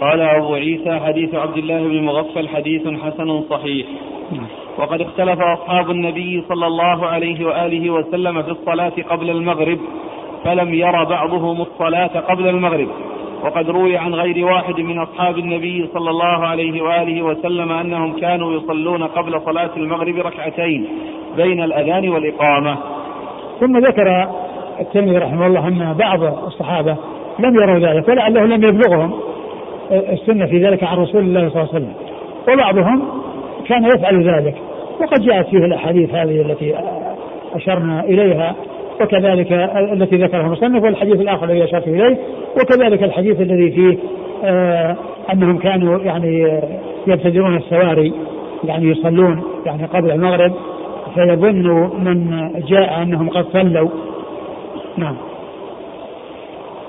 قال 0.00 0.20
أبو 0.20 0.54
عيسى 0.54 1.00
حديث 1.00 1.34
عبد 1.34 1.56
الله 1.56 1.88
بن 1.88 2.02
مغفل 2.02 2.48
حديث 2.48 2.82
حسن 2.88 3.42
صحيح 3.50 3.86
نعم. 4.32 4.46
وقد 4.78 5.00
اختلف 5.00 5.40
أصحاب 5.40 5.90
النبي 5.90 6.44
صلى 6.48 6.66
الله 6.66 7.06
عليه 7.06 7.46
وآله 7.46 7.90
وسلم 7.90 8.42
في 8.42 8.50
الصلاة 8.50 8.92
قبل 9.10 9.30
المغرب 9.30 9.78
فلم 10.44 10.74
ير 10.74 11.04
بعضهم 11.04 11.60
الصلاة 11.60 12.20
قبل 12.20 12.48
المغرب. 12.48 12.88
وقد 13.44 13.70
روي 13.70 13.96
عن 13.96 14.14
غير 14.14 14.46
واحد 14.46 14.80
من 14.80 14.98
أصحاب 14.98 15.38
النبي 15.38 15.88
صلى 15.94 16.10
الله 16.10 16.46
عليه 16.46 16.82
وآله 16.82 17.22
وسلم 17.22 17.72
أنهم 17.72 18.12
كانوا 18.12 18.52
يصلون 18.52 19.02
قبل 19.02 19.40
صلاة 19.44 19.70
المغرب 19.76 20.16
ركعتين 20.16 20.88
بين 21.36 21.62
الأذان 21.62 22.08
والإقامة. 22.08 22.76
ثم 23.60 23.78
ذكر 23.78 24.28
الترمذي 24.80 25.18
رحمه 25.18 25.46
الله 25.46 25.68
أن 25.68 25.94
بعض 25.98 26.22
الصحابة 26.22 26.96
لم 27.38 27.54
يروا 27.54 27.78
ذلك 27.78 28.08
ولعله 28.08 28.44
لم 28.44 28.64
يبلغهم 28.64 29.12
السنة 29.90 30.46
في 30.46 30.66
ذلك 30.66 30.84
عن 30.84 30.96
رسول 30.96 31.22
الله 31.22 31.48
صلى 31.48 31.62
الله 31.62 31.74
عليه 31.74 31.84
وسلم. 31.84 31.94
وبعضهم 32.48 33.21
كان 33.68 33.84
يفعل 33.84 34.28
ذلك. 34.30 34.54
وقد 35.00 35.22
جاءت 35.22 35.46
فيه 35.46 35.58
الأحاديث 35.58 36.14
هذه 36.14 36.40
التي 36.40 36.74
أشرنا 37.54 38.04
إليها 38.04 38.54
وكذلك 39.00 39.52
التي 39.92 40.16
ذكرها 40.16 40.46
المصنف 40.46 40.82
والحديث 40.82 41.20
الآخر 41.20 41.44
الذي 41.44 41.64
أشرت 41.64 41.88
إليه 41.88 42.18
وكذلك 42.60 43.02
الحديث 43.02 43.40
الذي 43.40 43.70
فيه 43.70 43.98
آه 44.44 44.96
أنهم 45.32 45.58
كانوا 45.58 45.98
يعني 45.98 46.60
يبتدرون 47.06 47.56
السواري 47.56 48.12
يعني 48.64 48.90
يصلون 48.90 49.42
يعني 49.66 49.86
قبل 49.86 50.10
المغرب 50.10 50.52
فيظن 51.14 51.90
من 52.04 52.50
جاء 52.66 53.02
أنهم 53.02 53.28
قد 53.28 53.46
صلوا. 53.52 53.88
نعم. 54.96 55.16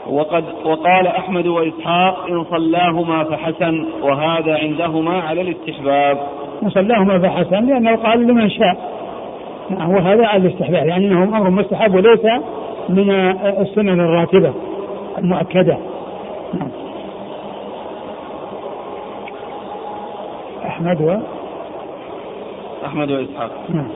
وقد 0.10 0.44
وقال 0.66 1.08
أحمد 1.08 1.48
وإسحاق 1.48 2.28
إن 2.30 2.44
صلاهما 2.44 3.24
فحسن 3.24 3.86
وهذا 4.02 4.58
عندهما 4.58 5.22
على 5.22 5.42
الاستحباب 5.42 6.18
إن 6.64 6.70
صلاهما 6.70 7.20
فحسن 7.20 7.66
لأنه 7.66 7.96
قال 7.96 8.28
لمن 8.28 8.50
شاء. 8.50 8.78
نعم 9.70 9.90
وهذا 9.90 10.28
على 10.28 10.48
الاستحباب 10.48 10.88
يعني 10.88 11.08
أنه 11.08 11.24
أمر 11.24 11.50
مستحب 11.50 11.96
وليس 11.96 12.26
من 12.90 13.12
السنن 13.62 14.00
الراتبة 14.00 14.54
المؤكدة. 15.18 15.78
نعم. 16.54 16.70
أحمد 20.68 21.02
و؟ 21.02 21.18
أحمد 22.86 23.12
وإسحاق 23.12 23.52
نعم. 23.70 23.88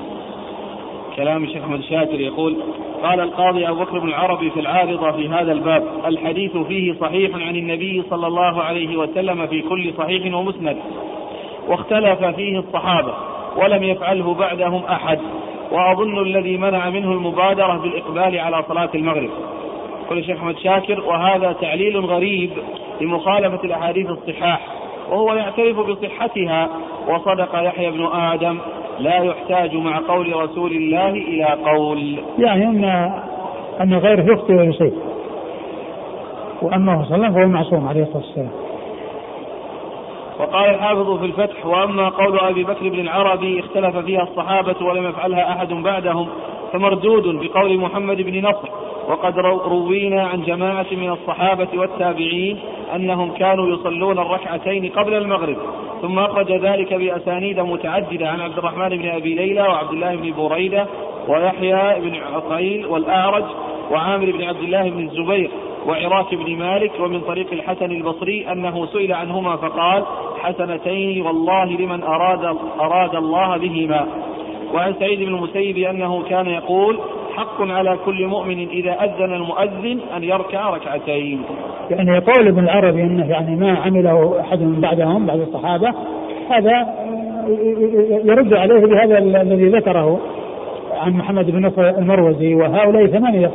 كلام 1.15 1.43
الشيخ 1.43 1.63
أحمد 1.63 1.82
شاكر 1.82 2.20
يقول 2.20 2.57
قال 3.03 3.20
القاضي 3.20 3.70
أبو 3.70 3.80
بكر 3.80 3.99
بن 3.99 4.07
العربي 4.07 4.49
في 4.49 4.59
العارضة 4.59 5.11
في 5.11 5.30
هذا 5.30 5.51
الباب 5.51 5.84
الحديث 6.05 6.57
فيه 6.57 6.93
صحيح 7.01 7.36
عن 7.47 7.55
النبي 7.55 8.03
صلى 8.09 8.28
الله 8.28 8.61
عليه 8.61 8.97
وسلم 8.97 9.47
في 9.47 9.61
كل 9.61 9.93
صحيح 9.97 10.36
ومسند. 10.36 10.78
واختلف 11.68 12.24
فيه 12.24 12.59
الصحابة 12.59 13.13
ولم 13.57 13.84
يفعله 13.84 14.34
بعدهم 14.34 14.84
أحد 14.84 15.20
وأظن 15.72 16.22
الذي 16.22 16.57
منع 16.57 16.89
منه 16.89 17.11
المبادرة 17.11 17.78
بالإقبال 17.78 18.39
على 18.39 18.63
صلاة 18.68 18.89
المغرب. 18.95 19.30
يقول 20.05 20.18
الشيخ 20.20 20.38
أحمد 20.38 20.57
شاكر 20.57 20.99
وهذا 20.99 21.51
تعليل 21.51 21.97
غريب 21.97 22.51
لمخالفة 23.01 23.63
الأحاديث 23.63 24.09
الصحاح 24.09 24.68
وهو 25.09 25.34
يعترف 25.34 25.80
بصحتها 25.80 26.70
وصدق 27.07 27.63
يحيى 27.63 27.91
بن 27.91 28.05
آدم 28.05 28.57
لا 28.99 29.24
يحتاج 29.24 29.76
مع 29.76 30.01
قول 30.07 30.36
رسول 30.36 30.72
الله 30.72 31.09
إلى 31.09 31.45
قول. 31.45 32.18
يعني 32.39 32.65
أن 32.65 33.11
أن 33.82 33.93
غيره 33.93 34.34
يخطئ 34.34 34.53
ويصيب. 34.53 34.93
وأما 36.61 37.05
صلى 37.09 37.15
الله 37.15 37.32
فهو 37.32 37.47
معصوم 37.47 37.88
عليه 37.88 38.01
الصلاة 38.01 38.18
والسلام. 38.18 38.66
وقال 40.40 40.70
الحافظ 40.70 41.20
في 41.20 41.26
الفتح 41.26 41.66
وأما 41.66 42.10
قول 42.10 42.40
أبي 42.40 42.64
بكر 42.64 42.90
بن 42.90 43.00
العربي 43.00 43.60
اختلف 43.60 43.98
فيها 43.98 44.24
الصحابة 44.24 44.86
ولم 44.86 45.10
يفعلها 45.10 45.52
أحد 45.52 45.74
بعدهم 45.74 46.28
فمردود 46.74 47.24
بقول 47.24 47.78
محمد 47.78 48.22
بن 48.22 48.48
نصر 48.48 48.70
وقد 49.08 49.40
روينا 49.40 50.28
عن 50.28 50.44
جماعة 50.44 50.86
من 50.92 51.10
الصحابة 51.10 51.68
والتابعين 51.74 52.60
أنهم 52.96 53.32
كانوا 53.32 53.68
يصلون 53.68 54.20
الركعتين 54.20 54.90
قبل 54.90 55.14
المغرب 55.14 55.58
ثم 56.02 56.20
أخرج 56.20 56.52
ذلك 56.52 56.94
بأسانيد 56.94 57.60
متعددة 57.60 58.30
عن 58.30 58.42
عبد 58.42 58.58
الرحمن 58.58 58.90
بن 58.90 59.10
أبي 59.10 59.36
ليلى 59.36 59.62
وعبد 59.62 59.92
الله 59.92 60.16
بن 60.16 60.34
بريدة 60.38 60.88
ويحيى 61.28 62.00
بن 62.00 62.16
عقيل 62.16 62.86
والأعرج 62.86 63.44
وعامر 63.92 64.32
بن 64.32 64.44
عبد 64.44 64.64
الله 64.64 64.90
بن 64.90 65.00
الزبير 65.00 65.50
وعراك 65.88 66.36
بن 66.36 66.56
مالك 66.56 66.92
ومن 67.00 67.22
طريق 67.22 67.48
الحسن 67.52 67.92
البصري 67.92 68.52
أنه 68.52 68.86
سئل 68.86 69.14
عنهما 69.14 69.56
فقال 69.56 70.04
حسنتين 70.44 71.22
والله 71.22 71.66
لمن 71.66 72.04
أراد, 72.04 72.58
أراد 72.80 73.16
الله 73.16 73.58
بهما. 73.58 74.08
وعن 74.74 74.94
سعيد 75.00 75.20
بن 75.20 75.36
المسيب 75.36 75.78
أنه 75.78 76.24
كان 76.30 76.48
يقول 76.48 77.00
حق 77.36 77.62
على 77.62 77.98
كل 78.06 78.28
مؤمن 78.28 78.68
إذا 78.68 78.92
أذن 78.92 79.34
المؤذن 79.34 80.00
أن 80.18 80.24
يركع 80.24 80.70
ركعتين. 80.70 81.42
يعني 81.90 82.12
يقول 82.12 82.48
ابن 82.48 82.60
العربي 82.64 83.02
أنه 83.02 83.30
يعني 83.30 83.56
ما 83.56 83.78
عمله 83.78 84.40
أحد 84.42 84.62
من 84.62 84.80
بعدهم 84.82 85.26
بعد 85.26 85.40
الصحابة 85.40 85.94
هذا 86.50 86.88
يرد 88.26 88.54
عليه 88.54 88.86
بهذا 88.86 89.18
الذي 89.18 89.70
ذكره 89.70 90.20
عن 90.94 91.14
محمد 91.14 91.52
بن 91.52 91.66
نصر 91.66 91.90
المروزي 91.90 92.56
وهؤلاء 92.56 93.08
ثمانية 93.08 93.52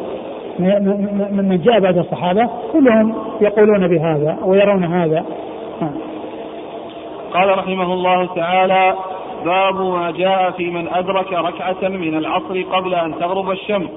من 1.33 1.61
جاء 1.65 1.81
بعد 1.81 1.99
الصحابة 1.99 2.49
كلهم 2.73 3.15
يقولون 3.41 3.89
بهذا 3.89 4.39
ويرون 4.45 4.85
هذا. 4.85 5.25
قال 7.35 7.59
رحمه 7.59 7.93
الله 7.93 8.27
تعالى 8.27 8.97
باب 9.45 9.81
ما 9.81 10.11
جاء 10.11 10.51
في 10.51 10.71
من 10.71 10.89
أدرك 10.89 11.33
ركعة 11.33 11.89
من 11.89 12.15
العصر 12.15 12.63
قبل 12.63 12.95
أن 12.95 13.19
تغرب 13.19 13.51
الشمس. 13.51 13.91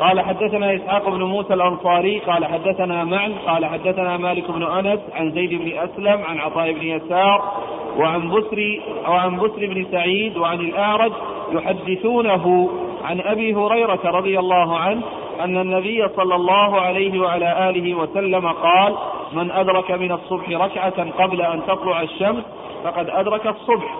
قال 0.00 0.20
حدثنا 0.20 0.74
إسحاق 0.74 1.08
بن 1.08 1.22
موسى 1.22 1.54
الأنصاري 1.54 2.18
قال 2.18 2.44
حدثنا 2.44 3.04
معن 3.04 3.32
قال 3.46 3.66
حدثنا 3.66 4.16
مالك 4.16 4.50
بن 4.50 4.62
أنس 4.62 5.00
عن 5.14 5.30
زيد 5.30 5.50
بن 5.54 5.72
أسلم 5.78 6.24
عن 6.24 6.38
عطاء 6.38 6.72
بن 6.72 6.82
يسار 6.82 7.52
وعن 7.98 8.30
بسر 8.30 8.80
وعن 9.08 9.36
بسر 9.36 9.66
بن 9.66 9.86
سعيد 9.90 10.36
وعن 10.36 10.60
الأعرج 10.60 11.12
يحدثونه 11.52 12.70
عن 13.04 13.20
أبي 13.20 13.54
هريرة 13.54 14.00
رضي 14.04 14.38
الله 14.38 14.78
عنه 14.78 15.02
أن 15.40 15.58
النبي 15.58 16.08
صلى 16.16 16.34
الله 16.34 16.80
عليه 16.80 17.20
وعلى 17.20 17.70
آله 17.70 17.94
وسلم 17.94 18.48
قال 18.48 18.94
من 19.34 19.50
أدرك 19.50 19.90
من 19.90 20.12
الصبح 20.12 20.50
ركعة 20.50 21.10
قبل 21.10 21.42
أن 21.42 21.60
تطلع 21.66 22.02
الشمس 22.02 22.44
فقد 22.84 23.10
أدرك 23.10 23.46
الصبح. 23.46 23.96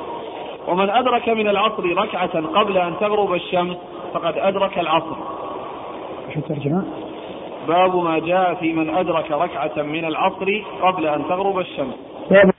ومن 0.69 0.91
أدرك 0.91 1.29
من 1.29 1.49
العصر 1.49 1.85
ركعة 1.85 2.41
قبل 2.55 2.79
أن 2.79 2.93
تغرب 3.01 3.35
الشمس 3.35 3.77
فقد 4.15 4.39
أدرك 4.39 4.79
العصر. 4.79 5.17
شو 6.35 6.41
الترجمة؟ 6.41 6.85
باب 7.69 7.97
ما 7.97 8.19
جاء 8.19 8.55
في 8.55 8.73
من 8.73 8.91
أدرك 8.91 9.31
ركعة 9.31 9.83
من 9.83 10.05
العصر 10.05 10.63
قبل 10.83 11.07
أن 11.07 11.23
تغرب 11.29 11.59
الشمس. 11.59 11.95
باب 12.31 12.51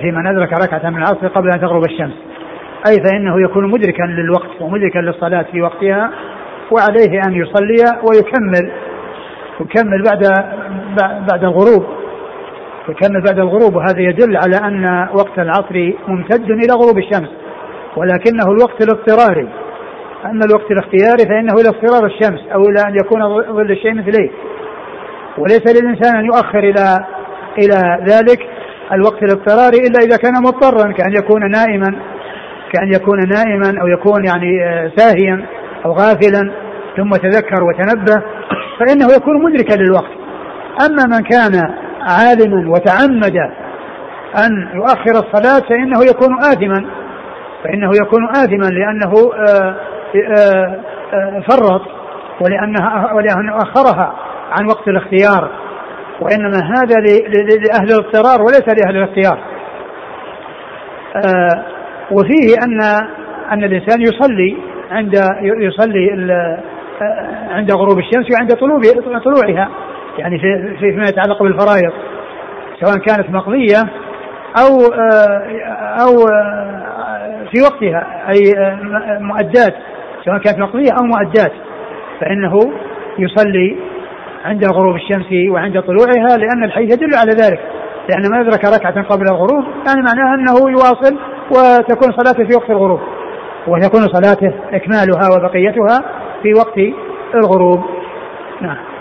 في 0.00 0.10
من 0.10 0.26
أدرك 0.26 0.52
ركعة 0.52 0.90
من 0.90 0.98
العصر 0.98 1.28
قبل 1.28 1.50
أن 1.54 1.60
تغرب 1.60 1.84
الشمس. 1.84 2.14
أي 2.86 2.96
فإنه 3.04 3.42
يكون 3.44 3.70
مدركا 3.70 4.02
للوقت 4.02 4.60
ومدركا 4.60 4.98
للصلاة 4.98 5.42
في 5.42 5.62
وقتها 5.62 6.10
وعليه 6.70 7.20
أن 7.26 7.32
يصلي 7.34 8.00
ويكمل 8.04 8.72
يكمل 9.60 10.02
بعد 10.02 10.22
بعد 11.30 11.44
الغروب. 11.44 11.84
يكمل 12.88 13.22
بعد 13.22 13.38
الغروب 13.38 13.76
وهذا 13.76 14.00
يدل 14.00 14.36
على 14.36 14.56
أن 14.56 15.08
وقت 15.14 15.38
العصر 15.38 15.92
ممتد 16.08 16.50
إلى 16.50 16.72
غروب 16.72 16.98
الشمس 16.98 17.28
ولكنه 17.96 18.44
الوقت 18.44 18.82
الاضطراري. 18.82 19.48
أما 20.24 20.44
الوقت 20.44 20.70
الاختياري 20.70 21.24
فإنه 21.28 21.54
إلى 21.54 21.68
اضطرار 21.68 22.06
الشمس 22.06 22.40
أو 22.54 22.60
إلى 22.60 22.80
أن 22.88 22.94
يكون 23.04 23.20
ظل 23.54 23.70
الشيء 23.70 23.94
مثليه 23.94 24.30
وليس 25.38 25.62
للإنسان 25.66 26.16
أن 26.16 26.24
يؤخر 26.24 26.58
إلى 26.58 27.06
إلى 27.58 28.06
ذلك 28.10 28.40
الوقت 28.92 29.22
الاضطراري 29.22 29.78
إلا 29.78 29.98
إذا 30.04 30.16
كان 30.16 30.32
مضطرا 30.42 30.92
كأن 30.92 31.12
يكون 31.12 31.50
نائما 31.50 31.96
كأن 32.72 32.92
يكون 32.94 33.18
نائما 33.28 33.80
أو 33.80 33.86
يكون 33.86 34.24
يعني 34.24 34.64
آه، 34.64 34.92
ساهيا 34.96 35.46
أو 35.84 35.92
غافلا 35.92 36.52
ثم 36.96 37.10
تذكر 37.10 37.64
وتنبه 37.64 38.22
فإنه 38.78 39.06
يكون 39.16 39.42
مدركا 39.42 39.74
للوقت. 39.74 40.21
أما 40.80 41.16
من 41.16 41.22
كان 41.22 41.74
عالما 42.00 42.70
وتعمد 42.70 43.36
أن 44.46 44.68
يؤخر 44.74 45.10
الصلاة 45.10 45.68
فإنه 45.68 46.00
يكون 46.10 46.38
آثما 46.40 46.86
فإنه 47.64 47.90
يكون 48.02 48.28
آثما 48.30 48.66
لأنه 48.66 49.12
آه، 49.48 49.76
آه، 50.38 50.80
آه، 51.14 51.42
فرط 51.50 51.82
ولأنها 52.40 53.12
ولأنه 53.12 53.56
أخرها 53.56 54.14
عن 54.52 54.66
وقت 54.66 54.88
الاختيار 54.88 55.50
وإنما 56.20 56.58
هذا 56.58 57.00
لأهل 57.00 57.88
الاضطرار 57.90 58.42
وليس 58.42 58.68
لأهل 58.68 58.96
الاختيار. 58.96 59.38
وفيه 62.10 62.54
أن 62.64 62.82
أن 63.52 63.64
الإنسان 63.64 64.00
يصلي 64.00 64.56
عند 64.90 65.14
يصلي 65.42 66.10
عند 67.50 67.72
غروب 67.72 67.98
الشمس 67.98 68.26
وعند 68.30 68.54
طلوعها. 69.24 69.68
يعني 70.18 70.38
في 70.38 70.76
فيما 70.78 71.04
يتعلق 71.04 71.42
بالفرائض 71.42 71.92
سواء 72.80 72.98
كانت 72.98 73.30
مقضية 73.30 73.78
أو 74.58 74.92
أو 76.02 76.26
في 77.50 77.62
وقتها 77.62 78.28
أي 78.28 78.54
مؤدات 79.20 79.74
سواء 80.24 80.38
كانت 80.38 80.58
مقضية 80.58 80.90
أو 81.00 81.04
مؤدات 81.04 81.52
فإنه 82.20 82.72
يصلي 83.18 83.76
عند 84.44 84.64
غروب 84.64 84.96
الشمس 84.96 85.26
وعند 85.50 85.80
طلوعها 85.80 86.36
لأن 86.36 86.64
الحديث 86.64 86.92
يدل 86.92 87.14
على 87.16 87.32
ذلك 87.32 87.60
لأن 88.08 88.22
من 88.32 88.38
أدرك 88.38 88.64
ركعة 88.64 89.02
قبل 89.02 89.24
الغروب 89.30 89.64
يعني 89.86 90.02
معناها 90.02 90.34
أنه 90.34 90.70
يواصل 90.70 91.18
وتكون 91.50 92.12
صلاته 92.12 92.44
في 92.44 92.56
وقت 92.56 92.70
الغروب 92.70 93.00
وتكون 93.66 94.00
صلاته 94.00 94.54
إكمالها 94.72 95.28
وبقيتها 95.36 96.04
في 96.42 96.54
وقت 96.54 96.78
الغروب. 97.34 97.80
نعم. 98.60 98.91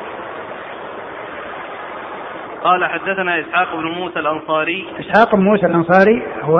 قال 2.64 2.86
حدثنا 2.86 3.40
إسحاق 3.40 3.76
بن 3.76 3.86
موسى 3.86 4.20
الأنصاري 4.20 4.86
إسحاق 5.00 5.36
بن 5.36 5.44
موسى 5.44 5.66
الأنصاري 5.66 6.24
هو 6.42 6.58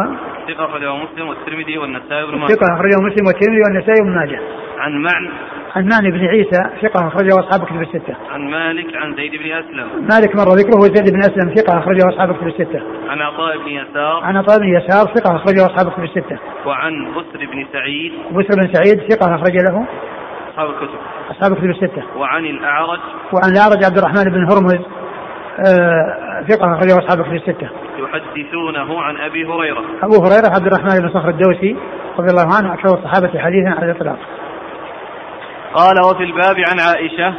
ثقة 0.48 0.66
أخرجه 0.66 0.96
مسلم 0.96 1.28
والترمذي 1.28 1.78
والنسائي 1.78 2.24
وابن 2.24 2.38
ماجه 2.38 2.54
ثقة 2.54 2.74
أخرجه 2.74 2.98
مسلم 3.02 3.28
والترمذي 3.28 3.62
والنسائي 3.62 4.02
وابن 4.02 4.16
ماجه 4.16 4.40
عن 4.80 5.02
معن 5.02 5.30
عن 5.76 5.84
معن 5.84 6.12
بن 6.12 6.26
عيسى 6.26 6.70
ثقة 6.82 7.08
أخرجه 7.08 7.40
أصحاب 7.40 7.66
كتب 7.66 7.82
الستة. 7.82 8.16
عن 8.32 8.42
مالك 8.42 8.96
عن 8.96 9.16
زيد 9.16 9.32
بن 9.32 9.52
أسلم. 9.52 9.88
مالك 10.12 10.36
مر 10.36 10.50
ذكره 10.56 10.82
زيد 10.82 11.14
بن 11.14 11.20
أسلم 11.20 11.56
ثقة 11.56 11.80
أخرجه 11.80 12.10
أصحاب 12.10 12.36
كتب 12.36 12.48
الستة. 12.48 12.82
عن 13.10 13.22
عطاء 13.22 13.58
بن 13.58 13.68
يسار. 13.68 14.24
عن 14.24 14.38
عطاء 14.38 14.60
بن 14.60 14.68
يسار 14.68 15.06
ثقة 15.06 15.36
أخرجه 15.36 15.66
أصحاب 15.66 15.92
كتب 15.92 16.04
الستة. 16.04 16.40
وعن 16.66 17.12
بسر 17.12 17.46
بن 17.52 17.68
سعيد. 17.74 18.12
بسر 18.32 18.56
بن 18.62 18.74
سعيد 18.74 19.12
ثقة 19.12 19.36
أخرج 19.36 19.56
له. 19.56 19.86
أصحاب 20.52 20.70
الكتب. 20.70 21.00
أصحاب 21.32 21.52
الكتب 21.52 21.70
الستة. 21.70 22.04
وعن 22.18 22.46
الأعرج. 22.46 23.00
وعن 23.34 23.52
الأعرج 23.52 23.84
عبد 23.86 23.98
الرحمن 23.98 24.24
بن 24.24 24.44
هرمز 24.52 25.01
ثقة 26.50 26.74
أخرجه 26.74 26.98
أصحاب 26.98 27.20
الكتب 27.20 27.34
الستة. 27.34 27.70
يحدثونه 27.98 29.02
عن 29.02 29.18
أبي 29.18 29.46
هريرة. 29.46 29.84
أبو 30.04 30.16
هريرة 30.26 30.50
عبد 30.56 30.68
الرحمن 30.68 31.02
بن 31.02 31.10
صخر 31.10 31.30
الدوسي 31.30 31.76
رضي 32.20 32.32
الله 32.32 32.56
عنه 32.56 32.74
أكثر 32.74 32.98
الصحابة 32.98 33.40
حديثا 33.40 33.70
على 33.70 33.92
الإطلاق. 33.92 34.18
قال 35.74 35.96
وفي 36.06 36.24
الباب 36.24 36.56
عن 36.68 36.80
عائشة 36.80 37.34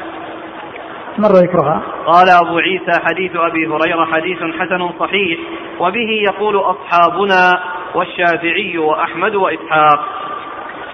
مر 1.19 1.33
ذكرها 1.33 1.83
قال 2.07 2.31
أبو 2.31 2.59
عيسى 2.59 3.01
حديث 3.05 3.33
أبي 3.37 3.67
هريرة 3.67 4.05
حديث 4.05 4.39
حسن 4.39 4.91
صحيح 5.01 5.39
وبه 5.81 6.11
يقول 6.25 6.57
أصحابنا 6.57 7.61
والشافعي 7.95 8.79
وأحمد 8.79 9.35
وإسحاق 9.35 10.01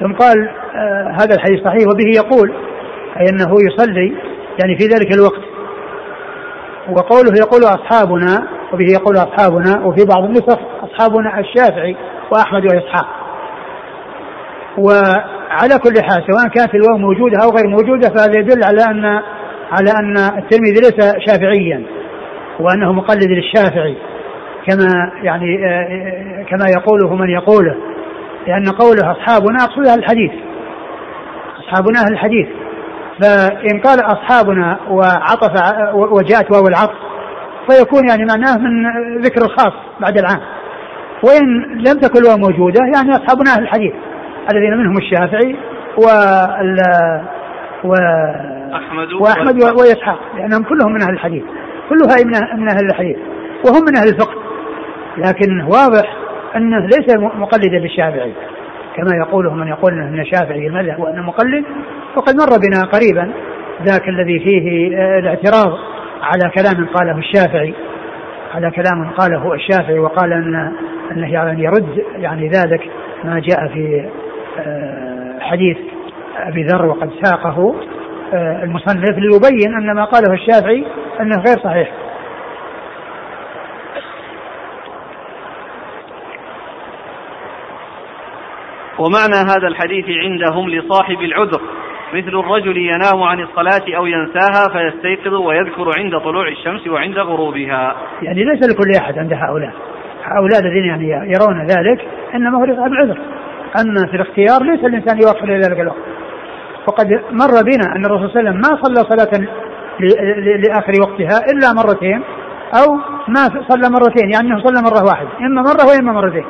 ثم 0.00 0.12
قال 0.12 0.48
آه 0.74 1.16
هذا 1.20 1.34
الحديث 1.34 1.64
صحيح 1.64 1.82
وبه 1.88 2.10
يقول 2.16 2.52
أي 3.20 3.28
أنه 3.28 3.54
يصلي 3.68 4.12
يعني 4.60 4.78
في 4.78 4.84
ذلك 4.84 5.14
الوقت 5.14 5.42
وقوله 6.90 7.32
يقول 7.38 7.62
أصحابنا 7.64 8.48
وبه 8.72 8.86
يقول 8.92 9.16
أصحابنا 9.16 9.86
وفي 9.86 10.04
بعض 10.04 10.24
النسخ 10.24 10.58
أصحابنا 10.82 11.38
الشافعي 11.40 11.96
وأحمد 12.32 12.64
وإسحاق. 12.64 13.06
وعلى 14.78 15.78
كل 15.84 16.02
حال 16.02 16.24
سواء 16.30 16.48
كانت 16.54 16.74
الواو 16.74 16.98
موجودة 16.98 17.38
أو 17.44 17.50
غير 17.50 17.68
موجودة 17.68 18.08
فهذا 18.08 18.38
يدل 18.38 18.64
على 18.64 18.84
أن 18.84 19.04
على 19.72 19.90
أن 19.90 20.16
الترمذي 20.16 20.80
ليس 20.80 21.14
شافعيا 21.26 21.82
وأنه 22.60 22.92
مقلد 22.92 23.30
للشافعي. 23.30 23.96
كما 24.66 25.12
يعني 25.22 25.66
آه، 25.66 26.42
كما 26.42 26.66
يقوله 26.68 27.14
من 27.14 27.30
يقوله 27.30 27.76
لأن 28.46 28.64
قوله 28.68 29.12
أصحابنا 29.12 29.58
أقصد 29.64 29.86
أهل 29.88 29.98
الحديث. 29.98 30.32
أصحابنا 31.58 32.00
أهل 32.00 32.12
الحديث. 32.12 32.48
فإن 33.20 33.80
قال 33.80 34.00
أصحابنا 34.00 34.78
وعطف 34.90 35.52
وجاءت 35.94 36.52
واو 36.52 36.66
العطف 36.68 36.94
فيكون 37.70 38.08
يعني 38.08 38.24
معناه 38.24 38.58
من 38.58 38.82
ذكر 39.20 39.42
الخاص 39.42 39.72
بعد 40.00 40.18
العام. 40.18 40.40
وإن 41.24 41.62
لم 41.74 42.00
تكن 42.00 42.24
واو 42.28 42.36
موجودة 42.36 42.80
يعني 42.94 43.10
أصحابنا 43.10 43.50
أهل 43.56 43.62
الحديث 43.62 43.92
الذين 44.52 44.76
منهم 44.76 44.96
الشافعي 44.96 45.56
و 45.98 46.02
و 47.84 47.94
أحمد 48.74 49.12
وأحمد 49.20 49.62
وإسحاق. 49.62 50.18
لأنهم 50.36 50.62
كلهم 50.62 50.92
من 50.92 51.02
أهل 51.02 51.12
الحديث 51.12 51.42
كلها 51.88 52.16
من 52.56 52.68
أهل 52.68 52.86
الحديث 52.90 53.16
وهم 53.66 53.84
من 53.84 53.96
أهل 53.96 54.08
الفقه. 54.08 54.34
لكن 55.16 55.60
واضح 55.60 56.16
أنه 56.56 56.86
ليس 56.86 57.16
مقلدا 57.16 57.78
للشافعي. 57.78 58.32
كما 58.98 59.16
يقوله 59.16 59.54
من 59.54 59.68
يقول 59.68 59.92
إنه 59.92 60.10
من 60.10 60.24
شافعي 60.24 60.66
المذهب 60.66 61.00
وأنه 61.00 61.22
مقلد 61.22 61.64
وقد 62.16 62.34
مر 62.34 62.58
بنا 62.58 62.84
قريبا 62.84 63.32
ذاك 63.82 64.08
الذي 64.08 64.38
فيه 64.38 64.96
آه، 64.96 65.18
الاعتراض 65.18 65.78
على 66.22 66.50
كلام 66.54 66.86
قاله 66.86 67.18
الشافعي 67.18 67.74
على 68.54 68.70
كلام 68.70 69.10
قاله 69.10 69.54
الشافعي 69.54 69.98
وقال 69.98 70.32
أن 70.32 70.72
أنه 71.12 71.32
يعني 71.32 71.64
يرد 71.64 72.04
يعني 72.16 72.48
ذلك 72.48 72.90
ما 73.24 73.40
جاء 73.40 73.68
في 73.68 74.08
آه، 74.58 75.38
حديث 75.40 75.76
أبي 76.36 76.62
ذر 76.62 76.86
وقد 76.86 77.10
ساقه 77.22 77.74
آه، 78.34 78.64
المصنف 78.64 79.18
ليبين 79.18 79.74
أن 79.74 79.94
ما 79.94 80.04
قاله 80.04 80.34
الشافعي 80.34 80.84
أنه 81.20 81.36
غير 81.36 81.58
صحيح. 81.64 81.92
ومعنى 88.98 89.50
هذا 89.50 89.68
الحديث 89.68 90.04
عندهم 90.08 90.70
لصاحب 90.70 91.20
العذر 91.22 91.60
مثل 92.14 92.28
الرجل 92.28 92.76
ينام 92.76 93.22
عن 93.22 93.40
الصلاة 93.40 93.96
أو 93.96 94.06
ينساها 94.06 94.68
فيستيقظ 94.72 95.34
ويذكر 95.34 95.98
عند 95.98 96.18
طلوع 96.18 96.48
الشمس 96.48 96.86
وعند 96.86 97.18
غروبها. 97.18 97.96
يعني 98.22 98.44
ليس 98.44 98.70
لكل 98.70 98.90
أحد 99.00 99.18
عند 99.18 99.32
هؤلاء. 99.32 99.72
هؤلاء 100.24 100.60
الذين 100.60 100.84
يعني 100.84 101.08
يرون 101.08 101.66
ذلك 101.66 102.08
إنما 102.34 102.58
هو 102.58 102.64
العذر. 102.64 103.18
أما 103.80 104.06
في 104.10 104.16
الاختيار 104.16 104.62
ليس 104.62 104.84
الإنسان 104.84 105.16
يوصل 105.16 105.44
إلى 105.44 105.60
ذلك 105.60 105.80
الوقت. 105.80 105.98
وقد 106.88 107.06
مر 107.30 107.62
بنا 107.62 107.96
أن 107.96 108.04
الرسول 108.04 108.30
صلى 108.30 108.40
الله 108.40 108.50
عليه 108.50 108.50
وسلم 108.50 108.60
ما 108.60 108.82
صلى 108.82 109.16
صلاة 109.16 109.48
لآخر 110.64 110.92
وقتها 111.00 111.40
إلا 111.52 111.72
مرتين 111.72 112.22
أو 112.74 112.94
ما 113.28 113.64
صلى 113.68 113.90
مرتين 113.90 114.30
يعني 114.30 114.62
صلى 114.62 114.82
مرة 114.82 115.04
واحدة 115.04 115.28
إما 115.40 115.62
مرة 115.62 115.86
وإما 115.88 116.12
مرتين. 116.12 116.44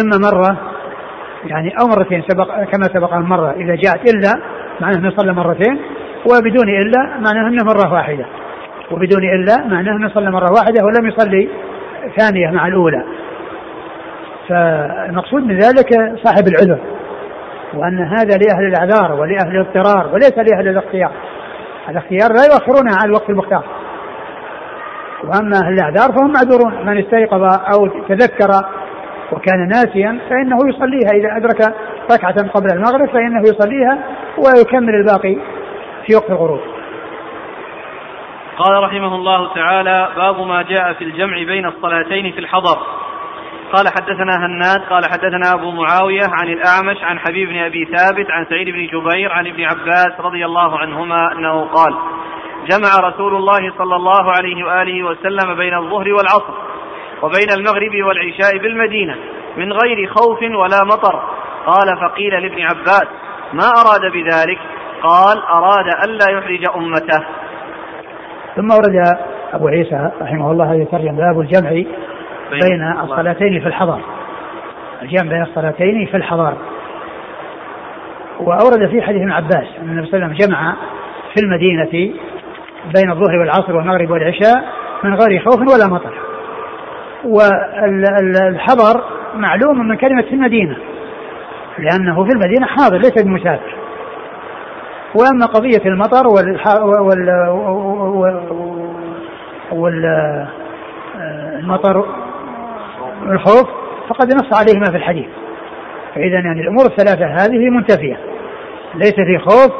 إما 0.00 0.18
مرة 0.30 0.56
يعني 1.46 1.74
أو 1.80 1.86
مرتين 1.86 2.22
سبق 2.28 2.46
كما 2.46 2.84
سبق 2.94 3.14
مرة 3.14 3.50
إذا 3.50 3.74
جاءت 3.74 4.14
إلا 4.14 4.32
معناه 4.80 4.98
أنه 4.98 5.10
صلى 5.16 5.32
مرتين 5.32 5.78
وبدون 6.26 6.68
إلا 6.68 7.18
معناه 7.20 7.48
أنه 7.48 7.64
مرة 7.64 7.92
واحدة. 7.92 8.26
وبدون 8.90 9.24
إلا 9.24 9.66
معناه 9.66 9.96
أنه 9.96 10.08
صلى 10.08 10.30
مرة 10.30 10.52
واحدة 10.52 10.84
ولم 10.84 11.08
يصلي 11.08 11.48
ثانية 12.18 12.50
مع 12.50 12.66
الأولى. 12.66 13.04
فالمقصود 14.48 15.42
من 15.42 15.58
ذلك 15.58 16.18
صاحب 16.24 16.48
العذر 16.48 16.78
وأن 17.74 17.98
هذا 17.98 18.38
لأهل 18.38 18.66
الأعذار 18.66 19.20
ولأهل 19.20 19.56
الاضطرار 19.56 20.14
وليس 20.14 20.38
لأهل 20.38 20.68
الاختيار. 20.68 21.12
الاختيار 21.88 22.32
لا 22.32 22.44
يؤخرونها 22.44 22.96
عن 23.02 23.08
الوقت 23.08 23.30
المختار. 23.30 23.64
وأما 25.24 25.56
أهل 25.64 25.72
الأعذار 25.72 26.12
فهم 26.12 26.32
معذورون. 26.32 26.86
من 26.86 26.98
استيقظ 26.98 27.42
أو 27.42 27.86
تذكر 28.08 28.50
وكان 29.32 29.68
ناسيا 29.68 30.20
فإنه 30.30 30.56
يصليها 30.68 31.10
إذا 31.14 31.36
أدرك 31.36 31.74
ركعة 32.12 32.48
قبل 32.48 32.72
المغرب 32.72 33.08
فإنه 33.08 33.40
يصليها 33.40 33.98
ويكمل 34.38 34.94
الباقي 34.94 35.36
في 36.06 36.16
وقت 36.16 36.30
الغروب. 36.30 36.60
قال 38.58 38.82
رحمه 38.82 39.14
الله 39.14 39.54
تعالى 39.54 40.08
باب 40.16 40.40
ما 40.40 40.62
جاء 40.62 40.92
في 40.92 41.04
الجمع 41.04 41.36
بين 41.36 41.66
الصلاتين 41.66 42.32
في 42.32 42.38
الحضر. 42.38 42.78
قال 43.72 43.88
حدثنا 43.88 44.46
هناد 44.46 44.80
قال 44.90 45.04
حدثنا 45.04 45.54
أبو 45.54 45.70
معاوية 45.70 46.22
عن 46.30 46.48
الأعمش 46.48 46.96
عن 47.02 47.18
حبيب 47.18 47.48
بن 47.48 47.58
أبي 47.58 47.84
ثابت 47.84 48.30
عن 48.30 48.46
سعيد 48.50 48.68
بن 48.68 48.86
جبير 48.86 49.32
عن 49.32 49.46
ابن 49.46 49.64
عباس 49.64 50.20
رضي 50.20 50.44
الله 50.44 50.78
عنهما 50.78 51.32
أنه 51.32 51.64
قال 51.64 51.94
جمع 52.70 53.08
رسول 53.08 53.34
الله 53.34 53.72
صلى 53.78 53.96
الله 53.96 54.32
عليه 54.32 54.64
وآله 54.64 55.02
وسلم 55.02 55.54
بين 55.54 55.74
الظهر 55.74 56.08
والعصر. 56.12 56.67
وبين 57.22 57.50
المغرب 57.58 58.06
والعشاء 58.06 58.58
بالمدينة 58.62 59.16
من 59.56 59.72
غير 59.72 60.08
خوف 60.08 60.42
ولا 60.42 60.84
مطر. 60.84 61.22
قال 61.66 61.96
فقيل 62.00 62.42
لابن 62.42 62.62
عباس 62.62 63.08
ما 63.52 63.64
أراد 63.64 64.12
بذلك؟ 64.12 64.58
قال 65.02 65.42
أراد 65.42 65.86
ألا 66.04 66.38
يحرج 66.38 66.76
أمته. 66.76 67.26
ثم 68.56 68.70
ورد 68.70 69.16
أبو 69.52 69.68
عيسى 69.68 70.10
رحمه 70.22 70.50
الله 70.52 70.74
يترجم 70.74 71.16
باب 71.16 71.40
الجمع 71.40 71.70
بين 72.50 72.82
الصلاتين 73.02 73.60
في 73.60 73.66
الحضر. 73.66 74.00
الجمع 75.02 75.30
بين 75.30 75.42
الصلاتين 75.42 76.06
في 76.06 76.16
الحضر. 76.16 76.54
وأورد 78.40 78.88
في 78.90 79.02
حديث 79.02 79.20
ابن 79.22 79.32
عباس 79.32 79.66
أن 79.80 79.88
النبي 79.88 80.06
صلى 80.06 80.16
الله 80.16 80.26
عليه 80.26 80.36
وسلم 80.36 80.48
جمع 80.48 80.76
في 81.34 81.40
المدينة 81.44 82.14
بين 82.94 83.10
الظهر 83.10 83.38
والعصر 83.38 83.76
والمغرب 83.76 84.10
والعشاء 84.10 84.64
من 85.04 85.14
غير 85.14 85.42
خوف 85.44 85.60
ولا 85.60 85.88
مطر. 85.94 86.27
والحضر 87.24 89.04
معلوم 89.34 89.88
من 89.88 89.96
كلمة 89.96 90.22
في 90.22 90.32
المدينة 90.32 90.76
لأنه 91.78 92.24
في 92.24 92.30
المدينة 92.32 92.66
حاضر 92.66 92.98
ليس 92.98 93.22
بمسافر. 93.22 93.74
وأما 95.14 95.46
قضية 95.46 95.82
المطر 95.86 96.28
وال 96.28 96.58
وال 99.72 100.06
المطر 101.58 102.04
والخوف 103.26 103.68
فقد 104.08 104.32
نص 104.34 104.58
عليهما 104.58 104.84
في 104.90 104.96
الحديث. 104.96 105.28
فإذا 106.14 106.34
يعني 106.34 106.60
الأمور 106.60 106.86
الثلاثة 106.86 107.26
هذه 107.26 107.70
منتفية. 107.70 108.16
ليس 108.94 109.14
في 109.14 109.38
خوف 109.38 109.72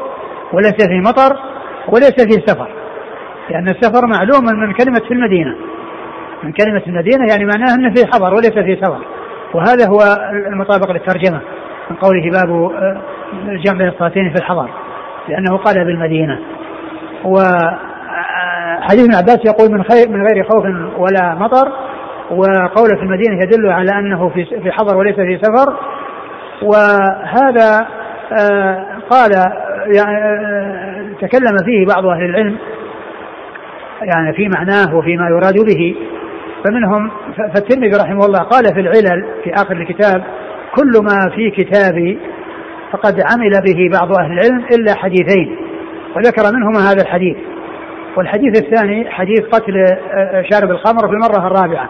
وليس 0.53 0.87
في 0.87 0.99
مطر 0.99 1.39
وليس 1.87 2.15
في 2.15 2.41
سفر. 2.47 2.67
لأن 3.49 3.69
السفر 3.69 4.07
معلوم 4.07 4.45
من 4.59 4.73
كلمة 4.73 4.99
في 5.07 5.13
المدينة. 5.13 5.55
من 6.43 6.51
كلمة 6.51 6.81
المدينة 6.87 7.25
يعني 7.29 7.45
معناه 7.45 7.75
أنه 7.75 7.93
في 7.93 8.05
حضر 8.05 8.33
وليس 8.33 8.53
في 8.53 8.75
سفر 8.75 9.05
وهذا 9.53 9.87
هو 9.89 9.99
المطابق 10.47 10.91
للترجمة. 10.91 11.41
من 11.89 11.95
قوله 11.95 12.31
باب 12.31 12.71
آه، 12.71 13.01
الجمع 13.47 13.87
الصلاتين 13.87 14.29
في 14.29 14.35
الحضر. 14.35 14.69
لأنه 15.27 15.57
قال 15.57 15.85
بالمدينة. 15.85 16.39
وحديث 17.23 19.03
ابن 19.03 19.15
عباس 19.15 19.39
يقول 19.45 19.71
من 19.71 19.83
خير 19.83 20.09
من 20.09 20.27
غير 20.27 20.43
خوف 20.43 20.65
ولا 20.97 21.35
مطر. 21.35 21.71
وقوله 22.31 22.95
في 22.95 23.03
المدينة 23.03 23.43
يدل 23.43 23.69
على 23.69 23.91
أنه 23.91 24.29
في 24.29 24.45
في 24.45 24.71
حضر 24.71 24.97
وليس 24.97 25.15
في 25.15 25.39
سفر. 25.41 25.77
وهذا 26.61 27.87
آه، 28.41 28.85
قال 29.09 29.31
يعني 29.95 30.17
آه، 30.17 31.05
تكلم 31.21 31.57
فيه 31.65 31.85
بعض 31.85 32.05
أهل 32.05 32.25
العلم. 32.25 32.57
يعني 34.01 34.33
في 34.33 34.47
معناه 34.47 34.95
وفيما 34.95 35.29
يراد 35.29 35.65
به. 35.65 35.95
فمنهم 36.63 37.11
فالترمذي 37.37 37.97
رحمه 38.03 38.25
الله 38.25 38.39
قال 38.39 38.63
في 38.73 38.79
العلل 38.79 39.25
في 39.43 39.53
آخر 39.53 39.73
الكتاب 39.73 40.23
كل 40.75 40.91
ما 41.03 41.35
في 41.35 41.51
كتابي 41.51 42.19
فقد 42.91 43.21
عمل 43.31 43.51
به 43.65 43.99
بعض 43.99 44.19
أهل 44.19 44.31
العلم 44.31 44.65
إلا 44.65 44.95
حديثين 44.95 45.57
وذكر 46.15 46.43
منهما 46.53 46.91
هذا 46.91 47.01
الحديث. 47.01 47.37
والحديث 48.17 48.63
الثاني 48.63 49.09
حديث 49.09 49.41
قتل 49.51 49.85
آه، 50.11 50.43
شارب 50.51 50.71
الخمر 50.71 51.07
في 51.07 51.13
المرة 51.13 51.47
الرابعة. 51.47 51.89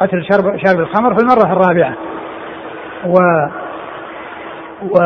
قتل 0.00 0.24
شرب 0.32 0.56
شارب 0.66 0.80
الخمر 0.80 1.14
في 1.14 1.20
المرة 1.22 1.52
الرابعة. 1.52 1.96
و 3.06 3.18
و 4.82 4.98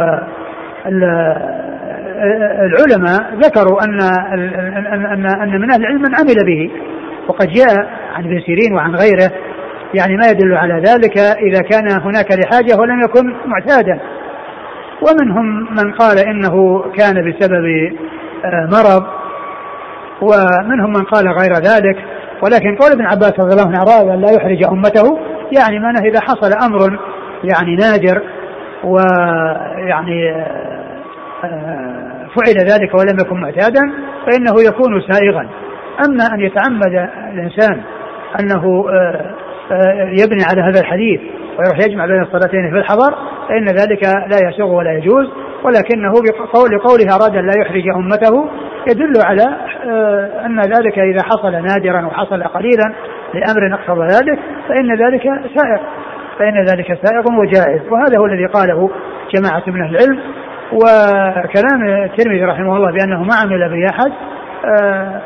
العلماء 2.66 3.34
ذكروا 3.34 3.84
ان 3.84 4.01
ان 4.32 5.26
أن 5.26 5.61
من 5.61 5.70
أهل 5.70 5.80
العلم 5.80 6.03
من 6.03 6.14
عمل 6.14 6.47
به. 6.47 6.70
وقد 7.29 7.47
جاء 7.47 7.77
عن 8.14 8.24
ابن 8.24 8.41
سيرين 8.41 8.74
وعن 8.74 8.95
غيره 8.95 9.33
يعني 9.95 10.16
ما 10.16 10.27
يدل 10.27 10.55
على 10.55 10.74
ذلك 10.74 11.18
إذا 11.18 11.61
كان 11.61 12.01
هناك 12.03 12.31
لحاجة 12.31 12.81
ولم 12.81 13.01
يكن 13.05 13.35
معتادا. 13.47 14.01
ومنهم 15.03 15.45
من 15.70 15.93
قال 15.93 16.18
إنه 16.18 16.85
كان 16.99 17.31
بسبب 17.31 17.64
آه، 18.45 18.68
مرض 18.72 19.05
ومنهم 20.22 20.93
من 20.93 21.05
قال 21.05 21.29
غير 21.29 21.53
ذلك. 21.53 22.05
ولكن 22.43 22.77
قول 22.77 22.93
ابن 22.93 23.07
عباس 23.07 23.33
رضي 23.39 23.53
الله 23.53 23.66
عنه 23.66 24.14
أن 24.14 24.20
لا 24.20 24.31
يحرج 24.31 24.64
أمته 24.64 25.18
يعني 25.59 25.79
معناه 25.79 26.01
إذا 26.01 26.20
حصل 26.20 26.53
أمر 26.53 26.99
يعني 27.45 27.77
نادر 27.77 28.22
ويعني 28.85 30.31
آه، 31.45 32.29
فعل 32.37 32.66
ذلك 32.66 32.95
ولم 32.95 33.18
يكن 33.20 33.41
معتادا 33.41 33.81
فإنه 34.27 34.62
يكون 34.68 35.03
سائغا. 35.12 35.49
أما 36.05 36.24
أن 36.34 36.40
يتعمد 36.40 37.09
الإنسان 37.32 37.80
أنه 38.40 38.84
آه، 38.90 39.34
آه، 39.70 40.09
يبني 40.09 40.44
على 40.51 40.62
هذا 40.62 40.80
الحديث 40.80 41.20
ويروح 41.59 41.86
يجمع 41.86 42.07
بين 42.07 42.22
الصلاتين 42.22 42.70
في 42.70 42.78
الحضر 42.78 43.14
فإن 43.49 43.64
ذلك 43.64 44.07
لا 44.07 44.49
يسوغ 44.49 44.74
ولا 44.74 44.92
يجوز. 44.92 45.26
ولكنه 45.64 46.12
بقول 46.12 46.78
قوله 46.78 47.14
اراد 47.14 47.36
ان 47.36 47.47
لا 47.47 47.53
يحرج 47.61 47.88
أمته 47.88 48.49
يدل 48.90 49.12
على 49.24 49.44
أن 50.47 50.61
ذلك 50.61 50.99
إذا 50.99 51.22
حصل 51.24 51.53
نادرا 51.53 52.07
وحصل 52.07 52.42
قليلا 52.42 52.92
لأمر 53.34 53.74
اقتضى 53.74 54.07
ذلك 54.07 54.38
فإن 54.68 54.94
ذلك 54.94 55.22
سائغ 55.57 55.80
فإن 56.38 56.64
ذلك 56.64 56.86
سائغ 56.86 57.24
وجائز. 57.40 57.80
وهذا 57.90 58.18
هو 58.18 58.26
الذي 58.26 58.47
قاله 58.47 58.90
جماعة 59.34 59.62
من 59.66 59.82
أهل 59.82 59.97
العلم. 59.97 60.20
وكلام 60.72 62.05
الترمذي 62.05 62.44
رحمه 62.44 62.76
الله 62.76 62.92
بأنه 62.92 63.22
ما 63.22 63.34
عمل 63.42 63.68
به 63.68 63.90
أحد 63.90 64.12
آه، 64.64 64.68
آه، 64.68 65.20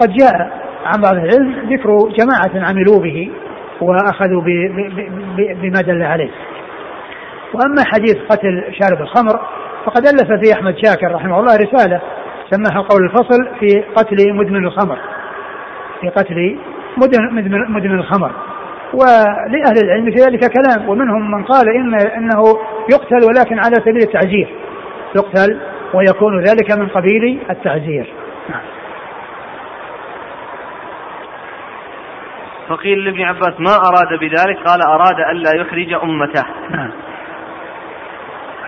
قد 0.00 0.12
جاء 0.12 0.50
عن 0.84 1.00
بعض 1.00 1.14
العلم 1.14 1.54
ذكر 1.70 2.08
جماعة 2.18 2.68
عملوا 2.68 3.00
به 3.00 3.30
وأخذوا 3.80 4.42
بما 5.62 5.80
دل 5.80 6.02
عليه. 6.02 6.30
وأما 7.54 7.84
حديث 7.86 8.16
قتل 8.30 8.64
شارب 8.80 9.00
الخمر 9.00 9.40
فقد 9.84 10.06
ألف 10.06 10.44
فيه 10.44 10.54
أحمد 10.54 10.76
شاكر 10.84 11.14
رحمه 11.14 11.40
الله 11.40 11.56
رسالة 11.56 12.00
سماها 12.50 12.82
قول 12.82 13.04
الفصل 13.04 13.48
في 13.60 13.84
قتل 13.96 14.34
مدمن 14.34 14.66
الخمر. 14.66 14.98
في 16.00 16.08
قتل 16.08 16.58
مدمن, 16.96 17.72
مدمن 17.72 17.98
الخمر. 17.98 18.32
ولأهل 18.94 19.84
العلم 19.84 20.10
في 20.10 20.16
ذلك 20.16 20.40
كلام 20.40 20.88
ومنهم 20.88 21.30
من 21.30 21.44
قال 21.44 21.68
إن 21.68 21.94
أنه 21.94 22.42
يقتل 22.92 23.24
ولكن 23.24 23.58
على 23.58 23.74
سبيل 23.74 24.02
التعزير. 24.02 24.48
يقتل 25.16 25.60
ويكون 25.94 26.40
ذلك 26.40 26.78
من 26.78 26.88
قبيل 26.88 27.40
التعزير 27.50 28.12
نعم. 28.48 28.60
فقيل 32.70 33.04
لابن 33.04 33.22
عباس 33.22 33.60
ما 33.60 33.74
أراد 33.74 34.20
بذلك؟ 34.20 34.58
قال 34.66 34.82
أراد 34.82 35.20
ألا 35.32 35.60
يخرج 35.60 35.92
أمته. 35.92 36.44
نعم. 36.70 36.90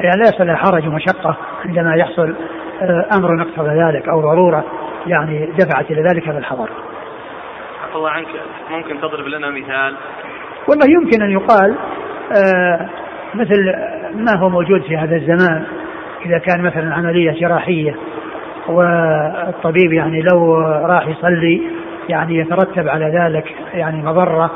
يعني 0.01 0.21
ليس 0.21 0.41
له 0.41 0.55
حرج 0.55 0.89
ومشقة 0.89 1.37
عندما 1.65 1.95
يحصل 1.95 2.35
آه، 2.83 3.17
أمر 3.17 3.43
اقتضى 3.43 3.69
ذلك 3.69 4.09
أو 4.09 4.21
ضرورة 4.21 4.65
يعني 5.07 5.47
دفعت 5.47 5.91
إلى 5.91 6.03
ذلك 6.03 6.29
بالحضر 6.29 6.71
الله 7.95 8.11
عنك 8.11 8.27
ممكن 8.71 9.01
تضرب 9.01 9.27
لنا 9.27 9.51
مثال؟ 9.51 9.97
والله 10.69 10.87
يمكن 10.89 11.23
أن 11.23 11.31
يقال 11.31 11.77
آه 12.33 12.89
مثل 13.35 13.75
ما 14.15 14.39
هو 14.39 14.49
موجود 14.49 14.83
في 14.83 14.97
هذا 14.97 15.17
الزمان 15.17 15.65
إذا 16.27 16.39
كان 16.39 16.63
مثلا 16.63 16.95
عملية 16.95 17.33
جراحية 17.33 17.97
والطبيب 18.69 19.93
يعني 19.93 20.23
لو 20.23 20.55
راح 20.61 21.07
يصلي 21.07 21.82
يعني 22.13 22.39
يترتب 22.39 22.89
على 22.89 23.05
ذلك 23.05 23.45
يعني 23.75 24.03
مضرة 24.03 24.51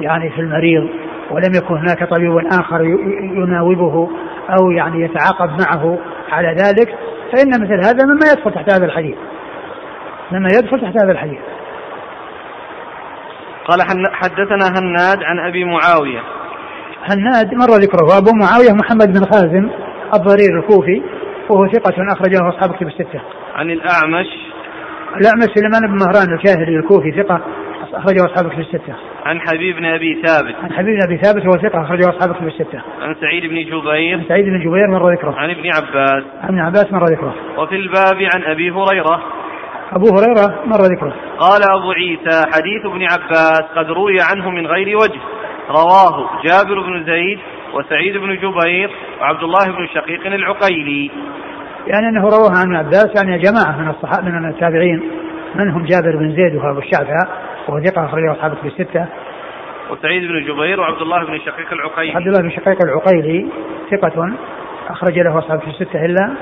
يعني 0.00 0.30
في 0.30 0.40
المريض 0.40 0.88
ولم 1.30 1.52
يكن 1.56 1.76
هناك 1.76 2.04
طبيب 2.10 2.36
آخر 2.52 2.84
يناوبه 3.20 4.10
أو 4.58 4.70
يعني 4.70 5.00
يتعاقب 5.00 5.50
معه 5.50 5.98
على 6.32 6.48
ذلك 6.48 6.94
فإن 7.32 7.62
مثل 7.62 7.86
هذا 7.86 8.04
مما 8.04 8.26
يدخل 8.32 8.52
تحت 8.52 8.72
هذا 8.72 8.84
الحديث. 8.84 9.16
مما 10.32 10.48
يدخل 10.58 10.80
تحت 10.80 11.02
هذا 11.02 11.12
الحديث. 11.12 11.40
قال 13.68 13.78
حدثنا 14.12 14.68
هناد 14.78 15.22
عن 15.22 15.38
أبي 15.38 15.64
معاوية. 15.64 16.20
هناد 17.04 17.54
مر 17.54 17.70
ذكره 17.70 18.04
وابو 18.04 18.30
معاوية 18.42 18.72
محمد 18.72 19.08
بن 19.08 19.24
خازم 19.32 19.70
الضرير 20.14 20.58
الكوفي 20.58 21.02
وهو 21.50 21.68
ثقة 21.68 21.94
أخرجه 22.12 22.48
أصحاب 22.48 22.76
كتب 22.76 22.86
الستة. 22.86 23.20
عن 23.54 23.70
الأعمش 23.70 24.47
الأعمش 25.16 25.44
سليمان 25.54 25.80
بن 25.88 25.98
مهران 26.04 26.34
الكاهلي 26.34 26.76
الكوفي 26.76 27.12
ثقة 27.22 27.40
أخرجه 27.94 28.24
أصحاب 28.24 28.50
كتب 28.50 28.60
الستة. 28.60 28.94
عن 29.24 29.40
حبيب 29.40 29.76
بن 29.76 29.84
أبي 29.84 30.22
ثابت. 30.26 30.54
عن 30.62 30.72
حبيب 30.72 30.94
بن 30.94 31.02
أبي 31.02 31.16
ثابت 31.16 31.46
هو 31.46 31.68
ثقة 31.68 31.82
أخرجه 31.82 32.08
أصحاب 32.08 32.34
كتب 32.34 32.46
الستة. 32.46 32.82
عن 33.00 33.14
سعيد 33.20 33.42
بن 33.42 33.56
جبير. 33.56 34.18
عن 34.18 34.24
سعيد 34.28 34.44
بن 34.44 34.58
جبير 34.58 34.88
مر 34.88 35.12
ذكره. 35.12 35.34
عن 35.36 35.50
ابن 35.50 35.66
عباس. 35.66 36.24
عن 36.42 36.48
ابن 36.48 36.58
عباس 36.58 36.92
مر 36.92 37.04
ذكره. 37.04 37.34
وفي 37.58 37.76
الباب 37.76 38.28
عن 38.34 38.42
أبي 38.42 38.70
هريرة 38.70 39.22
أبو 39.92 40.06
هريرة 40.06 40.64
مر 40.66 40.82
ذكره 40.82 41.14
قال 41.38 41.62
أبو 41.70 41.92
عيسى 41.92 42.42
حديث 42.54 42.86
ابن 42.86 43.02
عباس 43.02 43.62
قد 43.76 43.90
روي 43.90 44.16
عنه 44.20 44.50
من 44.50 44.66
غير 44.66 44.96
وجه 44.96 45.20
رواه 45.70 46.42
جابر 46.44 46.80
بن 46.80 47.04
زيد 47.04 47.38
وسعيد 47.74 48.16
بن 48.16 48.36
جبير 48.36 48.90
وعبد 49.20 49.42
الله 49.42 49.64
بن 49.66 49.86
شقيق 49.94 50.26
العقيلي 50.26 51.10
يعني 51.88 52.08
أنه 52.08 52.22
رواه 52.22 52.50
عن 52.50 52.62
ابن 52.62 52.76
عباس 52.76 53.08
يعني 53.16 53.38
جماعة 53.38 53.82
من 53.82 53.88
الصحابة 53.88 54.28
من 54.28 54.48
التابعين 54.48 55.02
منهم 55.54 55.84
جابر 55.84 56.16
بن 56.16 56.32
زيد 56.32 56.56
وهو 56.56 56.78
الشعثاء 56.78 57.28
وهو 57.68 57.80
ثقة 57.80 58.04
أخرجه 58.04 58.32
أصحابه 58.32 58.54
في 58.54 58.68
الستة. 58.68 59.06
وسعيد 59.90 60.22
بن 60.22 60.44
جبير 60.44 60.80
وعبد 60.80 61.02
الله 61.02 61.24
بن 61.26 61.38
شقيق 61.38 61.72
العقيلي. 61.72 62.16
عبد 62.16 62.26
الله 62.26 62.40
بن 62.42 62.50
شقيق 62.50 62.78
العقيلي 62.82 63.48
ثقة 63.90 64.32
أخرج 64.88 65.18
له 65.18 65.38
أصحابه 65.38 65.60
في 65.60 65.68
الستة 65.68 66.04
إلا 66.04 66.34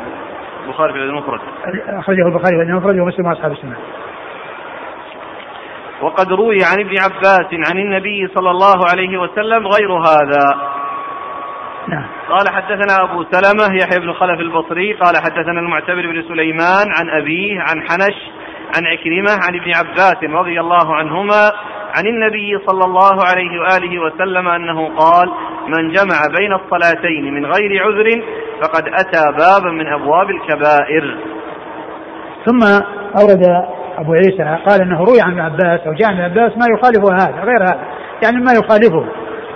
البخاري 0.67 0.93
في 0.93 0.99
المفرد. 0.99 1.41
أخرجه 1.89 2.27
البخاري 2.27 2.57
في 2.57 2.63
المفرد 2.63 2.99
ومسلم 2.99 3.27
وأصحاب 3.27 3.53
السنة. 3.53 3.77
وقد 6.03 6.33
روي 6.33 6.59
عن 6.73 6.81
ابن 6.81 6.95
عباس 6.99 7.71
عن 7.71 7.79
النبي 7.79 8.29
صلى 8.35 8.51
الله 8.51 8.87
عليه 8.91 9.19
وسلم 9.19 9.67
غير 9.67 9.93
هذا. 9.93 10.76
نعم. 11.89 12.07
قال 12.31 12.49
حدثنا 12.49 13.05
أبو 13.05 13.25
سلمة 13.33 13.77
يحيى 13.77 14.01
بن 14.01 14.13
خلف 14.13 14.41
البصري. 14.41 14.93
قال 14.93 15.17
حدثنا 15.17 15.61
المعتبر 15.61 16.07
بن 16.07 16.23
سليمان 16.29 16.87
عن 16.99 17.11
أبيه 17.23 17.61
عن 17.61 17.83
حنش 17.83 18.17
عن 18.77 18.87
عكرمة 18.87 19.31
عن 19.31 19.61
ابن 19.61 19.73
عباس 19.75 20.25
رضي 20.41 20.61
الله 20.61 20.95
عنهما 20.95 21.53
عن 21.97 22.07
النبي 22.07 22.59
صلى 22.67 22.85
الله 22.85 23.25
عليه 23.25 23.61
وآله 23.61 24.03
وسلم 24.03 24.49
أنه 24.49 24.97
قال 24.97 25.29
من 25.69 25.93
جمع 25.93 26.19
بين 26.39 26.53
الصلاتين 26.53 27.35
من 27.35 27.47
غير 27.47 27.85
عذر 27.85 28.23
فقد 28.63 28.89
أتى 28.89 29.23
بابا 29.39 29.71
من 29.71 29.87
أبواب 29.87 30.31
الكبائر. 30.31 31.19
ثم 32.47 32.63
أورد 33.21 33.43
أبو 33.99 34.13
عيسى 34.13 34.59
قال 34.67 34.81
أنه 34.81 35.05
روي 35.05 35.21
عن 35.21 35.31
ابن 35.31 35.41
عباس 35.41 35.81
أو 35.87 35.93
جاء 35.93 36.09
عن 36.09 36.21
ابن 36.21 36.25
عباس 36.25 36.59
ما 36.59 36.67
يخالف 36.75 37.05
هذا 37.13 37.45
غير 37.45 37.63
هذا 37.63 37.85
يعني 38.25 38.45
ما 38.45 38.53
يخالفه 38.53 39.07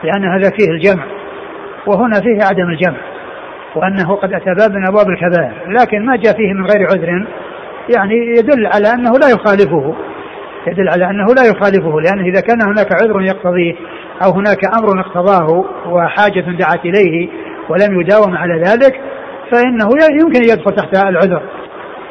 لأن 0.05 0.25
هذا 0.25 0.51
فيه 0.59 0.71
الجمع. 0.71 1.20
وهنا 1.87 2.21
فيه 2.21 2.45
عدم 2.45 2.71
الجمع 2.71 2.99
وأنه 3.77 4.17
قد 4.17 4.33
أتى 4.33 4.55
باب 4.55 4.73
من 4.73 4.87
أبواب 4.89 5.07
الكبائر 5.09 5.53
لكن 5.67 6.07
ما 6.07 6.17
جاء 6.17 6.37
فيه 6.37 6.53
من 6.53 6.67
غير 6.67 6.87
عذر 6.87 7.27
يعني 7.97 8.15
يدل 8.39 8.67
على 8.67 8.89
أنه 8.95 9.11
لا 9.11 9.29
يخالفه 9.29 9.95
يدل 10.67 10.89
على 10.89 11.11
أنه 11.11 11.27
لا 11.35 11.43
يخالفه 11.43 12.01
لأنه 12.01 12.23
إذا 12.23 12.41
كان 12.41 12.63
هناك 12.63 12.93
عذر 13.03 13.23
يقتضيه 13.23 13.75
أو 14.25 14.31
هناك 14.31 14.65
أمر 14.79 15.01
اقتضاه 15.01 15.65
وحاجة 15.87 16.41
دعت 16.41 16.85
إليه 16.85 17.29
ولم 17.69 18.01
يداوم 18.01 18.37
على 18.37 18.55
ذلك 18.55 19.01
فإنه 19.53 19.89
يمكن 20.21 20.43
يدخل 20.43 20.77
تحت 20.77 20.95
العذر. 20.95 21.43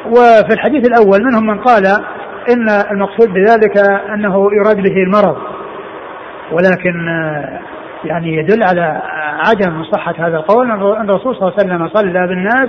وفي 0.06 0.52
الحديث 0.52 0.88
الأول 0.88 1.24
منهم 1.24 1.46
من 1.46 1.58
قال 1.60 1.86
إن 2.52 2.68
المقصود 2.90 3.28
بذلك 3.28 3.78
أنه 4.14 4.48
يراد 4.52 4.76
به 4.76 5.02
المرض 5.02 5.36
ولكن 6.52 7.06
يعني 8.04 8.36
يدل 8.36 8.62
على 8.62 9.02
عدم 9.48 9.84
صحة 9.84 10.14
هذا 10.18 10.36
القول. 10.36 10.70
أن 10.70 11.10
الرسول 11.10 11.36
صلى 11.36 11.48
الله 11.48 11.54
عليه 11.58 11.66
وسلم 11.66 11.88
صلى 11.88 12.26
بالناس 12.26 12.68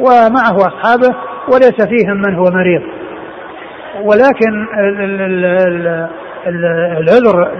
ومعه 0.00 0.56
أصحابه 0.56 1.16
وليس 1.52 1.86
فيهم 1.88 2.16
من 2.16 2.34
هو 2.34 2.44
مريض. 2.44 2.82
ولكن 4.02 4.66
العذر 6.98 7.52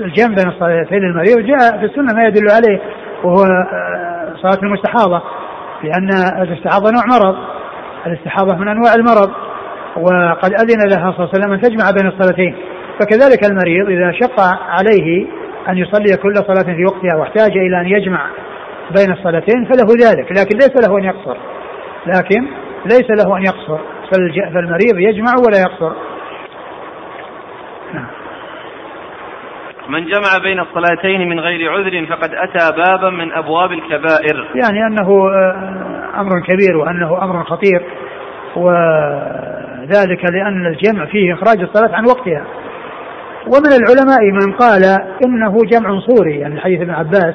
الجمع 0.00 0.34
بين 0.34 0.48
الصلاتين 0.48 1.04
المريض 1.04 1.38
جاء 1.38 1.78
في 1.78 1.84
السنة 1.84 2.14
ما 2.14 2.26
يدل 2.26 2.50
عليه 2.50 2.80
وهو 3.24 3.44
صلاة 4.42 4.58
المستحاضة 4.62 5.22
لأن 5.82 6.08
الاستحاضة 6.42 6.90
نوع 6.90 7.18
مرض. 7.18 7.36
الاستحاضة 8.06 8.56
من 8.56 8.68
أنواع 8.68 8.94
المرض 8.94 9.30
وقد 9.96 10.52
أذن 10.52 10.88
لها 10.90 11.12
صلى 11.12 11.24
الله 11.24 11.30
عليه 11.34 11.38
وسلم 11.38 11.52
أن 11.52 11.60
تجمع 11.60 11.90
بين 11.90 12.06
الصلاتين. 12.06 12.56
فكذلك 13.00 13.50
المريض 13.50 13.88
إذا 13.88 14.12
شق 14.12 14.40
عليه 14.68 15.26
أن 15.68 15.78
يصلي 15.78 16.16
كل 16.22 16.34
صلاة 16.34 16.74
في 16.74 16.84
وقتها 16.84 17.18
واحتاج 17.18 17.58
إلى 17.58 17.80
أن 17.80 17.86
يجمع 17.86 18.26
بين 18.90 19.12
الصلاتين 19.12 19.64
فله 19.64 20.08
ذلك 20.08 20.32
لكن 20.32 20.58
ليس 20.58 20.88
له 20.88 20.98
أن 20.98 21.04
يقصر. 21.04 21.36
لكن 22.06 22.48
ليس 22.84 23.24
له 23.24 23.36
أن 23.36 23.42
يقصر. 23.42 23.78
فالمريض 24.54 24.98
يجمع 24.98 25.32
ولا 25.46 25.58
يقصر. 25.58 25.92
نعم. 27.94 28.06
من 29.88 30.06
جمع 30.06 30.38
بين 30.42 30.60
الصلاتين 30.60 31.28
من 31.28 31.40
غير 31.40 31.72
عذر 31.72 32.06
فقد 32.06 32.30
أتى 32.34 32.76
بابا 32.76 33.10
من 33.10 33.32
أبواب 33.32 33.72
الكبائر. 33.72 34.48
يعني 34.54 34.86
أنه 34.86 35.28
آه، 35.28 36.20
أمر 36.20 36.40
كبير 36.40 36.76
وأنه 36.76 37.24
أمر 37.24 37.44
خطير 37.44 37.82
وذلك 38.56 40.24
لأن 40.32 40.66
الجمع 40.66 41.04
فيه 41.04 41.34
إخراج 41.34 41.60
الصلاة 41.60 41.96
عن 41.96 42.04
وقتها. 42.06 42.44
ومن 43.46 43.72
العلماء 43.72 44.32
من 44.32 44.52
قال 44.52 44.84
إنه 45.24 45.58
جمع 45.64 46.00
صوري 46.00 46.38
يعني 46.38 46.60
حديث 46.60 46.80
ابن 46.80 46.90
عباس 46.90 47.34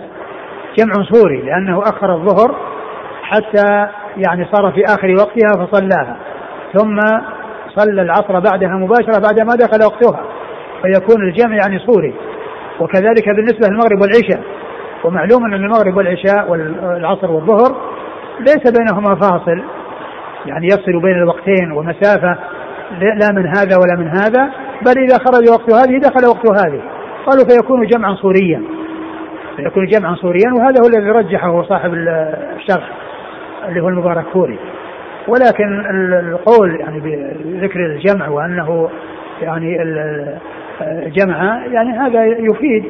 جمع 0.78 0.94
صوري 1.12 1.42
لأنه 1.42 1.80
أخر 1.80 2.14
الظهر 2.14 2.56
حتى 3.24 3.88
يعني 4.18 4.48
صار 4.52 4.72
في 4.72 4.84
آخر 4.86 5.16
وقتها 5.20 5.66
فصلاها 5.66 6.18
ثم 6.74 7.00
صلى 7.76 8.02
العصر 8.02 8.40
بعدها 8.40 8.70
مباشرة 8.70 9.20
بعد 9.20 9.40
ما 9.40 9.56
دخل 9.56 9.84
وقتها 9.86 10.24
فيكون 10.82 11.22
الجمع 11.22 11.56
يعني 11.56 11.80
صوري. 11.80 12.14
وكذلك 12.80 13.30
بالنسبة 13.30 13.68
للمغرب 13.68 14.02
والعشاء 14.02 14.44
ومعلوم 15.04 15.46
أن 15.46 15.54
المغرب 15.54 15.98
والعشاء 15.98 16.52
والعصر 16.52 17.32
والظهر 17.32 17.76
ليس 18.40 18.72
بينهما 18.78 19.16
فاصل 19.16 19.64
يعني 20.46 20.68
يفصل 20.68 21.02
بين 21.02 21.18
الوقتين 21.18 21.72
ومسافة 21.72 22.38
لا 23.00 23.32
من 23.32 23.48
هذا 23.48 23.78
ولا 23.78 23.96
من 23.98 24.08
هذا. 24.08 24.52
بل 24.82 25.04
إذا 25.04 25.18
خرج 25.18 25.50
وقت 25.50 25.74
هذه 25.74 25.98
دخل 25.98 26.28
وقت 26.28 26.66
هذه. 26.66 26.82
قالوا 27.26 27.46
فيكون 27.50 27.88
جمعا 27.88 28.16
صوريا 28.16 28.64
فيكون 29.56 29.86
جمعا 29.86 30.16
صوريا 30.16 30.54
وهذا 30.58 30.82
هو 30.82 30.88
الذي 30.88 31.10
رجحه 31.12 31.64
صاحب 31.64 31.94
الشرح 31.94 32.90
اللي 33.68 33.82
هو 33.82 33.90
المبارك 33.90 34.26
فوري. 34.34 34.60
ولكن 35.28 35.86
القول 36.20 36.80
يعني 36.80 37.00
بذكر 37.00 37.86
الجمع 37.86 38.28
وأنه 38.28 38.90
يعني 39.42 39.82
الجمع 40.82 41.66
يعني 41.66 41.90
هذا 41.90 42.26
يفيد 42.26 42.84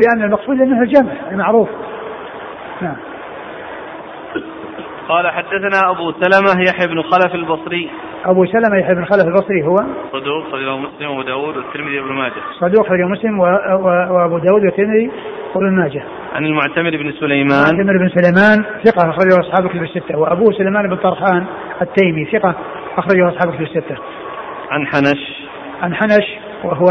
بأن 0.00 0.22
المقصود 0.24 0.60
أنه 0.60 0.82
الجمع 0.82 1.12
المعروف. 1.32 1.68
نعم. 2.82 2.96
قال 5.08 5.30
حدثنا 5.30 5.90
أبو 5.90 6.12
سلمة 6.12 6.62
يحيى 6.68 6.86
بن 6.88 7.02
خلف 7.02 7.34
البصري. 7.34 7.90
أبو 8.24 8.46
سلمة 8.46 8.76
يحيى 8.76 8.94
بن 8.94 9.04
خلف 9.04 9.24
البصري 9.24 9.62
هو؟ 9.62 9.76
صدوق 10.12 10.50
خرجه 10.52 10.76
مسلم 10.76 11.10
وأبو 11.10 11.22
داود 11.22 11.56
والترمذي 11.56 12.00
وابن 12.00 12.12
ماجه. 12.12 12.42
صدوق 12.60 12.88
خرجه 12.88 13.04
مسلم 13.04 13.40
وأبو 13.40 14.38
داود 14.38 14.64
والترمذي 14.64 15.10
وابن 15.54 15.72
ماجه. 15.76 16.02
عن 16.34 16.44
المعتمر 16.44 16.90
بن 16.90 17.12
سليمان. 17.20 17.70
المعتمر 17.70 17.98
بن 17.98 18.08
سليمان 18.08 18.64
ثقة 18.84 19.10
أخرجه 19.10 19.40
أصحاب 19.40 19.68
كتب 19.68 19.82
الستة 19.82 20.18
وأبوه 20.18 20.52
سليمان 20.52 20.88
بن 20.88 20.96
طرحان 20.96 21.46
التيمي 21.82 22.24
ثقة 22.24 22.54
أخرجه 22.98 23.28
أصحاب 23.28 23.54
كتب 23.54 23.62
الستة. 23.62 23.96
عن 24.70 24.86
حنش. 24.86 25.46
عن 25.82 25.94
حنش 25.94 26.26
وهو 26.64 26.86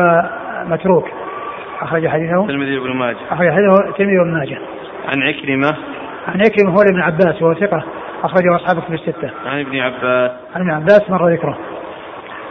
متروك 0.65 1.05
أخرج 1.81 2.07
حديثه. 2.07 2.41
الترمذي 2.41 2.79
بن 2.79 2.95
ماجه. 2.95 3.17
أخرج 3.31 3.49
حديثه 3.49 3.89
الترمذي 3.89 4.17
بن 4.17 4.33
ماجه. 4.33 4.57
عن 5.07 5.23
عكرمة. 5.23 5.77
عن 6.27 6.41
عكرمة 6.41 6.71
هو 6.71 6.81
ابن 6.81 7.01
عباس 7.01 7.41
وهو 7.41 7.53
ثقة 7.53 7.83
أخرجه 8.23 8.55
أصحاب 8.55 8.83
كتب 8.83 8.93
الستة. 8.93 9.31
عن 9.45 9.59
ابن 9.59 9.79
عباس. 9.79 10.31
عن 10.55 10.61
ابن 10.61 10.71
عباس 10.71 11.09
مر 11.09 11.33
ذكره. 11.33 11.57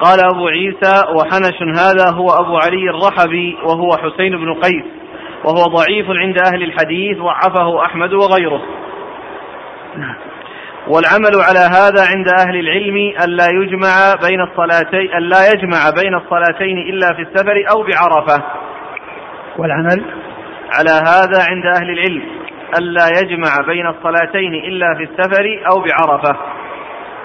قال 0.00 0.18
أبو 0.34 0.48
عيسى 0.48 1.04
وحنش 1.16 1.62
هذا 1.62 2.16
هو 2.16 2.28
أبو 2.28 2.56
علي 2.56 2.90
الرحبي 2.90 3.56
وهو 3.64 3.90
حسين 3.96 4.36
بن 4.36 4.54
قيس 4.54 4.84
وهو 5.44 5.76
ضعيف 5.76 6.06
عند 6.10 6.36
أهل 6.38 6.62
الحديث 6.62 7.18
ضعفه 7.18 7.84
أحمد 7.84 8.12
وغيره. 8.12 8.62
نعم. 9.96 10.16
والعمل 10.88 11.34
على 11.48 11.58
هذا 11.58 12.02
عند 12.16 12.28
أهل 12.40 12.60
العلم 12.60 12.96
ألا 13.24 13.46
يجمع 13.50 14.14
بين 14.28 14.40
الصلاتين 14.40 15.16
ألا 15.16 15.52
يجمع 15.54 15.90
بين 16.02 16.14
الصلاتين 16.14 16.78
إلا 16.78 17.14
في 17.16 17.22
السفر 17.22 17.64
أو 17.74 17.82
بعرفة. 17.82 18.44
والعمل؟ 19.58 20.04
على 20.78 20.90
هذا 20.90 21.44
عند 21.50 21.64
أهل 21.76 21.90
العلم. 21.90 22.41
ألا 22.78 23.06
يجمع 23.22 23.66
بين 23.66 23.86
الصلاتين 23.86 24.54
إلا 24.54 24.94
في 24.94 25.02
السفر 25.02 25.44
أو 25.70 25.80
بعرفة. 25.80 26.36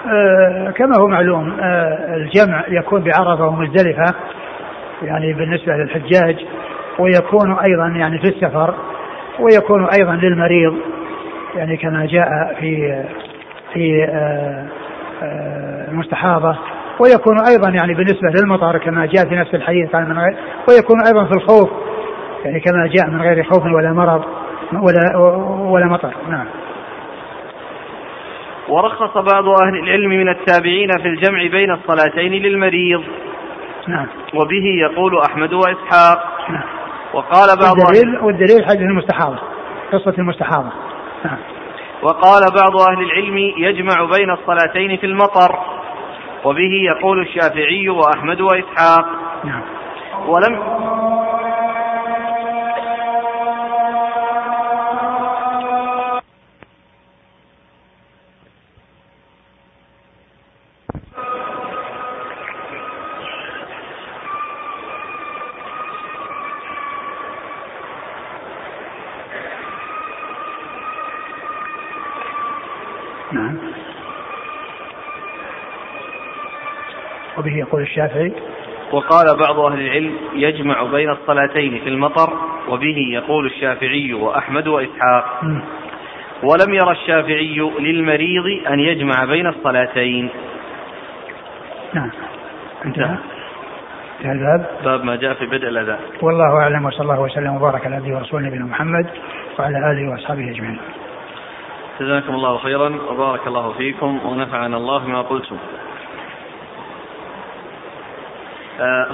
آه 0.08 0.72
كما 0.72 0.98
هو 1.00 1.08
معلوم 1.08 1.58
آه 1.62 2.16
الجمع 2.16 2.64
يكون 2.68 3.04
بعرفة 3.04 3.48
ومزدلفة 3.48 4.14
يعني 5.02 5.34
بالنسبة 5.34 5.74
للحجاج 5.74 6.46
ويكون 7.00 7.52
أيضا 7.52 7.88
يعني 7.88 8.20
في 8.20 8.28
السفر 8.28 8.74
ويكون 9.40 9.88
أيضا 10.00 10.16
للمريض 10.16 10.76
يعني 11.56 11.78
كما 11.78 12.06
جاء 12.06 12.56
في 12.60 13.04
في 13.74 14.04
آه، 14.04 14.66
آه، 15.24 15.92
المستحاضة. 15.92 16.58
ويكون 17.00 17.38
أيضا 17.50 17.70
يعني 17.70 17.94
بالنسبة 17.94 18.30
للمطر 18.30 18.78
كما 18.78 19.06
جاء 19.06 19.30
في 19.30 19.36
نفس 19.36 19.56
الحديث 19.56 19.90
قال 19.90 20.10
من 20.10 20.20
غير 20.20 20.36
ويكون 20.70 20.98
أيضا 21.08 21.26
في 21.26 21.32
الخوف 21.32 21.70
يعني 22.46 22.60
كما 22.60 22.88
جاء 22.88 23.10
من 23.10 23.22
غير 23.22 23.44
خوف 23.44 23.66
ولا 23.66 23.94
مرض. 23.94 24.24
ولا 24.74 25.18
ولا 25.72 25.86
مطر. 25.86 26.14
نعم. 26.30 26.46
ورخص 28.70 29.18
بعض 29.18 29.48
أهل 29.48 29.80
العلم 29.84 30.10
من 30.10 30.30
التابعين 30.30 30.90
في 31.02 31.08
الجمع 31.08 31.48
بين 31.48 31.72
الصلاتين 31.72 32.32
للمريض. 32.32 33.04
نعم. 33.88 34.08
وبه 34.34 34.66
يقول 34.66 35.22
أحمد 35.30 35.54
وإسحاق. 35.54 36.38
نعم. 36.50 36.64
وقال 37.14 37.60
بعض 37.62 37.78
والدليل, 37.78 38.20
والدليل 38.20 38.66
حديث 38.66 38.82
المستحاضة. 38.82 39.40
قصة 39.94 40.14
المستحاضة. 40.18 40.72
نعم. 41.26 41.38
وقال 42.02 42.42
بعض 42.56 42.82
أهل 42.90 43.04
العلم 43.04 43.38
يجمع 43.38 44.04
بين 44.18 44.32
الصلاتين 44.32 44.98
في 44.98 45.06
المطر. 45.06 45.60
وبه 46.46 46.72
يقول 46.72 47.22
الشافعي 47.22 47.90
وأحمد 47.90 48.42
وإسحاق. 48.42 49.06
نعم. 49.44 49.62
ولم 50.28 50.60
يقول 77.58 77.82
الشافعي؟ 77.82 78.32
وقال 78.92 79.38
بعض 79.38 79.60
أهل 79.60 79.80
العلم 79.80 80.18
يجمع 80.34 80.84
بين 80.84 81.10
الصلاتين 81.10 81.80
في 81.84 81.90
المطر 81.90 82.34
وبه 82.70 82.98
يقول 83.12 83.46
الشافعي 83.46 84.14
وأحمد 84.14 84.68
وإسحاق. 84.68 85.42
ولم 86.44 86.74
يرى 86.74 86.92
الشافعي 86.92 87.72
للمريض 87.80 88.68
أن 88.70 88.80
يجمع 88.80 89.26
بين 89.26 89.48
الصلاتين. 89.48 90.30
نعم. 91.94 92.12
انتهى. 92.86 93.18
انتهى 94.20 94.32
الباب. 94.32 94.66
باب 94.84 95.04
ما 95.04 95.16
جاء 95.16 95.34
في 95.34 95.46
بدء 95.46 95.68
الأذان. 95.68 96.00
والله 96.22 96.62
أعلم 96.62 96.86
وصلى 96.86 97.02
الله 97.02 97.22
وسلم 97.22 97.56
وبارك 97.56 97.86
على 97.86 97.96
عبده 97.96 98.16
ورسوله 98.16 98.48
نبينا 98.48 98.66
محمد 98.66 99.08
وعلى 99.60 99.78
آله 99.92 100.12
وأصحابه 100.12 100.52
أجمعين. 100.52 100.80
جزاكم 102.00 102.34
الله 102.36 102.58
خيرا 102.58 102.98
وبارك 103.10 103.48
الله 103.48 103.72
فيكم 103.72 104.20
ونفعنا 104.26 104.78
الله 104.78 104.98
بما 104.98 105.22
قلتم. 105.22 105.58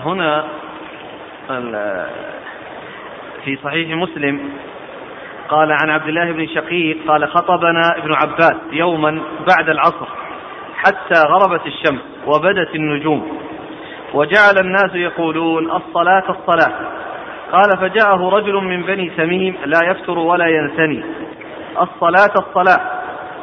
هنا 0.06 0.46
في 3.46 3.58
صحيح 3.64 3.98
مسلم 3.98 4.50
قال 5.50 5.72
عن 5.72 5.90
عبد 5.90 6.08
الله 6.08 6.32
بن 6.32 6.48
شقيق 6.48 6.98
قال 7.08 7.28
خطبنا 7.28 7.98
ابن 7.98 8.14
عباس 8.14 8.56
يوما 8.72 9.22
بعد 9.48 9.70
العصر 9.70 10.08
حتى 10.76 11.22
غربت 11.28 11.62
الشمس 11.68 12.02
وبدت 12.28 12.76
النجوم 12.76 13.38
وجعل 14.14 14.58
الناس 14.60 14.96
يقولون 14.96 15.72
الصلاة 15.72 16.24
الصلاة. 16.30 16.74
قال 17.52 17.78
فجاءه 17.78 18.30
رجل 18.30 18.54
من 18.54 18.84
بني 18.84 19.10
تميم 19.10 19.56
لا 19.66 19.80
يفتر 19.84 20.20
ولا 20.20 20.46
ينثني. 20.46 21.04
الصلاة 21.82 22.34
الصلاة. 22.38 22.82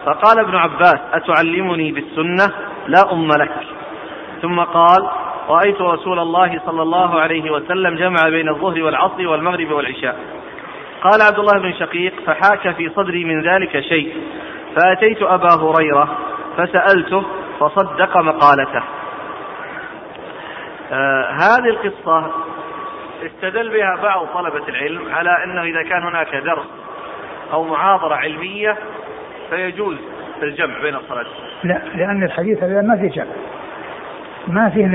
فقال 0.07 0.39
ابن 0.39 0.57
عباس 0.57 0.99
أتعلمني 1.12 1.93
بالسنة؟ 1.93 2.55
لا 2.87 3.12
أم 3.12 3.29
لك. 3.29 3.53
ثم 4.43 4.61
قال 4.61 5.11
رأيت 5.51 5.80
رسول 5.80 6.18
الله 6.18 6.61
صلى 6.66 6.82
الله 6.82 7.20
عليه 7.20 7.51
وسلم 7.51 7.96
جمع 7.96 8.28
بين 8.28 8.48
الظهر 8.48 8.82
والعصر 8.82 9.28
والمغرب 9.28 9.70
والعشاء. 9.70 10.16
قال 11.03 11.22
عبد 11.22 11.38
الله 11.38 11.62
بن 11.62 11.72
شقيق 11.72 12.12
فحاك 12.26 12.74
في 12.76 12.88
صدري 12.88 13.24
من 13.24 13.42
ذلك 13.42 13.80
شيء. 13.80 14.14
فأتيت 14.76 15.22
أبا 15.22 15.55
هريرة 15.55 16.18
فسألته 16.57 17.24
فصدق 17.61 18.16
مقالته. 18.16 18.82
آه 20.92 21.30
هذه 21.30 21.68
القصة 21.70 22.30
استدل 23.26 23.68
بها 23.68 24.03
بعض 24.03 24.26
طلبة 24.26 24.68
العلم 24.68 25.14
على 25.14 25.44
أنه 25.44 25.62
إذا 25.62 25.82
كان 25.82 26.03
هناك 26.03 26.34
درس 26.34 26.66
أو 27.53 27.64
محاضرة 27.64 28.14
علمية 28.14 28.76
فيجوز 29.51 29.96
الجمع 30.42 30.80
بين 30.82 30.94
الصلاتين. 30.94 31.32
لا 31.64 31.82
لأن 31.94 32.22
الحديث 32.22 32.62
هذا 32.62 32.82
ما 32.82 32.96
في 32.96 33.09
جمع. 33.09 33.26
ما 34.51 34.68
فيه 34.68 34.86
ان 34.86 34.94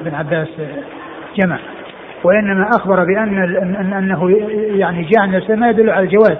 ابن 0.00 0.14
عباس 0.14 0.48
جمع. 1.36 1.58
وإنما 2.24 2.68
أخبر 2.76 3.04
بأن 3.04 3.92
أنه 3.92 4.30
يعني 4.78 5.02
جاء 5.02 5.22
عن 5.22 5.58
ما 5.60 5.70
يدل 5.70 5.90
على 5.90 6.04
الجواز 6.04 6.36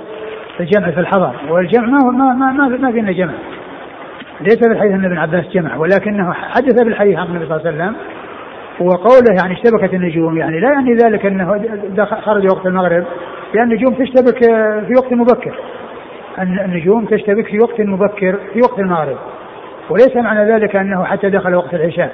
الجمع 0.61 0.91
في 0.91 1.01
الحضر. 1.01 1.35
والجمع 1.51 1.87
ما 1.87 2.11
ما 2.11 2.35
ما 2.35 2.53
ما, 2.53 2.69
ما 2.69 2.93
فينا 2.93 3.13
جمع. 3.13 3.33
ليس 4.41 4.59
بالحديث 4.69 4.93
أن 4.93 5.05
ابن 5.05 5.19
عباس 5.19 5.45
جمع 5.49 5.77
ولكنه 5.77 6.33
حدث 6.33 6.83
بالحديث 6.83 7.19
عن 7.19 7.27
النبي 7.27 7.47
صلى 7.47 7.57
الله 7.57 7.67
عليه 7.67 7.77
وسلم 7.77 7.97
وقوله 8.81 9.37
يعني 9.43 9.55
اشتبكت 9.55 9.95
النجوم 9.95 10.39
يعني 10.39 10.61
لا 10.61 10.73
يعني 10.73 10.95
ذلك 10.95 11.27
أنه 11.27 11.47
خرج 12.23 12.47
وقت 12.47 12.67
المغرب 12.67 13.05
لأن 13.55 13.73
النجوم 13.73 13.95
تشتبك 13.95 14.39
في 14.87 14.95
وقت 14.99 15.13
مبكر. 15.13 15.55
النجوم 16.39 17.05
تشتبك 17.05 17.47
في 17.47 17.59
وقت 17.59 17.81
مبكر 17.81 18.39
في 18.53 18.61
وقت 18.61 18.79
المغرب. 18.79 19.17
وليس 19.91 20.17
معنى 20.17 20.53
ذلك 20.53 20.77
أنه 20.77 21.05
حتى 21.05 21.31
دخل 21.31 21.55
وقت 21.55 21.75
العشاء. 21.75 22.13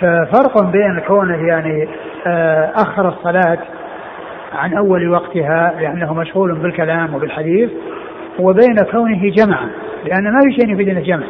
ففرق 0.00 0.62
بين 0.62 1.00
كونه 1.06 1.48
يعني 1.48 1.88
آه، 2.26 2.72
أخر 2.76 3.08
الصلاة 3.08 3.58
عن 4.54 4.74
أول 4.74 5.10
وقتها 5.10 5.74
لأنه 5.80 6.14
مشغول 6.14 6.54
بالكلام 6.54 7.14
وبالحديث 7.14 7.70
وبين 8.38 8.76
كونه 8.90 9.30
جمع 9.30 9.60
لأن 10.04 10.32
ما 10.32 10.38
في 10.44 10.60
شيء 10.60 10.74
يفيد 10.74 10.88
إنه 10.88 11.00
جمع. 11.00 11.26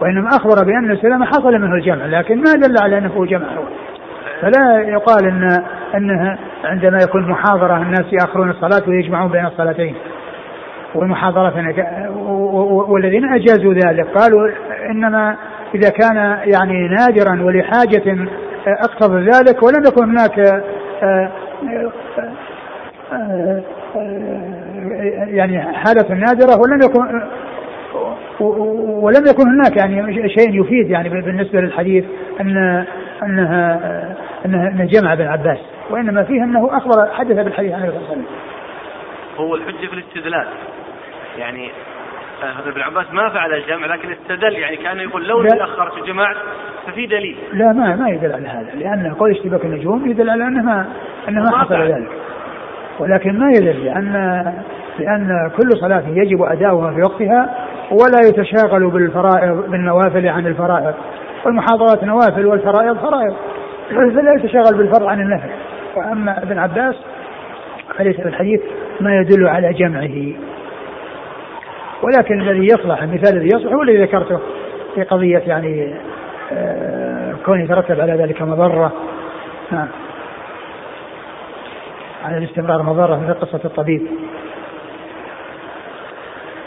وإنما 0.00 0.28
أخبر 0.28 0.64
بأن 0.64 0.90
السلام 0.90 1.24
حصل 1.24 1.52
منه 1.52 1.74
الجمع 1.74 2.06
لكن 2.06 2.36
ما 2.36 2.52
دل 2.52 2.74
على 2.82 2.98
أنه 2.98 3.26
جمع. 3.26 3.46
هو 3.46 3.64
فلا 4.40 4.80
يقال 4.80 5.26
إن 5.26 5.62
إنها 5.94 6.38
عندما 6.64 6.98
يكون 7.02 7.30
محاضرة 7.30 7.76
الناس 7.76 8.12
يأخرون 8.12 8.50
الصلاة 8.50 8.88
ويجمعون 8.88 9.30
بين 9.30 9.46
الصلاتين. 9.46 9.94
والمحاضرة 10.94 11.52
والذين 12.90 13.24
أجازوا 13.24 13.74
ذلك 13.74 14.06
قالوا 14.06 14.48
إنما 14.88 15.36
إذا 15.74 15.88
كان 15.88 16.16
يعني 16.44 16.88
نادرا 16.88 17.42
ولحاجة 17.42 18.28
اقتضى 18.66 19.20
ذلك 19.20 19.62
ولم 19.62 19.84
يكن 19.86 20.10
هناك 20.10 20.38
آه، 21.02 21.30
آه، 23.12 23.62
يعني 25.26 25.62
حالة 25.62 26.14
نادرة 26.14 26.60
ولم 26.60 26.82
يكن 26.82 27.22
ولم 28.80 29.26
يكن 29.26 29.48
هناك 29.48 29.76
يعني 29.76 30.28
شيء 30.28 30.60
يفيد 30.60 30.90
يعني 30.90 31.08
بالنسبة 31.08 31.60
للحديث 31.60 32.04
أن 32.40 32.84
أنها 33.22 33.80
أنها 34.44 34.84
جمع 34.84 35.14
بن 35.14 35.26
عباس 35.26 35.58
وإنما 35.90 36.22
فيه 36.22 36.44
أنه 36.44 36.76
أخبر 36.76 37.06
حدث 37.12 37.36
بالحديث 37.36 37.72
عن 37.72 37.82
النبي 37.82 38.24
هو 39.36 39.54
الحجة 39.54 39.86
في 39.86 39.92
الاستدلال 39.92 40.46
يعني 41.38 41.66
آه، 41.66 41.87
ابن 42.66 42.80
عباس 42.80 43.06
ما 43.12 43.28
فعل 43.28 43.54
الجمع 43.54 43.86
لكن 43.86 44.08
استدل 44.12 44.52
يعني 44.52 44.76
كأنه 44.76 45.02
يقول 45.02 45.28
لو 45.28 45.40
اني 45.40 45.64
اخرت 45.64 46.06
جمعت 46.06 46.36
ففي 46.86 47.06
دليل. 47.06 47.36
لا 47.52 47.72
ما 47.72 47.96
ما 47.96 48.08
يدل 48.08 48.32
على 48.32 48.48
هذا 48.48 48.70
لأن 48.74 49.14
قول 49.14 49.30
اشتباك 49.30 49.64
النجوم 49.64 50.10
يدل 50.10 50.30
على 50.30 50.44
أنه 50.44 50.62
ما 50.62 50.86
أنه 51.28 51.42
ما 51.42 51.58
حصل 51.58 51.74
ذلك. 51.74 52.08
ولكن 52.98 53.38
ما 53.38 53.50
يدل 53.50 53.84
لأن 53.84 54.12
لأن 54.98 55.50
كل 55.56 55.78
صلاة 55.80 56.02
يجب 56.08 56.42
أداؤها 56.42 56.90
في 56.90 57.02
وقتها 57.02 57.54
ولا 57.90 58.28
يتشاغل 58.28 58.90
بالفرائض 58.90 59.70
بالنوافل 59.70 60.28
عن 60.28 60.46
الفرائض. 60.46 60.94
والمحاضرات 61.44 62.04
نوافل 62.04 62.46
والفرائض 62.46 62.98
فرائض. 62.98 63.36
فلا 63.88 64.34
يتشاغل 64.34 64.78
بالفرض 64.78 65.06
عن 65.06 65.20
النفل. 65.20 65.48
وأما 65.96 66.42
ابن 66.42 66.58
عباس 66.58 66.94
فليس 67.96 68.16
في 68.16 68.28
الحديث 68.28 68.60
ما 69.00 69.20
يدل 69.20 69.48
على 69.48 69.72
جمعه. 69.72 70.32
ولكن 72.02 72.40
الذي 72.40 72.66
يصلح 72.66 73.02
المثال 73.02 73.36
الذي 73.36 73.46
يصلح 73.46 73.72
هو 73.72 73.82
الذي 73.82 74.02
ذكرته 74.02 74.40
في 74.94 75.02
قضية 75.02 75.38
يعني 75.38 75.94
آه، 76.52 77.34
كون 77.46 77.60
يترتب 77.60 78.00
على 78.00 78.12
ذلك 78.12 78.42
مضرة. 78.42 78.92
نعم. 79.70 79.88
على 82.24 82.38
الاستمرار 82.38 82.82
مضرة 82.82 83.16
مثل 83.16 83.34
قصة 83.34 83.60
الطبيب. 83.64 84.06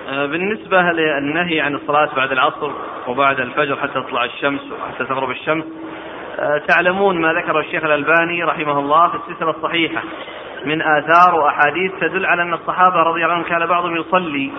آه، 0.10 0.26
بالنسبة 0.26 0.82
للنهي 0.82 1.62
عن 1.62 1.76
الصلاة 1.76 2.10
بعد 2.16 2.32
العصر 2.32 2.72
وبعد 3.08 3.40
الفجر 3.40 3.76
حتى 3.76 3.94
تطلع 3.94 4.26
الشمس 4.26 4.62
وحتى 4.72 5.06
تغرب 5.06 5.32
الشمس 5.32 5.66
آه، 6.40 6.62
تعلمون 6.68 7.22
ما 7.22 7.34
ذكر 7.34 7.60
الشيخ 7.60 7.84
الألباني 7.84 8.44
رحمه 8.44 8.80
الله 8.80 9.08
في 9.08 9.16
السلسلة 9.16 9.50
الصحيحة 9.50 10.04
من 10.66 10.82
آثار 10.82 11.36
وأحاديث 11.36 11.92
تدل 12.02 12.26
على 12.26 12.42
أن 12.42 12.54
الصحابة 12.54 12.96
رضي 12.96 13.24
الله 13.24 13.34
عنهم 13.34 13.50
كان 13.50 13.66
بعضهم 13.66 13.96
يصلي. 13.98 14.52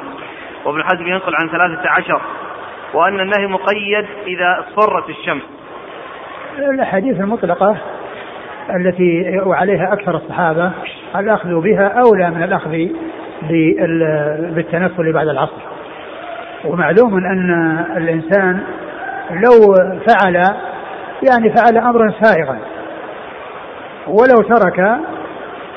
وابن 0.64 0.82
حزم 0.82 1.06
ينقل 1.06 1.34
عن 1.34 1.48
ثلاثة 1.48 1.88
عشر 1.90 2.20
وأن 2.94 3.20
النهي 3.20 3.46
مقيد 3.46 4.06
إذا 4.26 4.58
اصفرت 4.60 5.08
الشمس. 5.08 5.42
الأحاديث 6.58 7.20
المطلقة 7.20 7.76
التي 8.76 9.40
وعليها 9.44 9.92
أكثر 9.92 10.16
الصحابة 10.16 10.72
الأخذ 11.16 11.60
بها 11.60 11.88
أولى 11.88 12.30
من 12.30 12.42
الأخذ 12.42 12.70
بالتنفل 14.54 15.12
بعد 15.12 15.28
العصر. 15.28 15.62
ومعلوم 16.64 17.16
أن 17.16 17.78
الإنسان 17.96 18.60
لو 19.30 19.74
فعل 20.06 20.34
يعني 21.22 21.54
فعل 21.56 21.78
أمرا 21.78 22.12
سائغا 22.22 22.58
ولو 24.06 24.42
ترك 24.42 24.78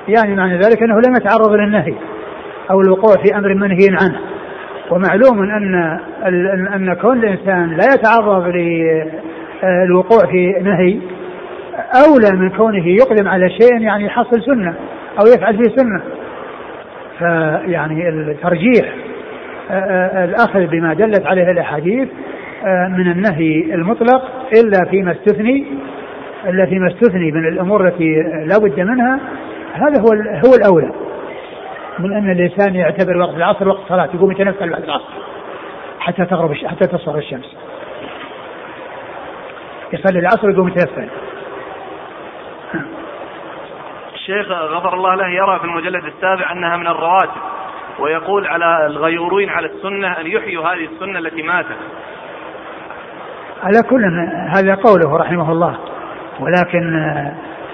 يعني 0.08 0.36
معنى 0.36 0.58
ذلك 0.58 0.84
أنه 0.84 0.96
لم 0.96 1.16
يتعرض 1.16 1.52
للنهي 1.54 1.96
أو 2.72 2.82
الوقوع 2.82 3.16
في 3.24 3.38
أمر 3.38 3.54
منهي 3.54 3.88
عنه. 4.02 4.20
ومعلوم 4.92 5.42
ان 5.42 5.76
ان 6.74 6.94
كون 6.94 7.18
الإنسان 7.18 7.70
لا 7.70 7.86
يتعرض 7.94 8.48
للوقوع 8.48 10.20
في 10.32 10.56
نهي 10.62 11.00
أولى 12.08 12.38
من 12.40 12.50
كونه 12.50 12.88
يقدم 12.88 13.28
على 13.28 13.50
شيء 13.50 13.82
يعني 13.82 14.06
يحصل 14.06 14.42
سنة 14.42 14.74
أو 15.20 15.26
يفعل 15.26 15.58
فيه 15.58 15.76
سنة. 15.76 16.02
فيعني 17.20 18.10
الترجيح 18.10 18.94
آه، 19.72 19.74
آه، 19.74 20.26
الأخذ 20.26 20.68
بما 20.68 20.94
دلت 20.94 21.26
عليه 21.26 21.52
الأحاديث 21.52 22.08
آه، 22.66 22.88
من 22.88 23.12
النهي 23.12 23.74
المطلق 23.74 24.22
إلا 24.60 24.86
فيما 24.90 25.12
استثني 25.12 25.66
إلا 26.50 26.66
فيما 26.66 26.88
استثني 26.88 27.32
من 27.32 27.48
الأمور 27.48 27.88
التي 27.88 28.14
لا 28.24 28.58
بد 28.58 28.80
منها 28.80 29.20
هذا 29.74 30.02
هو 30.02 30.08
هو 30.48 30.56
الأولى. 30.56 30.92
من 32.00 32.14
أن 32.14 32.32
الإنسان 32.32 32.76
يعتبر 32.76 33.18
وقت 33.18 33.36
العصر 33.36 33.68
وقت 33.68 33.80
صلاة 33.90 34.10
يقوم 34.14 34.32
يتنفل 34.32 34.70
بعد 34.70 34.84
العصر 34.84 35.14
حتى 36.00 36.26
تغرب 36.26 36.54
حتى 36.54 36.88
تصفر 36.88 37.18
الشمس. 37.18 37.58
يصلي 39.94 40.20
العصر 40.20 40.50
يقوم 40.50 40.68
يتنفل. 40.68 41.08
الشيخ 44.14 44.52
غفر 44.52 44.94
الله 44.94 45.16
له 45.16 45.28
يرى 45.28 45.60
في 45.60 45.66
المجلد 45.66 46.06
السابع 46.06 46.52
أنها 46.52 46.78
من 46.78 46.88
الرواتب 46.88 47.42
ويقول 48.00 48.48
على 48.48 48.86
الغيورين 48.86 49.50
على 49.50 49.68
السنة 49.68 50.20
أن 50.20 50.28
يحيوا 50.28 50.64
هذه 50.64 50.88
السنة 50.94 51.20
التي 51.20 51.42
ماتت. 51.42 51.78
على 53.64 53.82
كل 53.90 54.06
هذا 54.58 54.76
قوله 54.76 55.18
رحمه 55.18 55.52
الله. 55.52 55.78
ولكن 56.40 56.96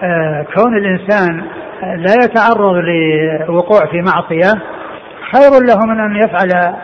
آه، 0.03 0.45
كون 0.55 0.77
الإنسان 0.77 1.45
لا 1.81 2.13
يتعرض 2.23 2.75
لوقوع 3.47 3.79
في 3.91 4.01
معصية. 4.01 4.61
خير 5.33 5.51
له 5.67 5.85
من 5.85 5.99
أن 5.99 6.15
يفعل 6.15 6.75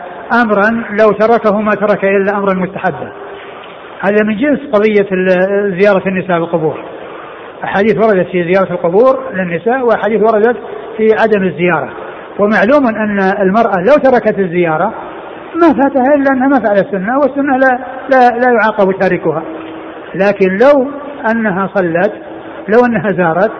أمرا 0.42 0.84
لو 1.00 1.12
تركه 1.12 1.60
ما 1.60 1.70
ترك 1.70 2.04
إلا 2.04 2.36
أمرا 2.38 2.54
مستحبا. 2.54 3.12
هذا 4.00 4.24
من 4.24 4.36
جنس 4.36 4.58
قضية 4.72 5.08
زيارة 5.80 6.08
النساء 6.08 6.40
بالقبور. 6.40 6.84
أحاديث 7.64 7.96
وردت 7.96 8.26
في 8.26 8.52
زيارة 8.52 8.72
القبور 8.72 9.32
للنساء 9.34 9.86
وأحاديث 9.86 10.20
وردت 10.20 10.56
في 10.96 11.06
عدم 11.20 11.42
الزيارة. 11.42 11.90
ومعلوم 12.38 12.86
أن 12.86 13.20
المرأة 13.42 13.76
لو 13.78 13.94
تركت 14.04 14.38
الزيارة 14.38 14.94
ما 15.54 15.68
فاتها 15.68 16.14
إلا 16.14 16.30
أنها 16.32 16.48
ما 16.48 16.60
فعلت 16.64 16.86
السنة 16.86 17.18
والسنة 17.18 17.56
لا, 17.56 17.78
لا, 18.10 18.38
لا 18.38 18.50
يعاقب 18.52 18.98
تاركها. 19.00 19.42
لكن 20.14 20.48
لو 20.48 20.90
أنها 21.30 21.70
صلت 21.74 22.12
لو 22.68 22.86
أنها 22.86 23.08
زارت 23.08 23.52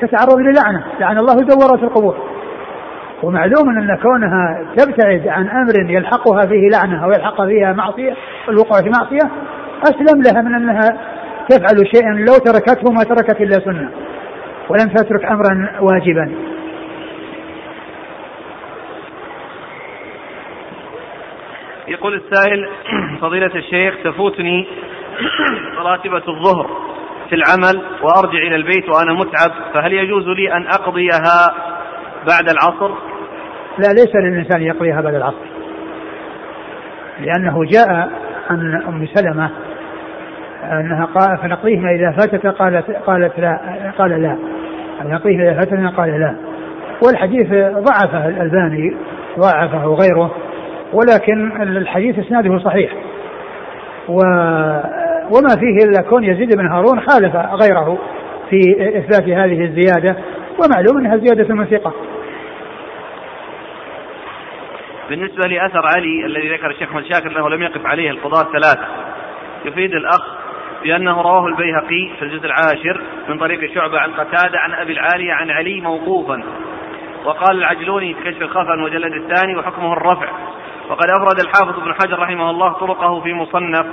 تتعرض 0.00 0.38
للعنة. 0.38 0.84
لعن 1.00 1.18
الله 1.18 1.34
زورات 1.34 1.82
القبور. 1.82 2.16
ومعلوم 3.22 3.68
أن 3.68 3.98
كونها 4.02 4.66
تبتعد 4.76 5.28
عن 5.28 5.48
أمر 5.48 5.90
يلحقها 5.90 6.46
فيه 6.46 6.68
لعنة 6.68 7.04
أو 7.04 7.10
يلحق 7.10 7.44
فيها 7.44 7.72
معصية 7.72 8.14
الوقوع 8.48 8.82
في 8.82 8.90
معصية 8.90 9.30
أسلم 9.82 10.22
لها 10.22 10.42
من 10.42 10.54
أنها 10.54 10.88
تفعل 11.48 11.86
شيئا 11.94 12.12
لو 12.12 12.34
تركته 12.34 12.92
ما 12.92 13.04
تركت 13.04 13.40
إلا 13.40 13.64
سنة. 13.64 13.90
ولم 14.68 14.88
تترك 14.88 15.24
أمرا 15.24 15.70
واجبا. 15.80 16.32
يقول 21.88 22.14
السائل 22.14 22.68
فضيلة 23.20 23.54
الشيخ 23.54 23.94
تفوتني 24.04 24.66
راتبة 25.86 26.22
الظهر. 26.28 26.95
في 27.28 27.34
العمل 27.34 27.82
وأرجع 28.02 28.38
إلى 28.38 28.56
البيت 28.56 28.88
وأنا 28.88 29.12
متعب 29.12 29.50
فهل 29.74 29.92
يجوز 29.92 30.28
لي 30.28 30.52
أن 30.52 30.66
أقضيها 30.66 31.54
بعد 32.28 32.48
العصر؟ 32.50 32.94
لا 33.78 33.92
ليس 33.92 34.14
للإنسان 34.14 34.62
يقضيها 34.62 35.00
بعد 35.00 35.14
العصر. 35.14 35.46
لأنه 37.20 37.64
جاء 37.64 38.10
عن 38.50 38.82
أم 38.88 39.06
سلمة 39.06 39.50
أنها 40.64 41.04
قال 41.04 41.38
فنقضيهما 41.38 41.90
إذا 41.90 42.10
فاتت 42.10 42.46
قالت 42.46 42.90
قالت 42.90 43.38
لا 43.38 43.58
قال 43.98 44.22
لا. 44.22 44.36
نقضيهما 45.04 45.42
إذا 45.42 45.54
فاتتنا 45.54 45.90
قال 45.90 46.20
لا. 46.20 46.36
والحديث 47.06 47.48
ضعفه 47.74 48.28
الألباني 48.28 48.96
ضعفه 49.38 49.84
غيره 49.84 50.34
ولكن 50.92 51.62
الحديث 51.62 52.18
إسناده 52.18 52.58
صحيح. 52.58 52.92
و 54.08 54.20
وما 55.30 55.56
فيه 55.60 55.84
إلا 55.84 56.02
كون 56.02 56.24
يزيد 56.24 56.56
بن 56.56 56.66
هارون 56.66 57.00
خالف 57.00 57.36
غيره 57.36 57.98
في 58.50 58.60
إثبات 58.98 59.28
هذه 59.28 59.64
الزيادة 59.64 60.16
ومعلوم 60.58 60.98
أنها 60.98 61.16
زيادة 61.16 61.54
من 61.54 61.64
ثقه. 61.64 61.92
بالنسبة 65.08 65.48
لأثر 65.48 65.86
علي 65.86 66.26
الذي 66.26 66.54
ذكر 66.54 66.70
الشيخ 66.70 66.90
محمد 66.90 67.04
شاكر 67.04 67.30
أنه 67.30 67.48
لم 67.48 67.62
يقف 67.62 67.86
عليه 67.86 68.10
القضاة 68.10 68.42
الثلاثه 68.42 68.86
يفيد 69.64 69.92
الأخ 69.92 70.22
بأنه 70.82 71.22
رواه 71.22 71.46
البيهقي 71.46 72.16
في 72.18 72.22
الجزء 72.22 72.46
العاشر 72.46 73.02
من 73.28 73.38
طريق 73.38 73.74
شعبة 73.74 73.98
عن 73.98 74.10
قتادة 74.10 74.58
عن 74.58 74.72
أبي 74.72 74.92
العالية 74.92 75.32
عن 75.32 75.50
علي 75.50 75.80
موقوفا 75.80 76.42
وقال 77.24 77.58
العجلوني 77.58 78.14
في 78.14 78.30
كشف 78.30 78.42
الخفا 78.42 78.74
المجلد 78.74 79.12
الثاني 79.12 79.56
وحكمه 79.56 79.92
الرفع 79.92 80.28
وقد 80.90 81.06
أفرد 81.10 81.40
الحافظ 81.40 81.80
ابن 81.80 81.94
حجر 81.94 82.18
رحمه 82.18 82.50
الله 82.50 82.72
طرقه 82.72 83.20
في 83.20 83.32
مصنف 83.32 83.86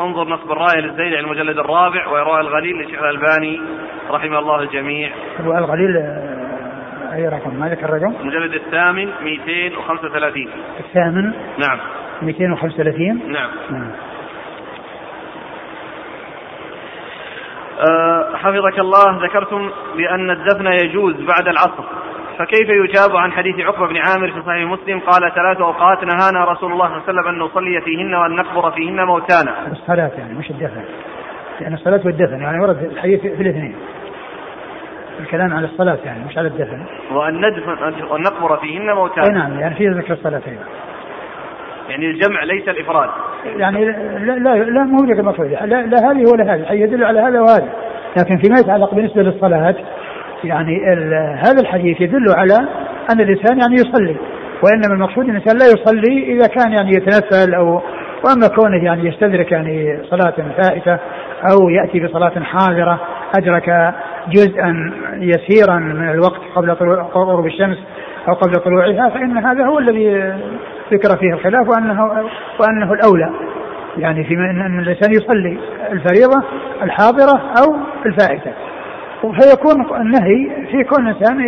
انظر 0.00 0.28
نصب 0.28 0.52
الراية 0.52 0.80
للزيد 0.80 1.12
المجلد 1.12 1.58
الرابع 1.58 2.08
وإرواء 2.08 2.40
الغليل 2.40 2.76
للشيخ 2.76 3.02
الألباني 3.02 3.60
رحمه 4.10 4.38
الله 4.38 4.62
الجميع. 4.62 5.10
إرواء 5.40 5.58
الغليل 5.58 5.96
أي 7.12 7.28
رقم؟ 7.28 7.54
ما 7.54 7.68
ذكر 7.68 7.84
الرقم؟ 7.84 8.14
المجلد 8.20 8.54
الثامن 8.54 9.12
235 9.22 10.48
الثامن؟ 10.80 11.32
نعم. 11.58 11.78
235 12.22 13.32
نعم. 13.32 13.50
نعم. 13.70 13.90
أه 17.90 18.36
حفظك 18.36 18.78
الله 18.78 19.26
ذكرتم 19.26 19.70
بأن 19.96 20.30
الدفن 20.30 20.66
يجوز 20.66 21.14
بعد 21.14 21.48
العصر. 21.48 21.84
فكيف 22.38 22.68
يجاب 22.68 23.16
عن 23.16 23.32
حديث 23.32 23.60
عقبة 23.60 23.86
بن 23.86 23.96
عامر 23.96 24.30
في 24.32 24.42
صحيح 24.46 24.70
مسلم؟ 24.70 25.00
قال 25.00 25.32
ثلاث 25.34 25.60
أوقات 25.60 26.04
نهانا 26.04 26.44
رسول 26.52 26.72
الله 26.72 26.86
صلى 26.86 26.96
الله 26.96 27.08
عليه 27.08 27.20
وسلم 27.20 27.28
أن 27.28 27.38
نصلي 27.38 27.80
فيهن 27.80 28.14
وأن 28.14 28.36
نقبر 28.36 28.70
فيهن 28.70 29.04
موتانا. 29.04 29.52
الصلاة 29.72 30.10
يعني 30.18 30.34
مش 30.34 30.50
الدفن. 30.50 30.84
يعني 31.60 31.74
الصلاة 31.74 32.00
والدفن 32.04 32.42
يعني 32.42 32.60
ورد 32.60 32.82
الحديث 32.82 33.20
في 33.20 33.42
الاثنين. 33.42 33.76
الكلام 35.20 35.54
على 35.54 35.66
الصلاة 35.66 35.98
يعني 36.04 36.24
مش 36.24 36.38
على 36.38 36.48
الدفن. 36.48 36.82
وأن 37.12 37.46
ندفن 37.46 38.04
وأن 38.10 38.22
نقبر 38.22 38.56
فيهن 38.56 38.92
موتانا. 38.94 39.38
نعم 39.38 39.60
يعني 39.60 39.74
في 39.74 39.88
ذكر 39.88 40.12
الصلاة 40.12 40.42
أيضا 40.46 40.64
يعني 41.88 42.06
الجمع 42.06 42.44
ليس 42.44 42.68
الإفراد. 42.68 43.10
يعني 43.44 43.84
لا 43.84 44.32
لا 44.32 44.64
لا 44.64 44.84
مو 44.84 45.04
المفروض 45.04 45.48
لا, 45.48 45.66
لا 45.66 46.10
هذه 46.10 46.24
ولا 46.32 46.54
هذه. 46.54 46.72
يدل 46.72 47.04
على 47.04 47.20
هذا 47.20 47.40
وهذا. 47.40 47.72
لكن 48.16 48.38
فيما 48.38 48.58
يتعلق 48.58 48.94
بالنسبة 48.94 49.22
للصلاة 49.22 49.74
يعني 50.46 50.86
هذا 51.36 51.60
الحديث 51.60 52.00
يدل 52.00 52.26
على 52.36 52.56
أن 53.12 53.20
الإنسان 53.20 53.60
يعني 53.60 53.74
يصلي 53.74 54.16
وإنما 54.62 54.94
المقصود 54.94 55.24
أن 55.24 55.30
الإنسان 55.30 55.58
لا 55.58 55.66
يصلي 55.66 56.32
إذا 56.32 56.46
كان 56.46 56.72
يعني 56.72 56.90
يتنفل 56.90 57.54
أو 57.54 57.82
وأما 58.24 58.48
كونه 58.56 58.84
يعني 58.84 59.08
يستدرك 59.08 59.52
يعني 59.52 59.98
صلاة 60.10 60.34
فائتة 60.62 60.98
أو 61.52 61.68
يأتي 61.68 62.00
بصلاة 62.00 62.40
حاضرة 62.40 63.00
أدرك 63.38 63.94
جزءا 64.28 64.92
يسيرا 65.18 65.78
من 65.78 66.10
الوقت 66.10 66.40
قبل 66.54 66.70
غروب 67.14 67.46
الشمس 67.46 67.78
أو 68.28 68.34
قبل 68.34 68.54
طلوعها 68.54 69.08
فإن 69.08 69.38
هذا 69.38 69.64
هو 69.64 69.78
الذي 69.78 70.34
ذكر 70.92 71.16
فيه 71.16 71.34
الخلاف 71.34 71.68
وأنه 71.68 72.02
وأنه 72.60 72.92
الأولى 72.92 73.30
يعني 73.98 74.24
في 74.24 74.34
أن 74.34 74.78
الإنسان 74.80 75.12
يصلي 75.12 75.58
الفريضة 75.92 76.42
الحاضرة 76.82 77.42
أو 77.60 77.76
الفائتة. 78.06 78.65
فيكون 79.32 80.00
النهي 80.00 80.66
في 80.70 80.84
كون 80.84 81.08
الإنسان 81.08 81.40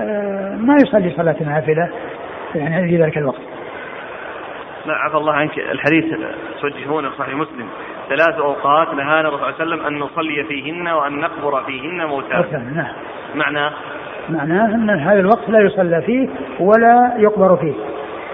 آه، 0.00 0.56
ما 0.56 0.74
يصلي 0.74 1.10
صلاة 1.16 1.36
نافلة 1.40 1.90
يعني 2.54 2.88
في 2.88 3.02
ذلك 3.02 3.18
الوقت. 3.18 3.40
لا 4.86 4.94
عفى 4.94 5.16
الله 5.16 5.32
عنك 5.32 5.58
الحديث 5.58 6.04
توجهونه 6.60 7.10
صحيح 7.18 7.34
مسلم 7.34 7.66
ثلاث 8.08 8.38
أوقات 8.38 8.94
نهانا 8.94 9.28
الرسول 9.28 9.54
صلى 9.54 9.62
الله 9.62 9.74
عليه 9.74 9.84
وسلم 9.84 9.86
أن 9.86 9.98
نصلي 9.98 10.44
فيهن 10.44 10.88
وأن 10.88 11.20
نقبر 11.20 11.62
فيهن 11.62 12.04
موتانا. 12.04 12.58
نعم. 12.74 12.92
معناه 13.34 13.72
معناه 14.28 14.74
أن 14.74 14.90
هذا 14.90 15.20
الوقت 15.20 15.48
لا 15.48 15.60
يصلى 15.60 16.02
فيه 16.02 16.28
ولا 16.60 17.14
يقبر 17.18 17.56
فيه. 17.56 17.72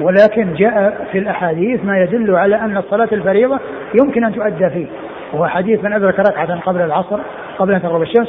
ولكن 0.00 0.54
جاء 0.54 1.08
في 1.12 1.18
الأحاديث 1.18 1.84
ما 1.84 1.98
يدل 2.02 2.36
على 2.36 2.56
أن 2.56 2.76
الصلاة 2.76 3.08
الفريضة 3.12 3.60
يمكن 4.02 4.24
أن 4.24 4.34
تؤدى 4.34 4.70
فيه. 4.70 4.86
وهو 5.32 5.46
حديث 5.46 5.84
من 5.84 5.92
أدرك 5.92 6.18
ركعة 6.18 6.60
قبل 6.60 6.80
العصر 6.80 7.18
قبل 7.60 7.74
ان 7.74 7.82
تغرب 7.82 8.02
الشمس 8.02 8.28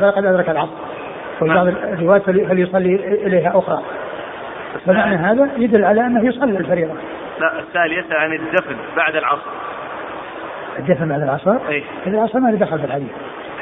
فقد 0.00 0.24
أدرك 0.24 0.48
العصر 0.48 0.72
وفي 1.40 1.54
بعض 1.54 1.66
الروايات 1.66 2.22
فليصلي 2.22 2.94
إليها 3.26 3.58
أخرى. 3.58 3.82
فمعنى 4.86 5.16
هذا 5.16 5.48
يدل 5.56 5.84
على 5.84 6.06
أنه 6.06 6.24
يصلي 6.24 6.58
الفريضة. 6.58 6.92
لا 7.40 7.60
السائل 7.60 7.92
يسأل 7.92 8.16
عن 8.16 8.32
الدفن 8.32 8.76
بعد 8.96 9.16
العصر. 9.16 9.50
الدفن 10.78 11.08
بعد 11.08 11.22
العصر؟ 11.22 11.56
اي 11.68 11.84
العصر 12.06 12.40
ما 12.40 12.48
له 12.48 12.58
دخل 12.58 12.78
في 12.78 12.84
الحديث. 12.84 13.10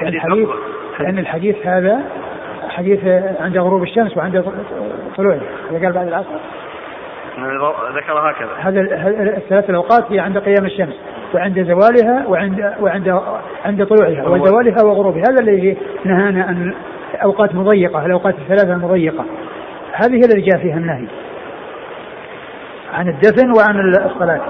الحديث 0.02 0.48
لأن 1.00 1.18
الحديث 1.18 1.66
هذا 1.66 2.00
حديث 2.68 3.06
عند 3.40 3.58
غروب 3.58 3.82
الشمس 3.82 4.16
وعند 4.16 4.44
طلوعها 5.16 5.40
قال 5.70 5.92
بعد 5.92 6.06
العصر؟ 6.06 6.38
ذكر 7.96 8.30
هكذا. 8.30 8.50
هذا 8.58 8.80
الثلاث 9.36 9.70
الأوقات 9.70 10.12
هي 10.12 10.20
عند 10.20 10.38
قيام 10.38 10.64
الشمس 10.64 10.94
وعند 11.34 11.62
زوالها 11.62 12.26
وعند 12.26 12.74
وعند 12.80 13.20
عند 13.64 13.86
طلوعها 13.86 14.28
وزوالها 14.28 14.84
وغروبها. 14.84 15.22
هذا 15.30 15.40
الذي 15.40 15.76
نهانا 16.04 16.44
عن 16.44 16.74
اوقات 17.24 17.54
مضيقه 17.54 18.06
الأوقات 18.06 18.34
الثلاثة 18.34 18.72
المضيقة. 18.74 19.24
هذه 19.92 20.14
هي 20.14 20.24
التي 20.24 20.40
جاء 20.40 20.62
فيها 20.62 20.76
النهي 20.76 21.06
عن 22.92 23.08
الدفن 23.08 23.52
وعن 23.58 23.94
الصلاة. 23.94 24.40